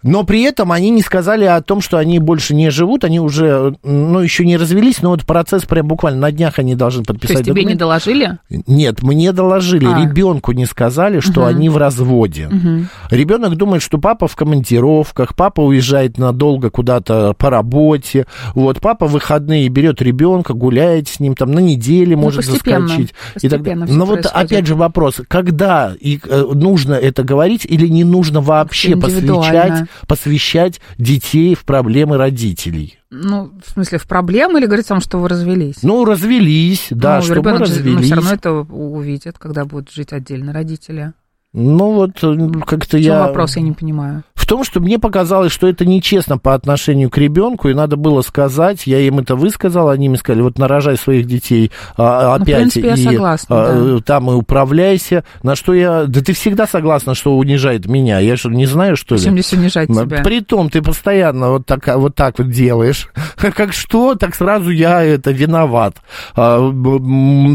Но 0.02 0.24
при 0.24 0.42
этом 0.42 0.72
они 0.72 0.90
не 0.90 1.02
сказали 1.02 1.44
о 1.44 1.60
том, 1.60 1.80
что 1.80 1.96
они 1.98 2.18
больше 2.18 2.54
не 2.54 2.70
живут, 2.70 3.04
они 3.04 3.20
уже, 3.20 3.74
ну, 3.82 4.18
еще 4.20 4.44
не 4.44 4.56
развелись, 4.56 5.00
но 5.02 5.10
вот 5.10 5.24
процесс 5.24 5.64
прям 5.64 5.86
буквально 5.88 6.20
на 6.20 6.32
днях 6.32 6.58
они 6.58 6.74
должны 6.74 7.04
То 7.04 7.12
подписать 7.14 7.36
есть 7.38 7.44
тебе 7.44 7.60
не 7.62 7.74
документ. 7.74 7.80
доложили? 7.80 8.38
Нет, 8.66 9.02
мне 9.02 9.32
доложили, 9.32 9.86
А. 9.86 10.00
ребенку 10.02 10.52
не 10.52 10.66
сказали, 10.66 11.20
что 11.20 11.42
Мгм. 11.42 11.48
они 11.50 11.68
в 11.68 11.76
разводе. 11.76 12.48
Мгм. 12.48 12.88
Ребенок 13.10 13.56
думает, 13.56 13.82
что 13.82 13.98
папа 13.98 14.26
в 14.26 14.34
командировках, 14.36 15.34
папа 15.36 15.60
уезжает 15.60 16.18
надолго 16.18 16.70
куда-то 16.70 17.34
по 17.38 17.50
работе. 17.50 18.26
Вот, 18.54 18.80
папа 18.80 19.06
в 19.06 19.12
выходные 19.12 19.68
берет 19.68 20.02
ребенка, 20.02 20.54
гуляет 20.54 21.08
с 21.08 21.20
ним 21.20 21.34
там 21.34 21.52
на 21.52 21.58
неделе, 21.60 22.16
Ну, 22.16 22.22
может 22.22 22.44
постепенно, 22.46 22.88
заскочить. 22.88 23.14
и 23.40 23.48
так 23.48 23.58
постепенно 23.60 23.86
Но 23.88 24.04
вот 24.04 24.14
происходит. 24.22 24.46
опять 24.50 24.66
же 24.66 24.74
вопрос, 24.74 25.20
когда 25.28 25.92
и, 26.00 26.18
э, 26.28 26.44
нужно 26.54 26.94
это 26.94 27.22
говорить 27.22 27.64
или 27.68 27.86
не 27.86 28.04
нужно 28.04 28.40
вообще 28.40 28.96
посвящать, 28.96 29.84
посвящать 30.06 30.80
детей 30.98 31.54
в 31.54 31.64
проблемы 31.64 32.16
родителей? 32.16 32.98
Ну, 33.10 33.52
в 33.64 33.70
смысле, 33.70 33.98
в 33.98 34.06
проблемы 34.06 34.58
или 34.58 34.66
говорить 34.66 34.86
о 34.86 34.90
том, 34.90 35.00
что 35.00 35.18
вы 35.18 35.28
развелись? 35.28 35.82
Ну, 35.82 36.04
развелись, 36.04 36.86
да, 36.90 37.16
ну, 37.16 37.22
что 37.22 37.34
ребенок 37.34 37.60
мы 37.60 37.66
же, 37.66 37.74
развелись. 37.74 37.96
ну, 37.96 38.02
все 38.02 38.14
равно 38.14 38.30
это 38.32 38.52
увидит, 38.52 39.38
когда 39.38 39.64
будут 39.64 39.90
жить 39.90 40.12
отдельно 40.12 40.52
родители. 40.52 41.12
Ну, 41.52 41.92
вот 41.92 42.64
как-то 42.66 42.96
я... 42.96 43.26
вопрос, 43.26 43.56
я 43.56 43.62
не 43.62 43.72
понимаю. 43.72 44.24
Том, 44.52 44.64
что 44.64 44.80
мне 44.80 44.98
показалось, 44.98 45.50
что 45.50 45.66
это 45.66 45.86
нечестно 45.86 46.36
по 46.36 46.52
отношению 46.52 47.08
к 47.08 47.16
ребенку, 47.16 47.70
и 47.70 47.74
надо 47.74 47.96
было 47.96 48.20
сказать, 48.20 48.86
я 48.86 48.98
им 48.98 49.18
это 49.18 49.34
высказал, 49.34 49.88
они 49.88 50.10
мне 50.10 50.18
сказали, 50.18 50.42
вот 50.42 50.58
нарожай 50.58 50.98
своих 50.98 51.24
детей 51.24 51.70
а, 51.96 52.36
Ну, 52.36 52.40
в 52.40 52.42
опять 52.42 52.56
принципе, 52.56 52.88
я 52.88 52.92
и 52.92 53.02
согласна, 53.02 53.56
а, 53.56 54.00
там 54.04 54.30
и 54.30 54.34
управляйся. 54.34 55.24
На 55.42 55.56
что 55.56 55.72
я, 55.72 56.04
да 56.04 56.20
ты 56.20 56.34
всегда 56.34 56.66
согласна, 56.66 57.14
что 57.14 57.34
унижает 57.38 57.86
меня, 57.86 58.18
я 58.18 58.36
что, 58.36 58.50
не 58.50 58.66
знаю, 58.66 58.94
что 58.96 59.14
ли? 59.14 59.20
Зачем 59.20 59.38
здесь 59.38 59.54
унижать 59.54 59.88
Ну, 59.88 60.04
тебя? 60.04 60.22
Притом 60.22 60.68
ты 60.68 60.82
постоянно 60.82 61.52
вот 61.52 61.64
так, 61.64 61.86
вот 61.86 62.14
так 62.14 62.38
вот 62.38 62.50
делаешь. 62.50 63.08
Как 63.38 63.72
что, 63.72 64.16
так 64.16 64.34
сразу 64.34 64.68
я 64.68 65.02
это 65.02 65.30
виноват. 65.30 65.96
А, 66.36 66.60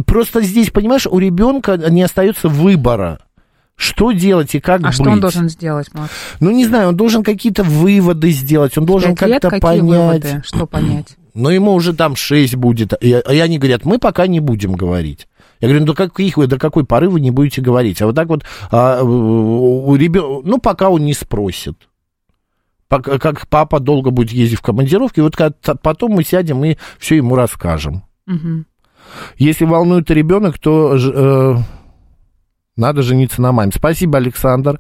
Просто 0.08 0.42
здесь, 0.42 0.72
понимаешь, 0.72 1.06
у 1.06 1.20
ребенка 1.20 1.78
не 1.78 2.02
остается 2.02 2.48
выбора. 2.48 3.20
Что 3.78 4.12
делать 4.12 4.56
и 4.56 4.60
как 4.60 4.82
А 4.82 4.88
быть? 4.88 4.94
что 4.94 5.04
он 5.04 5.20
должен 5.20 5.50
сделать, 5.50 5.88
Макс? 5.94 6.12
Ну, 6.40 6.50
не 6.50 6.66
знаю, 6.66 6.90
он 6.90 6.96
должен 6.96 7.24
какие-то 7.24 7.64
выводы 7.64 8.32
сделать, 8.32 8.76
он 8.78 8.86
должен 8.86 9.16
как-то 9.16 9.52
понять. 9.60 9.84
выводы? 9.84 10.42
Что 10.44 10.66
понять? 10.66 11.16
Но 11.36 11.52
ему 11.52 11.74
уже 11.74 11.94
там 11.94 12.16
6 12.16 12.56
будет. 12.56 12.94
И, 13.02 13.10
и 13.10 13.40
они 13.40 13.60
говорят, 13.60 13.86
мы 13.86 14.00
пока 14.00 14.26
не 14.26 14.40
будем 14.40 14.74
говорить. 14.74 15.28
Я 15.62 15.68
говорю, 15.68 15.82
ну 15.86 15.94
до, 15.94 15.94
каких 15.94 16.38
вы, 16.38 16.48
до 16.48 16.58
какой 16.58 16.86
поры 16.86 17.10
вы 17.10 17.20
не 17.20 17.30
будете 17.30 17.62
говорить? 17.62 18.02
А 18.02 18.08
вот 18.08 18.16
так 18.16 18.28
вот 18.28 18.44
а, 18.72 19.04
у 19.04 19.96
ребенка, 19.96 20.48
ну 20.48 20.58
пока 20.58 20.90
он 20.90 21.06
не 21.06 21.14
спросит. 21.14 21.76
Как 22.90 23.48
папа 23.48 23.80
долго 23.80 24.12
будет 24.12 24.32
ездить 24.32 24.60
в 24.60 24.62
командировки, 24.62 25.20
вот 25.20 25.36
потом 25.82 26.14
мы 26.14 26.24
сядем 26.24 26.64
и 26.64 26.78
все 27.00 27.18
ему 27.18 27.36
расскажем. 27.36 28.04
Мгм. 28.26 28.66
Если 29.38 29.66
волнует 29.66 30.10
ребенок, 30.10 30.58
то 30.58 30.96
э, 30.96 31.58
надо 32.78 33.02
жениться 33.02 33.42
на 33.42 33.52
маме. 33.52 33.72
Спасибо, 33.76 34.18
Александр. 34.18 34.80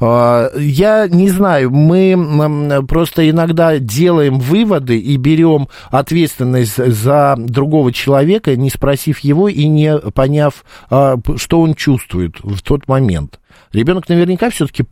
А, 0.00 0.50
Я 0.58 1.08
не 1.08 1.30
знаю, 1.30 1.70
мы 1.70 2.84
просто 2.86 3.28
иногда 3.30 3.78
делаем 3.78 4.38
выводы 4.38 4.98
и 4.98 5.16
берем 5.16 5.68
ответственность 5.90 6.76
за 6.76 7.34
другого 7.38 7.92
человека, 7.92 8.54
не 8.56 8.68
спросив 8.70 9.20
его 9.20 9.48
и 9.48 9.66
не 9.66 9.98
поняв, 9.98 10.64
а, 10.90 11.16
что 11.36 11.60
он 11.60 11.74
чувствует 11.74 12.34
в 12.40 12.60
тот 12.62 12.88
момент. 12.88 13.40
Ребенок 13.72 14.08
наверняка 14.08 14.48
все-таки 14.50 14.84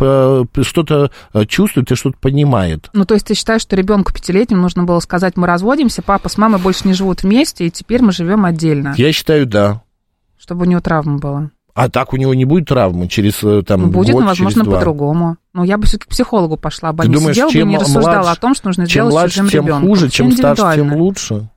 что-то 0.63 1.11
э, 1.33 1.47
чувствует 1.47 1.91
и 1.93 1.95
что-то 1.95 2.19
понимает. 2.19 2.91
Ну, 2.93 3.05
то 3.05 3.15
есть 3.15 3.27
ты 3.27 3.35
считаешь, 3.35 3.63
что 3.63 3.77
ребенку 3.77 4.13
пятилетнему 4.13 4.63
нужно 4.63 4.85
было 4.85 5.01
сказать, 5.01 5.37
мы 5.37 5.47
разводимся, 5.47 6.03
папа 6.03 6.29
с 6.29 6.37
мамой 6.37 6.61
больше 6.61 6.87
не 6.89 6.93
живут 6.93 7.23
вместе, 7.23 7.67
и 7.67 7.71
теперь 7.71 8.03
мы 8.03 8.13
живем 8.13 8.45
отдельно, 8.45 8.95
Я 8.97 9.13
считаю, 9.13 9.47
да. 9.47 9.83
чтобы 10.39 10.63
у 10.63 10.69
него 10.69 10.81
травма 10.81 11.19
была? 11.19 11.51
А 11.75 11.89
так 11.89 12.12
у 12.12 12.16
него 12.16 12.35
не 12.35 12.45
будет 12.45 12.68
травмы 12.68 13.09
через 13.09 13.43
э, 13.43 13.62
там 13.66 13.91
будет, 13.91 14.12
год, 14.12 14.22
но, 14.22 14.29
возможно, 14.29 14.64
по-другому. 14.64 15.37
Ну, 15.53 15.64
я 15.64 15.77
бы 15.77 15.87
все-таки 15.87 16.07
к 16.07 16.12
психологу 16.12 16.57
пошла 16.57 16.93
бы, 16.93 17.03
а 17.03 17.07
не 17.07 17.14
думаешь, 17.14 17.35
сидела 17.35 17.51
бы 17.51 17.59
и 17.59 17.64
не 17.64 17.79
рассуждала 17.79 18.22
младше- 18.22 18.33
о 18.33 18.37
том, 18.41 18.55
что 18.55 18.68
нужно 18.68 18.87
чем 18.87 18.91
сделать 19.07 19.12
младше, 19.12 19.35
чужим 19.35 19.49
тем 19.51 19.64
ребенком. 19.66 19.89
хуже, 19.89 20.09
чем 20.09 20.33
старше, 20.33 20.77
тем 20.77 20.93
лучше. 20.95 21.49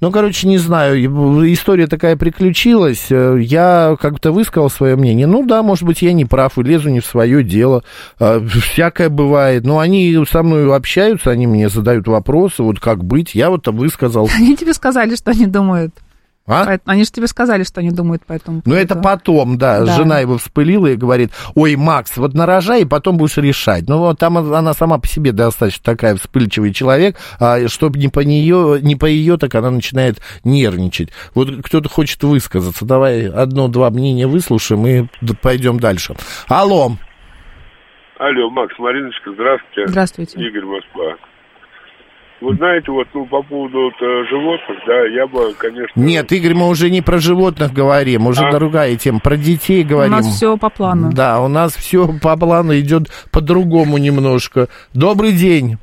Ну, 0.00 0.10
короче, 0.10 0.48
не 0.48 0.58
знаю, 0.58 1.04
история 1.52 1.86
такая 1.86 2.16
приключилась, 2.16 3.06
э, 3.10 3.38
я 3.40 3.96
как-то 4.00 4.32
высказал 4.32 4.70
свое 4.70 4.96
мнение. 4.96 5.26
Ну 5.26 5.44
да, 5.46 5.62
может 5.62 5.84
быть, 5.84 6.02
я 6.02 6.12
не 6.12 6.24
прав 6.24 6.58
и 6.58 6.62
лезу 6.62 6.88
не 6.88 7.00
в 7.00 7.06
свое 7.06 7.42
дело, 7.44 7.82
Э, 8.18 8.40
всякое 8.46 9.08
бывает. 9.08 9.64
Но 9.64 9.78
они 9.78 10.16
со 10.30 10.42
мной 10.42 10.74
общаются, 10.74 11.30
они 11.30 11.46
мне 11.46 11.68
задают 11.68 12.06
вопросы, 12.08 12.62
вот 12.62 12.78
как 12.80 13.04
быть, 13.04 13.34
я 13.34 13.50
вот 13.50 13.66
высказал. 13.68 14.28
Они 14.36 14.56
тебе 14.56 14.74
сказали, 14.74 15.14
что 15.16 15.30
они 15.32 15.46
думают. 15.46 15.92
А? 16.50 16.78
Они 16.84 17.04
же 17.04 17.10
тебе 17.10 17.26
сказали, 17.26 17.62
что 17.64 17.80
они 17.80 17.90
думают 17.90 18.26
по 18.26 18.32
этому 18.32 18.56
Ну, 18.58 18.62
поводу. 18.62 18.80
это 18.82 18.96
потом, 18.96 19.56
да, 19.58 19.84
Да. 19.84 19.96
жена 19.96 20.18
его 20.20 20.36
вспылила 20.38 20.88
и 20.88 20.96
говорит, 20.96 21.30
ой, 21.54 21.76
Макс, 21.76 22.16
вот 22.16 22.34
нарожай, 22.34 22.82
и 22.82 22.84
потом 22.84 23.16
будешь 23.16 23.36
решать. 23.36 23.88
Ну, 23.88 23.98
вот 23.98 24.18
там 24.18 24.36
она 24.38 24.74
сама 24.74 24.98
по 24.98 25.06
себе 25.06 25.32
достаточно 25.32 25.82
такая 25.84 26.16
вспыльчивый 26.16 26.72
человек, 26.72 27.16
а 27.38 27.68
чтобы 27.68 27.98
не 27.98 28.08
по 28.08 28.20
нее, 28.20 28.78
не 28.82 28.96
по 28.96 29.06
ее, 29.06 29.36
так 29.36 29.54
она 29.54 29.70
начинает 29.70 30.18
нервничать. 30.44 31.10
Вот 31.34 31.48
кто-то 31.64 31.88
хочет 31.88 32.22
высказаться, 32.24 32.84
давай 32.84 33.28
одно-два 33.28 33.90
мнения 33.90 34.26
выслушаем 34.26 34.86
и 34.86 35.06
пойдем 35.40 35.78
дальше. 35.78 36.16
Алло, 36.48 36.92
Алло, 38.18 38.50
Макс, 38.50 38.74
Мариночка, 38.78 39.32
здравствуйте. 39.32 39.86
Здравствуйте. 39.88 40.38
Игорь 40.46 40.64
Москва. 40.66 41.14
Вы 42.40 42.56
знаете, 42.56 42.90
вот 42.90 43.06
ну, 43.12 43.26
по 43.26 43.42
поводу 43.42 43.76
вот, 43.78 43.92
э, 44.00 44.24
животных, 44.30 44.78
да, 44.86 45.04
я 45.14 45.26
бы, 45.26 45.52
конечно... 45.58 46.00
нет, 46.00 46.32
Игорь, 46.32 46.54
мы 46.54 46.68
уже 46.68 46.88
не 46.88 47.02
про 47.02 47.18
животных 47.18 47.72
говорим, 47.74 48.26
уже 48.26 48.46
А? 48.46 48.50
другая 48.50 48.96
тема, 48.96 49.20
про 49.20 49.36
детей 49.36 49.84
У 49.84 49.88
говорим. 49.88 50.12
нас 50.12 50.26
все 50.26 50.56
по 50.56 50.70
плану. 50.70 51.12
Да, 51.12 51.40
у 51.42 51.48
нас 51.48 51.74
все 51.74 52.08
по 52.18 52.36
плану 52.38 52.72
идет 52.78 53.10
по-другому 53.30 53.98
немножко. 53.98 54.68
Добрый 54.94 55.32
день. 55.32 55.76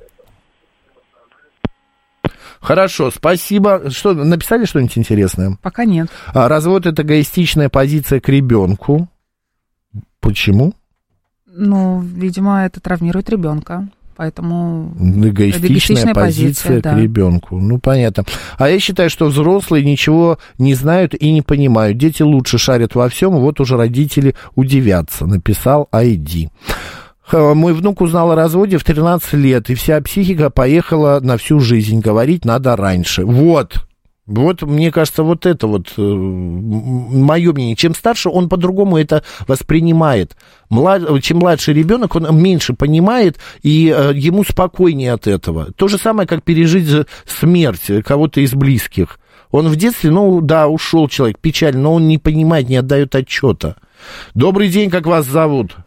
Хорошо, 2.60 3.12
спасибо. 3.12 3.92
Что, 3.92 4.14
написали 4.14 4.66
что-нибудь 4.66 4.98
интересное? 4.98 5.58
Пока 5.62 5.86
нет. 5.86 6.08
А, 6.34 6.48
развод 6.48 6.88
это 6.88 7.04
эгоистичная 7.04 7.70
позиция 7.70 8.20
к 8.20 8.28
ребенку. 8.30 9.08
Почему? 10.20 10.74
Ну, 11.46 12.02
видимо, 12.02 12.66
это 12.66 12.82
травмирует 12.82 13.30
ребенка. 13.30 13.88
Поэтому 14.18 14.94
Эгоистичная, 15.00 15.70
эгоистичная 15.70 16.14
позиция, 16.16 16.16
позиция, 16.16 16.80
к 16.80 16.84
да. 16.84 17.00
ребенку. 17.00 17.60
Ну, 17.60 17.78
понятно. 17.78 18.26
А 18.58 18.68
я 18.68 18.80
считаю, 18.80 19.12
что 19.12 19.28
взрослые 19.28 19.86
ничего 19.86 20.40
не 20.58 20.74
знают 20.74 21.14
и 21.14 21.32
не 21.32 21.44
понимают. 21.44 22.00
Дети 22.00 22.24
лучше 22.24 22.58
шарят 22.58 22.96
во 22.96 23.10
всем, 23.10 23.34
вот 23.34 23.60
уже 23.60 23.78
родители 23.78 24.34
удивятся, 24.56 25.28
написал 25.28 25.88
Айди. 25.92 26.50
Мой 27.32 27.74
внук 27.74 28.02
узнал 28.02 28.32
о 28.32 28.36
разводе 28.36 28.78
в 28.78 28.84
13 28.84 29.34
лет, 29.34 29.70
и 29.70 29.76
вся 29.76 30.02
психика 30.02 30.50
поехала 30.50 31.20
на 31.22 31.38
всю 31.38 31.60
жизнь. 31.60 32.00
Говорить 32.00 32.44
надо 32.44 32.76
раньше. 32.76 33.24
Вот. 33.24 33.87
Вот, 34.28 34.62
мне 34.62 34.92
кажется, 34.92 35.24
вот 35.24 35.46
это 35.46 35.68
вот 35.68 35.94
мое 35.98 37.54
мнение. 37.54 37.76
Чем 37.78 37.96
старше, 37.96 38.30
он 38.30 38.50
по-другому 38.50 38.98
это 38.98 39.24
воспринимает. 39.48 40.36
Млад- 40.70 41.22
чем 41.22 41.38
младший 41.38 41.74
ребенок, 41.74 42.16
он 42.16 42.38
меньше 42.38 42.74
понимает, 42.74 43.38
и 43.64 43.88
э, 43.96 44.12
ему 44.14 44.44
спокойнее 44.44 45.14
от 45.14 45.28
этого. 45.28 45.72
То 45.78 45.88
же 45.88 45.98
самое, 45.98 46.28
как 46.28 46.44
пережить 46.44 46.86
за- 46.86 47.06
смерть 47.26 47.90
кого-то 48.06 48.42
из 48.42 48.54
близких. 48.54 49.20
Он 49.50 49.70
в 49.70 49.78
детстве, 49.78 50.12
ну 50.12 50.42
да, 50.42 50.68
ушел 50.68 51.08
человек, 51.08 51.40
печаль, 51.40 51.78
но 51.78 51.94
он 51.94 52.10
не 52.10 52.18
понимает, 52.18 52.68
не 52.68 52.76
отдает 52.76 53.16
отчета. 53.16 53.78
Добрый 54.36 54.68
день, 54.68 54.90
как 54.90 55.06
вас 55.08 55.26
зовут? 55.26 55.78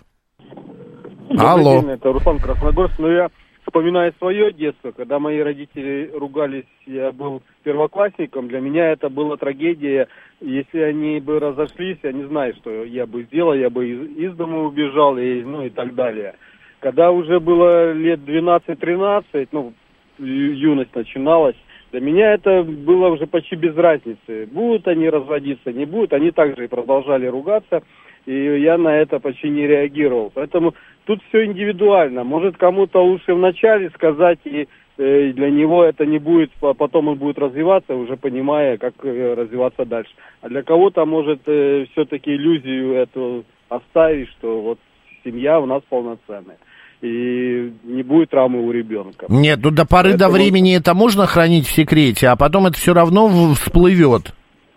Алло. 1.36 1.74
Добрый 1.74 1.80
день, 1.82 1.90
это 1.90 2.12
Руслан 2.12 2.38
Красногорск. 2.38 2.98
Но 2.98 3.08
я 3.10 3.28
вспоминаю 3.70 4.12
свое 4.18 4.52
детство, 4.52 4.90
когда 4.90 5.18
мои 5.18 5.38
родители 5.38 6.10
ругались, 6.12 6.64
я 6.86 7.12
был 7.12 7.40
первоклассником, 7.62 8.48
для 8.48 8.60
меня 8.60 8.90
это 8.90 9.08
была 9.08 9.36
трагедия. 9.36 10.08
Если 10.40 10.80
они 10.80 11.20
бы 11.20 11.38
разошлись, 11.38 11.98
я 12.02 12.12
не 12.12 12.24
знаю, 12.24 12.54
что 12.56 12.84
я 12.84 13.06
бы 13.06 13.22
сделал, 13.24 13.54
я 13.54 13.70
бы 13.70 13.88
из, 13.88 14.18
из 14.18 14.34
дома 14.34 14.64
убежал, 14.64 15.16
и, 15.18 15.42
ну 15.42 15.64
и 15.64 15.70
так 15.70 15.94
далее. 15.94 16.34
Когда 16.80 17.12
уже 17.12 17.38
было 17.38 17.92
лет 17.92 18.20
12-13, 18.20 19.48
ну, 19.52 19.72
юность 20.18 20.94
начиналась, 20.94 21.56
для 21.92 22.00
меня 22.00 22.34
это 22.34 22.62
было 22.62 23.08
уже 23.08 23.26
почти 23.26 23.56
без 23.56 23.76
разницы. 23.76 24.46
Будут 24.50 24.88
они 24.88 25.08
разводиться, 25.08 25.72
не 25.72 25.84
будут, 25.84 26.12
они 26.12 26.32
также 26.32 26.64
и 26.64 26.68
продолжали 26.68 27.26
ругаться, 27.26 27.82
и 28.30 28.60
я 28.60 28.78
на 28.78 28.96
это 28.96 29.18
почти 29.18 29.48
не 29.48 29.66
реагировал. 29.66 30.30
Поэтому 30.34 30.74
тут 31.04 31.20
все 31.28 31.44
индивидуально. 31.46 32.22
Может, 32.24 32.56
кому-то 32.56 33.02
лучше 33.04 33.34
вначале 33.34 33.90
сказать, 33.90 34.38
и 34.44 34.68
э, 34.98 35.32
для 35.32 35.50
него 35.50 35.82
это 35.84 36.06
не 36.06 36.18
будет, 36.18 36.50
а 36.62 36.74
потом 36.74 37.08
он 37.08 37.16
будет 37.18 37.38
развиваться, 37.38 37.94
уже 37.94 38.16
понимая, 38.16 38.76
как 38.78 38.94
э, 39.02 39.34
развиваться 39.34 39.84
дальше. 39.84 40.12
А 40.42 40.48
для 40.48 40.62
кого-то 40.62 41.04
может 41.06 41.40
э, 41.46 41.86
все-таки 41.92 42.30
иллюзию 42.30 42.94
эту 42.94 43.44
оставить, 43.68 44.28
что 44.38 44.60
вот 44.60 44.78
семья 45.24 45.58
у 45.60 45.66
нас 45.66 45.82
полноценная. 45.88 46.58
И 47.02 47.72
не 47.84 48.02
будет 48.02 48.30
травмы 48.30 48.62
у 48.64 48.70
ребенка. 48.70 49.26
Нет, 49.28 49.58
ну 49.62 49.70
до 49.70 49.86
поры 49.86 50.12
до 50.12 50.26
Поэтому- 50.26 50.32
времени 50.34 50.76
это 50.76 50.94
можно 50.94 51.26
хранить 51.26 51.66
в 51.66 51.72
секрете, 51.72 52.28
а 52.28 52.36
потом 52.36 52.66
это 52.66 52.76
все 52.76 52.92
равно 52.92 53.26
всплывет. 53.54 54.34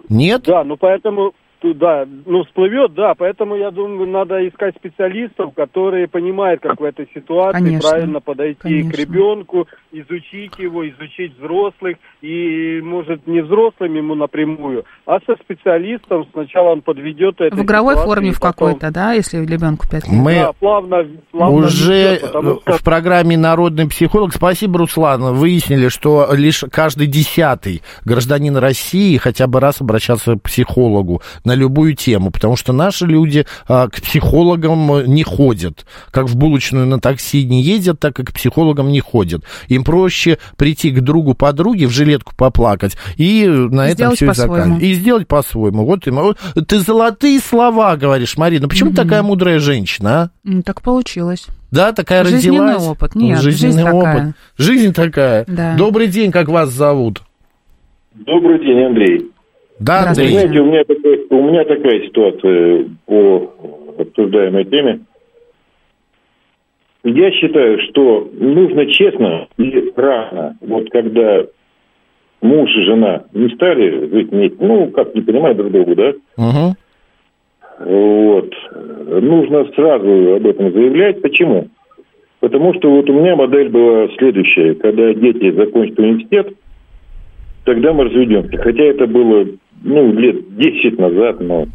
Нет? 0.09 0.43
Да, 0.45 0.63
ну 0.63 0.77
поэтому, 0.77 1.33
ту- 1.63 1.73
да, 1.73 2.05
ну 2.25 2.43
всплывет, 2.43 2.93
да, 2.93 3.13
поэтому 3.17 3.55
я 3.55 3.71
думаю, 3.71 4.07
надо 4.07 4.47
искать 4.47 4.75
специалистов, 4.75 5.53
которые 5.55 6.07
понимают, 6.07 6.61
как 6.61 6.79
в 6.79 6.83
этой 6.83 7.07
ситуации 7.13 7.57
Конечно, 7.57 7.89
правильно 7.89 8.19
подойти 8.19 8.59
конечно. 8.61 8.91
к 8.91 8.95
ребенку, 8.97 9.67
изучить 9.91 10.59
его, 10.59 10.87
изучить 10.89 11.35
взрослых, 11.37 11.97
и, 12.21 12.81
может, 12.83 13.25
не 13.27 13.41
взрослым 13.41 13.95
ему 13.95 14.15
напрямую, 14.15 14.83
а 15.05 15.19
со 15.25 15.35
специалистом 15.41 16.27
сначала 16.33 16.71
он 16.71 16.81
подведет 16.81 17.39
это. 17.39 17.55
В 17.55 17.63
игровой 17.63 17.95
форме 17.95 18.31
в 18.31 18.39
какой-то, 18.39 18.91
да, 18.91 19.13
если 19.13 19.37
ребенку 19.45 19.87
5 19.89 20.07
лет. 20.07 20.21
Мы 20.21 20.33
Да, 20.35 20.51
плавно, 20.53 21.07
плавно 21.31 21.55
уже 21.55 22.15
ведет, 22.15 22.29
что 22.29 22.61
в 22.77 22.83
программе 22.83 23.37
«Народный 23.37 23.87
психолог», 23.87 24.33
спасибо, 24.33 24.79
Руслан, 24.79 25.33
выяснили, 25.35 25.87
что 25.87 26.27
лишь 26.33 26.65
каждый 26.71 27.07
десятый 27.07 27.81
гражданин 28.03 28.57
России 28.57 29.15
хотя 29.17 29.47
бы 29.47 29.61
раз 29.61 29.79
обращался 29.79 30.35
к 30.35 30.41
психологу 30.41 31.21
на 31.45 31.52
на 31.53 31.55
любую 31.55 31.95
тему, 31.95 32.31
потому 32.31 32.55
что 32.55 32.73
наши 32.73 33.05
люди 33.05 33.45
а, 33.67 33.87
к 33.87 34.01
психологам 34.01 35.05
не 35.05 35.23
ходят. 35.23 35.85
Как 36.11 36.25
в 36.27 36.35
булочную 36.35 36.87
на 36.87 36.99
такси 36.99 37.45
не 37.45 37.61
ездят, 37.61 37.99
так 37.99 38.19
и 38.19 38.23
к 38.23 38.33
психологам 38.33 38.91
не 38.91 38.99
ходят. 38.99 39.43
Им 39.67 39.83
проще 39.83 40.39
прийти 40.57 40.91
к 40.91 41.01
другу 41.01 41.35
подруге 41.35 41.87
в 41.87 41.91
жилетку 41.91 42.33
поплакать 42.35 42.97
и 43.17 43.47
на 43.47 43.87
этом 43.87 44.15
Сделать 44.15 44.15
все 44.17 44.31
и 44.31 44.33
заканчивать. 44.33 44.83
И 44.83 44.93
сделать 44.95 45.27
по-своему. 45.27 45.85
Вот, 45.85 46.05
вот 46.07 46.37
ты 46.67 46.79
золотые 46.79 47.39
слова 47.39 47.95
говоришь, 47.95 48.37
Марина. 48.37 48.67
Почему 48.67 48.89
ты 48.89 48.95
такая 48.97 49.21
мудрая 49.21 49.59
женщина, 49.59 50.31
а? 50.45 50.61
Так 50.63 50.81
получилось. 50.81 51.45
Да, 51.71 51.91
такая 51.91 52.23
Жизненный 52.23 52.73
родилась. 52.73 52.87
опыт. 52.87 53.15
Нет, 53.15 53.41
жизненный 53.41 53.73
жизнь 53.73 53.81
опыт. 53.87 54.03
такая. 54.03 54.35
Жизнь 54.57 54.93
такая. 54.93 55.45
Да. 55.47 55.75
Добрый 55.75 56.07
день, 56.07 56.31
как 56.31 56.47
вас 56.47 56.69
зовут? 56.69 57.21
Добрый 58.13 58.59
день, 58.59 58.85
Андрей. 58.85 59.32
Да, 59.85 60.07
Андрей. 60.09 60.27
знаете, 60.29 60.59
у 60.61 60.65
меня, 60.65 60.83
такая, 60.85 61.19
у 61.29 61.43
меня 61.43 61.63
такая 61.65 62.01
ситуация 62.03 62.85
по 63.05 63.53
обсуждаемой 63.99 64.63
теме. 64.65 65.01
Я 67.03 67.31
считаю, 67.31 67.79
что 67.89 68.29
нужно 68.33 68.85
честно 68.85 69.47
и 69.57 69.91
рано, 69.95 70.55
вот 70.61 70.89
когда 70.89 71.43
муж 72.41 72.69
и 72.77 72.81
жена 72.83 73.23
не 73.33 73.49
стали 73.55 74.07
жить 74.09 74.31
вместе, 74.31 74.57
ну, 74.61 74.87
как 74.87 75.13
не 75.13 75.21
понимают 75.21 75.57
друг 75.57 75.71
друга, 75.71 75.95
да, 75.95 76.13
Мгм. 76.37 76.75
вот, 77.79 78.53
нужно 79.21 79.65
сразу 79.75 80.35
об 80.35 80.47
этом 80.47 80.71
заявлять. 80.71 81.21
Почему? 81.21 81.67
Потому 82.39 82.73
что 82.75 82.89
вот 82.89 83.09
у 83.09 83.13
меня 83.13 83.35
модель 83.35 83.69
была 83.69 84.07
следующая. 84.17 84.73
Когда 84.75 85.13
дети 85.13 85.51
закончат 85.51 85.99
университет, 85.99 86.53
тогда 87.65 87.91
мы 87.93 88.05
разведемся. 88.05 88.57
Хотя 88.57 88.83
это 88.83 89.07
было, 89.07 89.45
ну, 89.81 90.13
лет 90.13 90.55
10 90.55 90.99
назад, 90.99 91.39
но... 91.39 91.65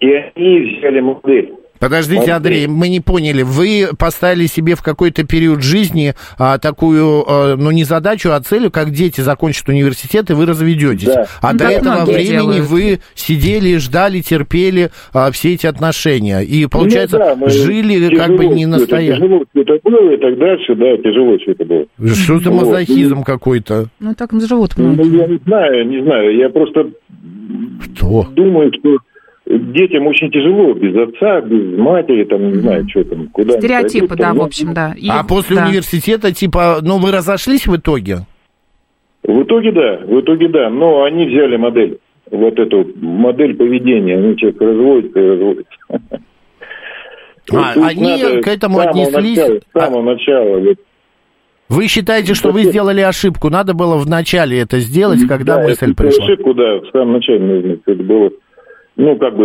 И 0.00 0.12
они 0.12 0.60
взяли 0.60 1.00
модель. 1.00 1.54
Подождите. 1.82 2.30
Андрей, 2.30 2.68
мы 2.68 2.88
не 2.88 3.00
поняли. 3.00 3.42
Вы 3.42 3.88
поставили 3.98 4.46
себе 4.46 4.76
в 4.76 4.82
какой-то 4.82 5.26
период 5.26 5.64
жизни 5.64 6.14
а, 6.38 6.58
такую, 6.58 7.24
а, 7.26 7.56
ну, 7.56 7.72
не 7.72 7.82
задачу, 7.82 8.30
а 8.30 8.40
целью, 8.40 8.70
как 8.70 8.90
дети 8.90 9.20
закончат 9.20 9.68
университет, 9.68 10.30
и 10.30 10.34
вы 10.34 10.46
разведетесь. 10.46 11.06
Да. 11.08 11.26
А 11.40 11.52
Ну, 11.52 11.58
до 11.58 11.64
этого 11.64 12.04
времени 12.04 12.26
делают. 12.30 12.66
вы 12.66 13.00
сидели, 13.16 13.78
ждали, 13.78 14.20
терпели 14.20 14.90
а, 15.12 15.32
все 15.32 15.54
эти 15.54 15.66
отношения. 15.66 16.42
И, 16.42 16.66
получается, 16.66 17.18
Ну 17.18 17.24
да, 17.24 17.34
мы 17.34 17.50
жили 17.50 18.14
как 18.14 18.36
бы 18.36 18.46
не 18.46 18.66
настоящим. 18.66 19.22
Тяжело 19.22 19.44
все 19.50 19.62
это 19.62 19.78
было 19.82 20.14
и 20.14 20.16
так 20.18 20.38
дальше, 20.38 20.74
да, 20.76 20.96
тяжело 20.98 21.36
все 21.38 21.50
это 21.50 21.64
было. 21.64 21.86
Что 22.14 22.38
за 22.38 22.50
Вот. 22.52 22.64
мазохизм 22.64 23.24
какой-то? 23.24 23.86
Ну, 23.98 24.14
так 24.14 24.30
живут 24.40 24.74
Ну, 24.76 24.94
я 24.94 25.26
не 25.26 25.38
знаю, 25.44 25.88
не 25.88 26.00
знаю. 26.04 26.36
Я 26.36 26.48
просто 26.48 26.90
Что? 27.96 28.28
думаю, 28.30 28.70
что 28.78 28.98
детям 29.58 30.06
очень 30.06 30.30
тяжело 30.30 30.72
без 30.74 30.96
отца, 30.96 31.40
без 31.42 31.78
матери, 31.78 32.24
там, 32.24 32.52
не 32.52 32.58
знаю, 32.58 32.88
что 32.88 33.04
там, 33.04 33.28
куда 33.28 33.58
Стереотипы, 33.58 34.08
пойдут, 34.08 34.18
да, 34.18 34.24
там, 34.24 34.34
в 34.34 34.38
ну, 34.38 34.44
общем, 34.44 34.74
да. 34.74 34.94
И- 34.96 35.08
А 35.08 35.24
после 35.24 35.56
да. 35.56 35.66
университета, 35.66 36.32
типа, 36.32 36.78
ну, 36.82 36.98
вы 36.98 37.10
разошлись 37.12 37.66
в 37.66 37.76
итоге? 37.76 38.18
В 39.22 39.42
итоге 39.42 39.72
да, 39.72 39.98
в 40.04 40.20
итоге 40.20 40.48
да, 40.48 40.68
но 40.70 41.04
они 41.04 41.26
взяли 41.26 41.56
модель, 41.56 41.98
вот 42.30 42.58
эту 42.58 42.90
модель 43.00 43.54
поведения, 43.54 44.16
они 44.16 44.34
сейчас 44.34 44.54
разводятся 44.58 45.20
и 45.20 45.28
разводятся. 45.28 45.76
А, 47.52 47.72
они 47.88 48.02
надо 48.02 48.40
к 48.40 48.48
этому 48.48 48.78
отнеслись- 48.80 49.36
начала, 49.36 49.58
С 49.58 49.72
самого 49.72 50.02
начала, 50.02 50.58
вот, 50.60 50.76
Вы 51.68 51.86
считаете, 51.88 52.34
что 52.34 52.52
вы 52.52 52.62
сделали 52.64 53.00
ошибку? 53.00 53.48
Надо 53.50 53.74
было 53.74 53.96
вначале 53.96 54.60
это 54.60 54.78
сделать, 54.80 55.20
когда 55.28 55.56
да, 55.56 55.62
мысль 55.64 55.94
пришла? 55.94 56.24
ошибку, 56.24 56.54
да, 56.54 56.78
в 56.80 56.90
самом 56.92 57.14
начале 57.14 57.38
нужно 57.40 57.78
это 57.84 58.02
было, 58.02 58.30
ну, 58.96 59.16
как 59.18 59.36
бы, 59.36 59.44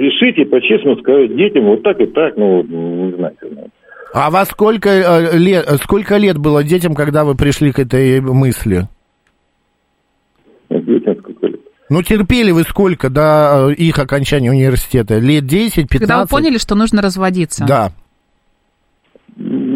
решить 0.00 0.38
и 0.38 0.44
по-честному 0.44 0.98
сказать 1.00 1.34
детям, 1.36 1.64
вот 1.64 1.82
так 1.82 1.98
и 2.00 2.06
так, 2.06 2.36
ну, 2.36 2.62
не 2.62 3.16
знаю, 3.16 3.34
ну, 3.42 3.68
А 4.12 4.30
во 4.30 4.44
сколько 4.44 4.90
э, 4.90 5.38
лет, 5.38 5.66
сколько 5.82 6.16
лет 6.16 6.38
было 6.38 6.62
детям, 6.62 6.94
когда 6.94 7.24
вы 7.24 7.34
пришли 7.34 7.72
к 7.72 7.78
этой 7.78 8.20
мысли? 8.20 8.88
детям 10.70 11.16
сколько 11.18 11.46
лет. 11.46 11.60
Ну, 11.88 12.02
терпели 12.02 12.50
вы 12.52 12.62
сколько 12.62 13.10
до 13.10 13.68
э, 13.70 13.74
их 13.74 13.98
окончания 13.98 14.50
университета? 14.50 15.18
Лет 15.18 15.46
10, 15.46 15.88
15? 15.88 16.00
Когда 16.00 16.22
вы 16.22 16.26
поняли, 16.26 16.58
что 16.58 16.74
нужно 16.74 17.02
разводиться. 17.02 17.66
Да. 17.66 17.92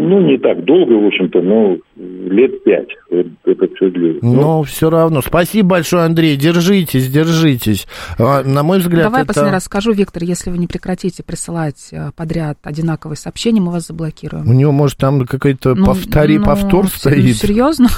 Ну, 0.08 0.20
не 0.20 0.38
так 0.38 0.64
долго, 0.64 0.92
в 0.92 1.06
общем-то, 1.06 1.40
но 1.42 1.76
лет 1.96 2.62
пять 2.62 2.88
вот 3.10 3.26
это 3.44 3.66
все 3.74 3.90
длилось. 3.90 4.22
Но 4.22 4.62
все 4.62 4.88
равно. 4.88 5.20
Спасибо 5.20 5.70
большое, 5.70 6.04
Андрей. 6.04 6.36
Держитесь, 6.36 7.10
держитесь. 7.10 7.88
А, 8.16 8.44
На 8.44 8.62
мой 8.62 8.78
взгляд, 8.78 9.02
Давай 9.04 9.22
это... 9.22 9.28
последний 9.28 9.52
раз 9.52 9.64
скажу, 9.64 9.90
Виктор, 9.92 10.22
если 10.22 10.50
вы 10.50 10.58
не 10.58 10.68
прекратите 10.68 11.24
присылать 11.24 11.88
э, 11.90 12.10
подряд 12.14 12.58
одинаковые 12.62 13.16
сообщения, 13.16 13.60
мы 13.60 13.72
вас 13.72 13.88
заблокируем. 13.88 14.48
У 14.48 14.52
него, 14.52 14.70
может, 14.70 14.96
там 14.98 15.26
какой-то 15.26 15.74
Ну, 15.74 15.86
повтори, 15.86 16.38
ну, 16.38 16.44
повтор 16.44 16.86
с- 16.88 16.94
стоит. 16.94 17.36
Серьезно? 17.36 17.88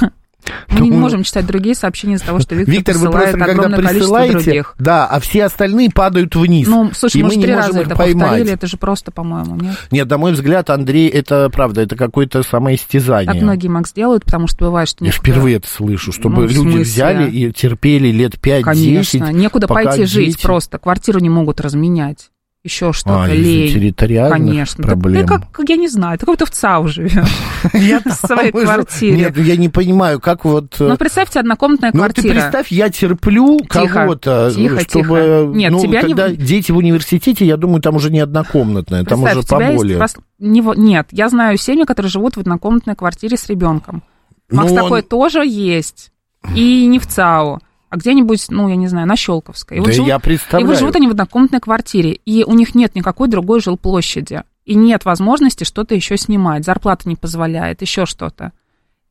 Мы 0.68 0.88
не 0.88 0.96
можем 0.96 1.22
читать 1.22 1.46
другие 1.46 1.74
сообщения 1.74 2.14
из-за 2.14 2.26
того, 2.26 2.40
что 2.40 2.54
Виктор, 2.54 2.74
Виктор, 2.74 2.94
вы 2.96 3.00
присылает 3.10 3.30
просто 3.32 3.38
когда 3.38 3.52
огромное 3.52 3.76
количество 3.78 3.98
присылаете, 3.98 4.32
других. 4.44 4.74
да, 4.78 5.06
а 5.06 5.20
все 5.20 5.44
остальные 5.44 5.90
падают 5.90 6.36
вниз. 6.36 6.68
Ну, 6.68 6.90
слушай, 6.94 7.16
и 7.18 7.22
мы 7.22 7.28
мы 7.36 7.42
три 7.42 7.54
раза 7.54 7.80
это 7.80 7.96
поймать. 7.96 8.22
повторили, 8.28 8.52
это 8.52 8.66
же 8.66 8.76
просто, 8.76 9.10
по-моему, 9.10 9.56
нет? 9.56 9.76
Нет, 9.90 10.08
на 10.08 10.18
мой 10.18 10.32
взгляд, 10.32 10.70
Андрей, 10.70 11.08
это 11.08 11.50
правда, 11.50 11.82
это 11.82 11.96
какое-то 11.96 12.42
самоистязание. 12.42 13.32
Так 13.32 13.42
многие, 13.42 13.68
Макс, 13.68 13.92
делают, 13.92 14.24
потому 14.24 14.46
что 14.48 14.64
бывает, 14.66 14.88
что 14.88 15.04
Я 15.04 15.10
некуда- 15.10 15.20
впервые 15.22 15.56
это 15.56 15.68
слышу, 15.68 16.12
чтобы 16.12 16.42
Ну, 16.42 16.46
люди 16.48 16.78
взяли 16.78 17.30
и 17.30 17.52
терпели 17.52 18.08
лет 18.08 18.38
5-10. 18.40 18.62
Конечно, 18.62 19.32
некуда 19.32 19.68
пойти 19.68 20.04
жить 20.04 20.26
дети- 20.36 20.42
просто, 20.42 20.78
квартиру 20.78 21.18
не 21.20 21.28
могут 21.30 21.60
разменять. 21.60 22.30
Еще 22.64 22.92
что-то, 22.92 23.22
А, 23.22 23.28
лень. 23.28 23.72
территориальных 23.72 24.32
Конечно. 24.38 24.82
Да 24.82 24.88
проблем. 24.88 25.22
Ты 25.22 25.28
как, 25.28 25.68
я 25.68 25.76
не 25.76 25.86
знаю, 25.88 26.18
ты 26.18 26.26
какой-то 26.26 26.44
в 26.44 26.50
ЦАУ 26.50 26.88
живешь. 26.88 27.12
В 27.72 28.26
своей 28.26 28.50
квартире. 28.50 29.16
Нет, 29.16 29.38
я 29.38 29.56
не 29.56 29.68
понимаю, 29.68 30.20
как 30.20 30.44
вот... 30.44 30.74
э, 30.80 30.88
Ну, 30.88 30.96
представьте, 30.96 31.38
однокомнатная 31.38 31.90
Ну, 31.94 32.00
ты 32.08 32.12
квартира. 32.14 32.32
представь, 32.32 32.72
я 32.72 32.90
терплю 32.90 33.58
кого-то, 33.68 34.52
тихо, 34.54 34.80
чтобы... 34.80 35.52
Нет, 35.54 35.70
ну, 35.70 35.80
тебя 35.80 36.02
когда 36.02 36.28
дети 36.30 36.72
в 36.72 36.76
университете, 36.76 37.46
я 37.46 37.56
думаю, 37.56 37.80
там 37.80 37.94
уже 37.94 38.10
не 38.10 38.20
однокомнатная, 38.20 39.04
там 39.04 39.22
уже 39.22 39.42
поболее. 39.42 40.04
Нет, 40.38 41.08
я 41.12 41.28
знаю 41.28 41.56
семьи, 41.58 41.84
которые 41.84 42.10
живут 42.10 42.36
в 42.36 42.40
однокомнатной 42.40 42.96
квартире 42.96 43.36
с 43.36 43.48
ребенком. 43.48 44.02
Макс, 44.50 44.70
Ну, 44.70 44.76
такое 44.76 45.02
тоже 45.02 45.46
есть. 45.46 46.10
И 46.54 46.86
не 46.86 46.98
в 46.98 47.06
ЦАУ, 47.06 47.60
а 47.90 47.96
где-нибудь, 47.96 48.46
ну, 48.50 48.68
я 48.68 48.76
не 48.76 48.88
знаю, 48.88 49.06
на 49.06 49.16
Щелковской. 49.16 49.78
И 49.78 49.80
Да 49.80 49.90
я 49.90 50.16
И 50.16 50.20
представляю. 50.20 50.68
вот 50.68 50.78
живут 50.78 50.96
они 50.96 51.08
в 51.08 51.12
однокомнатной 51.12 51.60
квартире, 51.60 52.12
и 52.12 52.44
у 52.44 52.52
них 52.52 52.74
нет 52.74 52.94
никакой 52.94 53.28
другой 53.28 53.60
жилплощади. 53.60 54.42
И 54.64 54.74
нет 54.74 55.04
возможности 55.06 55.64
что-то 55.64 55.94
еще 55.94 56.16
снимать. 56.18 56.64
Зарплата 56.64 57.08
не 57.08 57.16
позволяет, 57.16 57.80
еще 57.80 58.04
что-то. 58.04 58.52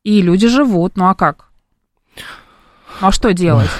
И 0.04 0.22
люди 0.22 0.46
живут, 0.46 0.96
ну 0.96 1.08
а 1.08 1.14
как? 1.14 1.48
Ну 3.00 3.08
а 3.08 3.12
что 3.12 3.32
делать? 3.32 3.70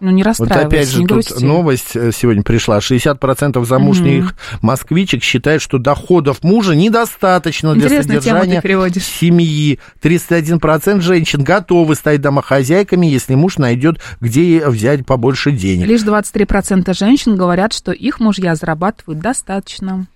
Ну 0.00 0.10
не 0.10 0.22
Вот 0.22 0.28
расстраивайся, 0.28 0.66
опять 0.66 0.88
же 0.88 1.00
не 1.00 1.06
тут 1.06 1.26
грусти. 1.26 1.44
новость 1.44 1.96
э, 1.96 2.12
сегодня 2.12 2.42
пришла. 2.42 2.78
60% 2.78 3.64
замужних 3.64 4.34
москвичек 4.62 5.22
считают, 5.22 5.62
что 5.62 5.78
доходов 5.78 6.42
мужа 6.42 6.74
недостаточно 6.74 7.74
для 7.74 7.88
тему 7.88 8.02
ты 8.02 8.08
содержания 8.20 8.60
семьи. 9.00 9.78
31% 10.02 11.00
женщин 11.00 11.42
готовы 11.42 11.94
стать 11.94 12.20
домохозяйками, 12.20 13.06
если 13.06 13.34
муж 13.34 13.58
найдет, 13.58 14.00
где 14.20 14.66
взять 14.68 15.04
побольше 15.04 15.52
денег. 15.52 15.86
Лишь 15.86 16.02
23% 16.02 16.94
женщин 16.94 17.36
говорят, 17.36 17.72
что 17.72 17.92
их 17.92 18.20
мужья 18.20 18.54
зарабатывают 18.54 19.20
достаточно. 19.20 20.06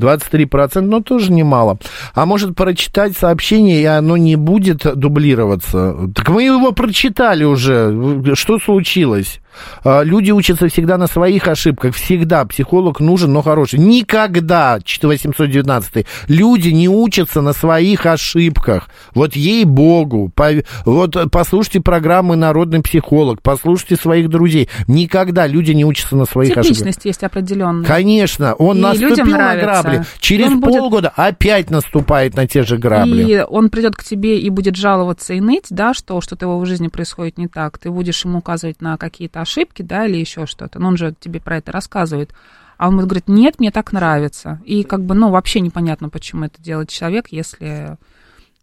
23%, 0.00 0.80
ну, 0.80 1.00
тоже 1.02 1.30
немало. 1.30 1.78
А 2.14 2.26
может 2.26 2.56
прочитать 2.56 3.16
сообщение, 3.16 3.82
и 3.82 3.84
оно 3.84 4.16
не 4.16 4.36
будет 4.36 4.86
дублироваться? 4.98 6.10
Так 6.14 6.28
мы 6.30 6.44
его 6.44 6.72
прочитали 6.72 7.44
уже. 7.44 8.34
Что 8.34 8.58
случилось? 8.58 9.29
А, 9.30 9.49
Люди 9.84 10.30
учатся 10.30 10.68
всегда 10.68 10.98
на 10.98 11.06
своих 11.06 11.48
ошибках. 11.48 11.94
Всегда 11.94 12.44
психолог 12.44 13.00
нужен, 13.00 13.32
но 13.32 13.42
хороший. 13.42 13.78
Никогда, 13.78 14.78
819 15.02 16.06
люди 16.28 16.68
не 16.68 16.88
учатся 16.88 17.40
на 17.40 17.52
своих 17.52 18.06
ошибках. 18.06 18.88
Вот 19.14 19.36
ей-богу. 19.36 20.30
Пов- 20.34 20.64
Вот 20.84 21.16
послушайте 21.30 21.80
программы 21.80 22.36
«Народный 22.36 22.82
психолог», 22.82 23.42
послушайте 23.42 23.96
своих 23.96 24.28
друзей. 24.28 24.68
Никогда 24.88 25.46
люди 25.46 25.72
не 25.72 25.84
учатся 25.84 26.16
на 26.16 26.24
своих 26.24 26.50
ошибках. 26.56 26.68
Типичность 26.76 27.04
есть 27.04 27.22
определенная. 27.24 27.84
Конечно, 27.86 28.54
он 28.54 28.78
И 28.78 28.80
наступил 28.80 29.26
на 29.26 29.56
грабли. 29.56 30.04
Через 30.18 30.46
Он 30.46 30.60
будет- 30.60 30.78
полгода 30.78 31.12
опять 31.16 31.70
наступает 31.70 32.34
на 32.36 32.46
те 32.46 32.62
же 32.62 32.76
грабли. 32.78 33.22
И 33.22 33.40
он 33.48 33.70
придет 33.70 33.96
к 33.96 34.04
тебе 34.04 34.38
и 34.38 34.50
будет 34.50 34.76
жаловаться 34.76 35.34
и 35.34 35.40
ныть, 35.40 35.66
да, 35.70 35.94
что 35.94 36.20
что-то 36.20 36.46
его 36.46 36.58
в 36.58 36.66
жизни 36.66 36.88
происходит 36.88 37.38
не 37.38 37.48
так. 37.48 37.78
Ты 37.78 37.90
будешь 37.90 38.24
ему 38.24 38.38
указывать 38.38 38.80
на 38.80 38.96
какие-то 38.96 39.39
ошибки, 39.40 39.82
да, 39.82 40.06
или 40.06 40.16
еще 40.16 40.46
что-то. 40.46 40.78
Но 40.78 40.88
он 40.88 40.96
же 40.96 41.14
тебе 41.18 41.40
про 41.40 41.58
это 41.58 41.72
рассказывает. 41.72 42.32
А 42.76 42.88
он 42.88 42.96
будет 42.96 43.06
говорить, 43.06 43.28
нет, 43.28 43.58
мне 43.58 43.70
так 43.70 43.92
нравится. 43.92 44.60
И 44.64 44.84
как 44.84 45.04
бы, 45.04 45.14
ну, 45.14 45.30
вообще 45.30 45.60
непонятно, 45.60 46.08
почему 46.08 46.44
это 46.44 46.62
делает 46.62 46.88
человек, 46.88 47.26
если 47.30 47.98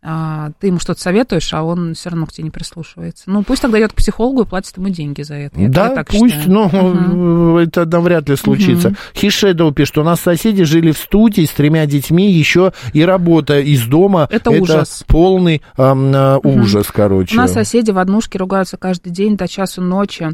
а, 0.03 0.51
ты 0.59 0.67
ему 0.67 0.79
что-то 0.79 1.01
советуешь, 1.01 1.53
а 1.53 1.63
он 1.63 1.93
все 1.95 2.09
равно 2.09 2.27
к 2.27 2.31
тебе 2.31 2.45
не 2.45 2.49
прислушивается. 2.49 3.23
Ну, 3.27 3.43
пусть 3.43 3.61
тогда 3.61 3.79
идет 3.79 3.93
к 3.93 3.95
психологу 3.95 4.43
и 4.43 4.45
платит 4.45 4.77
ему 4.77 4.89
деньги 4.89 5.23
за 5.23 5.33
это. 5.35 5.59
Я 5.59 5.69
да, 5.69 5.89
так 5.89 6.07
пусть, 6.07 6.35
считаю. 6.35 6.51
но 6.51 6.67
Мгм. 6.69 7.57
это 7.57 7.85
навряд 7.85 8.29
ли 8.29 8.35
случится. 8.35 8.89
Мгм. 8.89 8.97
Хишедоу 9.15 9.71
пишет, 9.71 9.97
у 9.97 10.03
нас 10.03 10.21
соседи 10.21 10.63
жили 10.63 10.91
в 10.91 10.97
студии 10.97 11.45
с 11.45 11.49
тремя 11.49 11.85
детьми, 11.87 12.31
еще 12.31 12.73
и 12.93 13.03
работа 13.03 13.59
из 13.59 13.85
дома. 13.85 14.27
Это 14.31 14.51
ужас. 14.51 15.03
полный 15.07 15.61
Мгм. 15.77 16.39
ужас, 16.43 16.87
короче. 16.93 17.35
У 17.35 17.37
нас 17.37 17.53
соседи 17.53 17.89
в 17.91 17.97
однушке 17.97 18.37
ругаются 18.37 18.77
каждый 18.77 19.11
день 19.11 19.35
до 19.35 19.47
часу 19.47 19.81
ночи. 19.81 20.29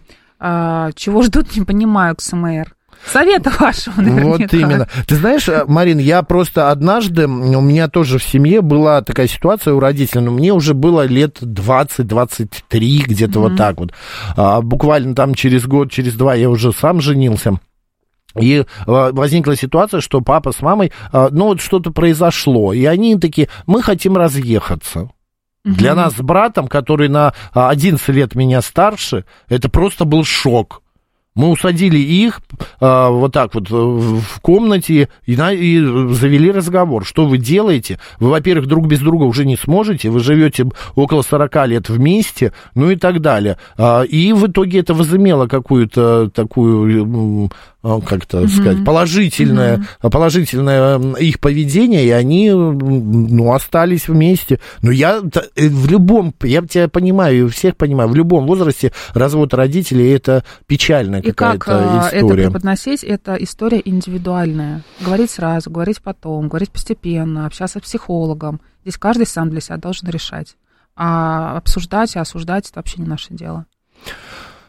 А, 0.46 0.92
чего 0.94 1.22
ждут, 1.22 1.56
не 1.56 1.64
понимаю, 1.64 2.18
к 2.18 2.22
СМР. 2.22 2.76
Совета 3.06 3.50
вашего, 3.60 4.02
наверняка. 4.02 4.44
Вот 4.44 4.54
именно. 4.54 4.88
Ты 5.08 5.16
знаешь, 5.16 5.48
э, 5.48 5.64
Марин, 5.68 6.00
я 6.00 6.22
просто 6.22 6.70
однажды, 6.70 7.28
у 7.28 7.62
меня 7.62 7.88
тоже 7.88 8.18
в 8.20 8.24
семье 8.24 8.62
была 8.62 9.02
такая 9.02 9.28
ситуация 9.28 9.74
у 9.74 9.80
родителей, 9.80 10.22
но 10.22 10.32
мне 10.32 10.54
уже 10.54 10.74
было 10.74 11.06
лет 11.06 11.42
20-23, 11.42 13.04
где-то 13.08 13.40
вот 13.40 13.50
Мгм. 13.50 13.58
так 13.58 13.78
вот. 13.80 13.94
А, 14.36 14.62
буквально 14.62 15.16
там 15.16 15.34
через 15.34 15.66
год, 15.66 15.92
через 15.92 16.16
два 16.16 16.36
я 16.36 16.50
уже 16.50 16.74
сам 16.74 17.00
женился. 17.00 17.58
И 18.38 18.60
э, 18.60 18.66
возникла 18.86 19.56
ситуация, 19.56 20.02
что 20.02 20.20
папа 20.22 20.52
с 20.52 20.62
мамой, 20.62 20.92
э, 21.14 21.28
ну 21.32 21.46
вот 21.46 21.62
что-то 21.62 21.92
произошло, 21.92 22.74
и 22.74 22.84
они 22.84 23.18
такие, 23.18 23.48
мы 23.66 23.82
хотим 23.82 24.18
разъехаться. 24.18 25.10
Для 25.64 25.96
нас 25.96 26.16
с 26.16 26.22
братом, 26.22 26.68
который 26.68 27.08
на 27.08 27.34
а, 27.54 27.70
11 27.70 28.08
лет 28.10 28.36
меня 28.36 28.62
старше, 28.62 29.24
это 29.48 29.70
просто 29.70 30.04
был 30.06 30.24
шок. 30.26 30.82
Мы 31.36 31.50
усадили 31.50 31.98
их 31.98 32.42
а, 32.80 33.10
вот 33.10 33.34
так 33.34 33.56
вот 33.56 33.72
э, 33.72 33.74
в 33.74 34.20
в 34.22 34.40
комнате 34.42 35.10
и, 35.26 35.36
на- 35.36 35.52
и 35.54 35.80
завели 36.14 36.52
разговор. 36.52 37.06
Что 37.06 37.26
вы 37.26 37.40
делаете? 37.40 37.98
Вы, 38.20 38.30
во-первых, 38.30 38.68
друг 38.68 38.86
без 38.88 39.00
друга 39.00 39.24
уже 39.24 39.44
не 39.46 39.56
сможете, 39.56 40.10
вы 40.12 40.20
живете 40.20 40.68
около 40.96 41.24
40 41.24 41.68
лет 41.68 41.90
вместе, 41.90 42.54
ну 42.76 42.92
и 42.92 42.96
так 42.98 43.20
далее. 43.22 43.58
А, 43.78 44.04
И 44.04 44.32
в 44.34 44.46
итоге 44.46 44.80
это 44.82 44.94
возымело 44.94 45.48
какую-то 45.48 46.30
такую, 46.30 47.50
а, 47.84 48.00
как 48.00 48.24
это 48.24 48.40
Мгм. 48.40 48.48
сказать, 48.48 48.86
положительное, 48.86 49.86
положительное 50.02 50.96
м, 50.96 51.14
их 51.18 51.40
поведение, 51.42 52.06
и 52.06 52.12
они, 52.12 52.50
ну, 52.52 53.52
остались 53.54 54.08
вместе. 54.08 54.60
Но 54.82 54.90
я 54.92 55.22
э, 55.56 55.68
в 55.68 55.88
любом, 55.92 56.34
я 56.44 56.62
тебя 56.62 56.88
понимаю, 56.88 57.46
и 57.46 57.50
всех 57.50 57.76
понимаю, 57.76 58.10
в 58.10 58.16
любом 58.16 58.48
возрасте 58.48 58.94
развод 59.14 59.54
родителей 59.54 60.10
это 60.12 60.44
печальная 60.66 61.20
И 61.22 61.32
как 61.34 61.60
какая-то 61.66 62.06
а, 62.06 62.08
это 62.08 62.18
история. 62.20 62.44
преподносить, 62.48 63.04
это 63.04 63.36
история 63.36 63.82
индивидуальная. 63.84 64.84
Говорить 65.02 65.32
сразу, 65.32 65.70
говорить 65.70 66.02
потом, 66.02 66.48
говорить 66.48 66.72
постепенно, 66.72 67.46
общаться 67.46 67.80
с 67.80 67.82
психологом. 67.82 68.62
Здесь 68.84 68.98
каждый 68.98 69.28
сам 69.28 69.50
для 69.50 69.60
себя 69.62 69.78
должен 69.78 70.08
решать. 70.10 70.56
А 70.96 71.58
обсуждать 71.58 72.16
и 72.16 72.20
осуждать 72.20 72.70
это 72.70 72.80
вообще 72.80 73.02
не 73.02 73.08
наше 73.08 73.34
дело. 73.34 73.66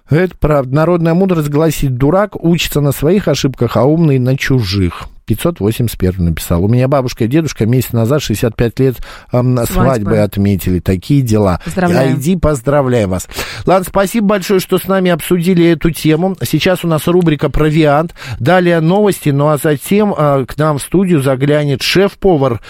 Это 0.08 0.36
правда. 0.38 0.74
Народная 0.74 1.14
мудрость 1.14 1.48
гласит, 1.48 1.96
дурак 1.96 2.42
учится 2.42 2.80
на 2.80 2.92
своих 2.92 3.28
ошибках, 3.28 3.76
а 3.76 3.84
умный 3.84 4.18
на 4.18 4.36
чужих. 4.36 5.08
581 5.26 6.24
написал. 6.24 6.64
У 6.64 6.68
меня 6.68 6.88
бабушка 6.88 7.24
и 7.24 7.28
дедушка 7.28 7.66
месяц 7.66 7.92
назад, 7.92 8.22
65 8.22 8.80
лет, 8.80 8.96
эм, 9.32 9.56
свадьбы. 9.56 9.72
Свадьбы. 9.72 10.18
отметили. 10.18 10.80
Такие 10.80 11.22
дела. 11.22 11.60
Поздравляем. 11.64 12.18
Иди, 12.18 12.36
поздравляем 12.36 13.10
вас. 13.10 13.28
Ладно, 13.66 13.86
спасибо 13.88 14.26
большое, 14.28 14.60
что 14.60 14.78
с 14.78 14.86
нами 14.86 15.10
обсудили 15.10 15.66
эту 15.66 15.90
тему. 15.90 16.36
Сейчас 16.42 16.84
у 16.84 16.88
нас 16.88 17.06
рубрика 17.06 17.48
«Провиант». 17.48 18.14
Далее 18.38 18.80
новости, 18.80 19.30
ну 19.30 19.48
а 19.48 19.56
затем 19.56 20.14
э, 20.16 20.44
к 20.46 20.56
нам 20.58 20.78
в 20.78 20.82
студию 20.82 21.22
заглянет 21.22 21.82
шеф-повар, 21.82 22.60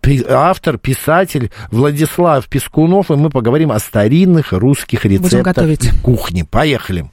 пи- 0.00 0.24
автор, 0.28 0.78
писатель 0.78 1.50
Владислав 1.70 2.46
Пескунов, 2.46 3.10
и 3.10 3.14
мы 3.14 3.30
поговорим 3.30 3.70
о 3.72 3.78
старинных 3.78 4.52
русских 4.52 5.04
рецептах 5.04 5.54
кухни. 6.02 6.42
Поехали. 6.42 7.06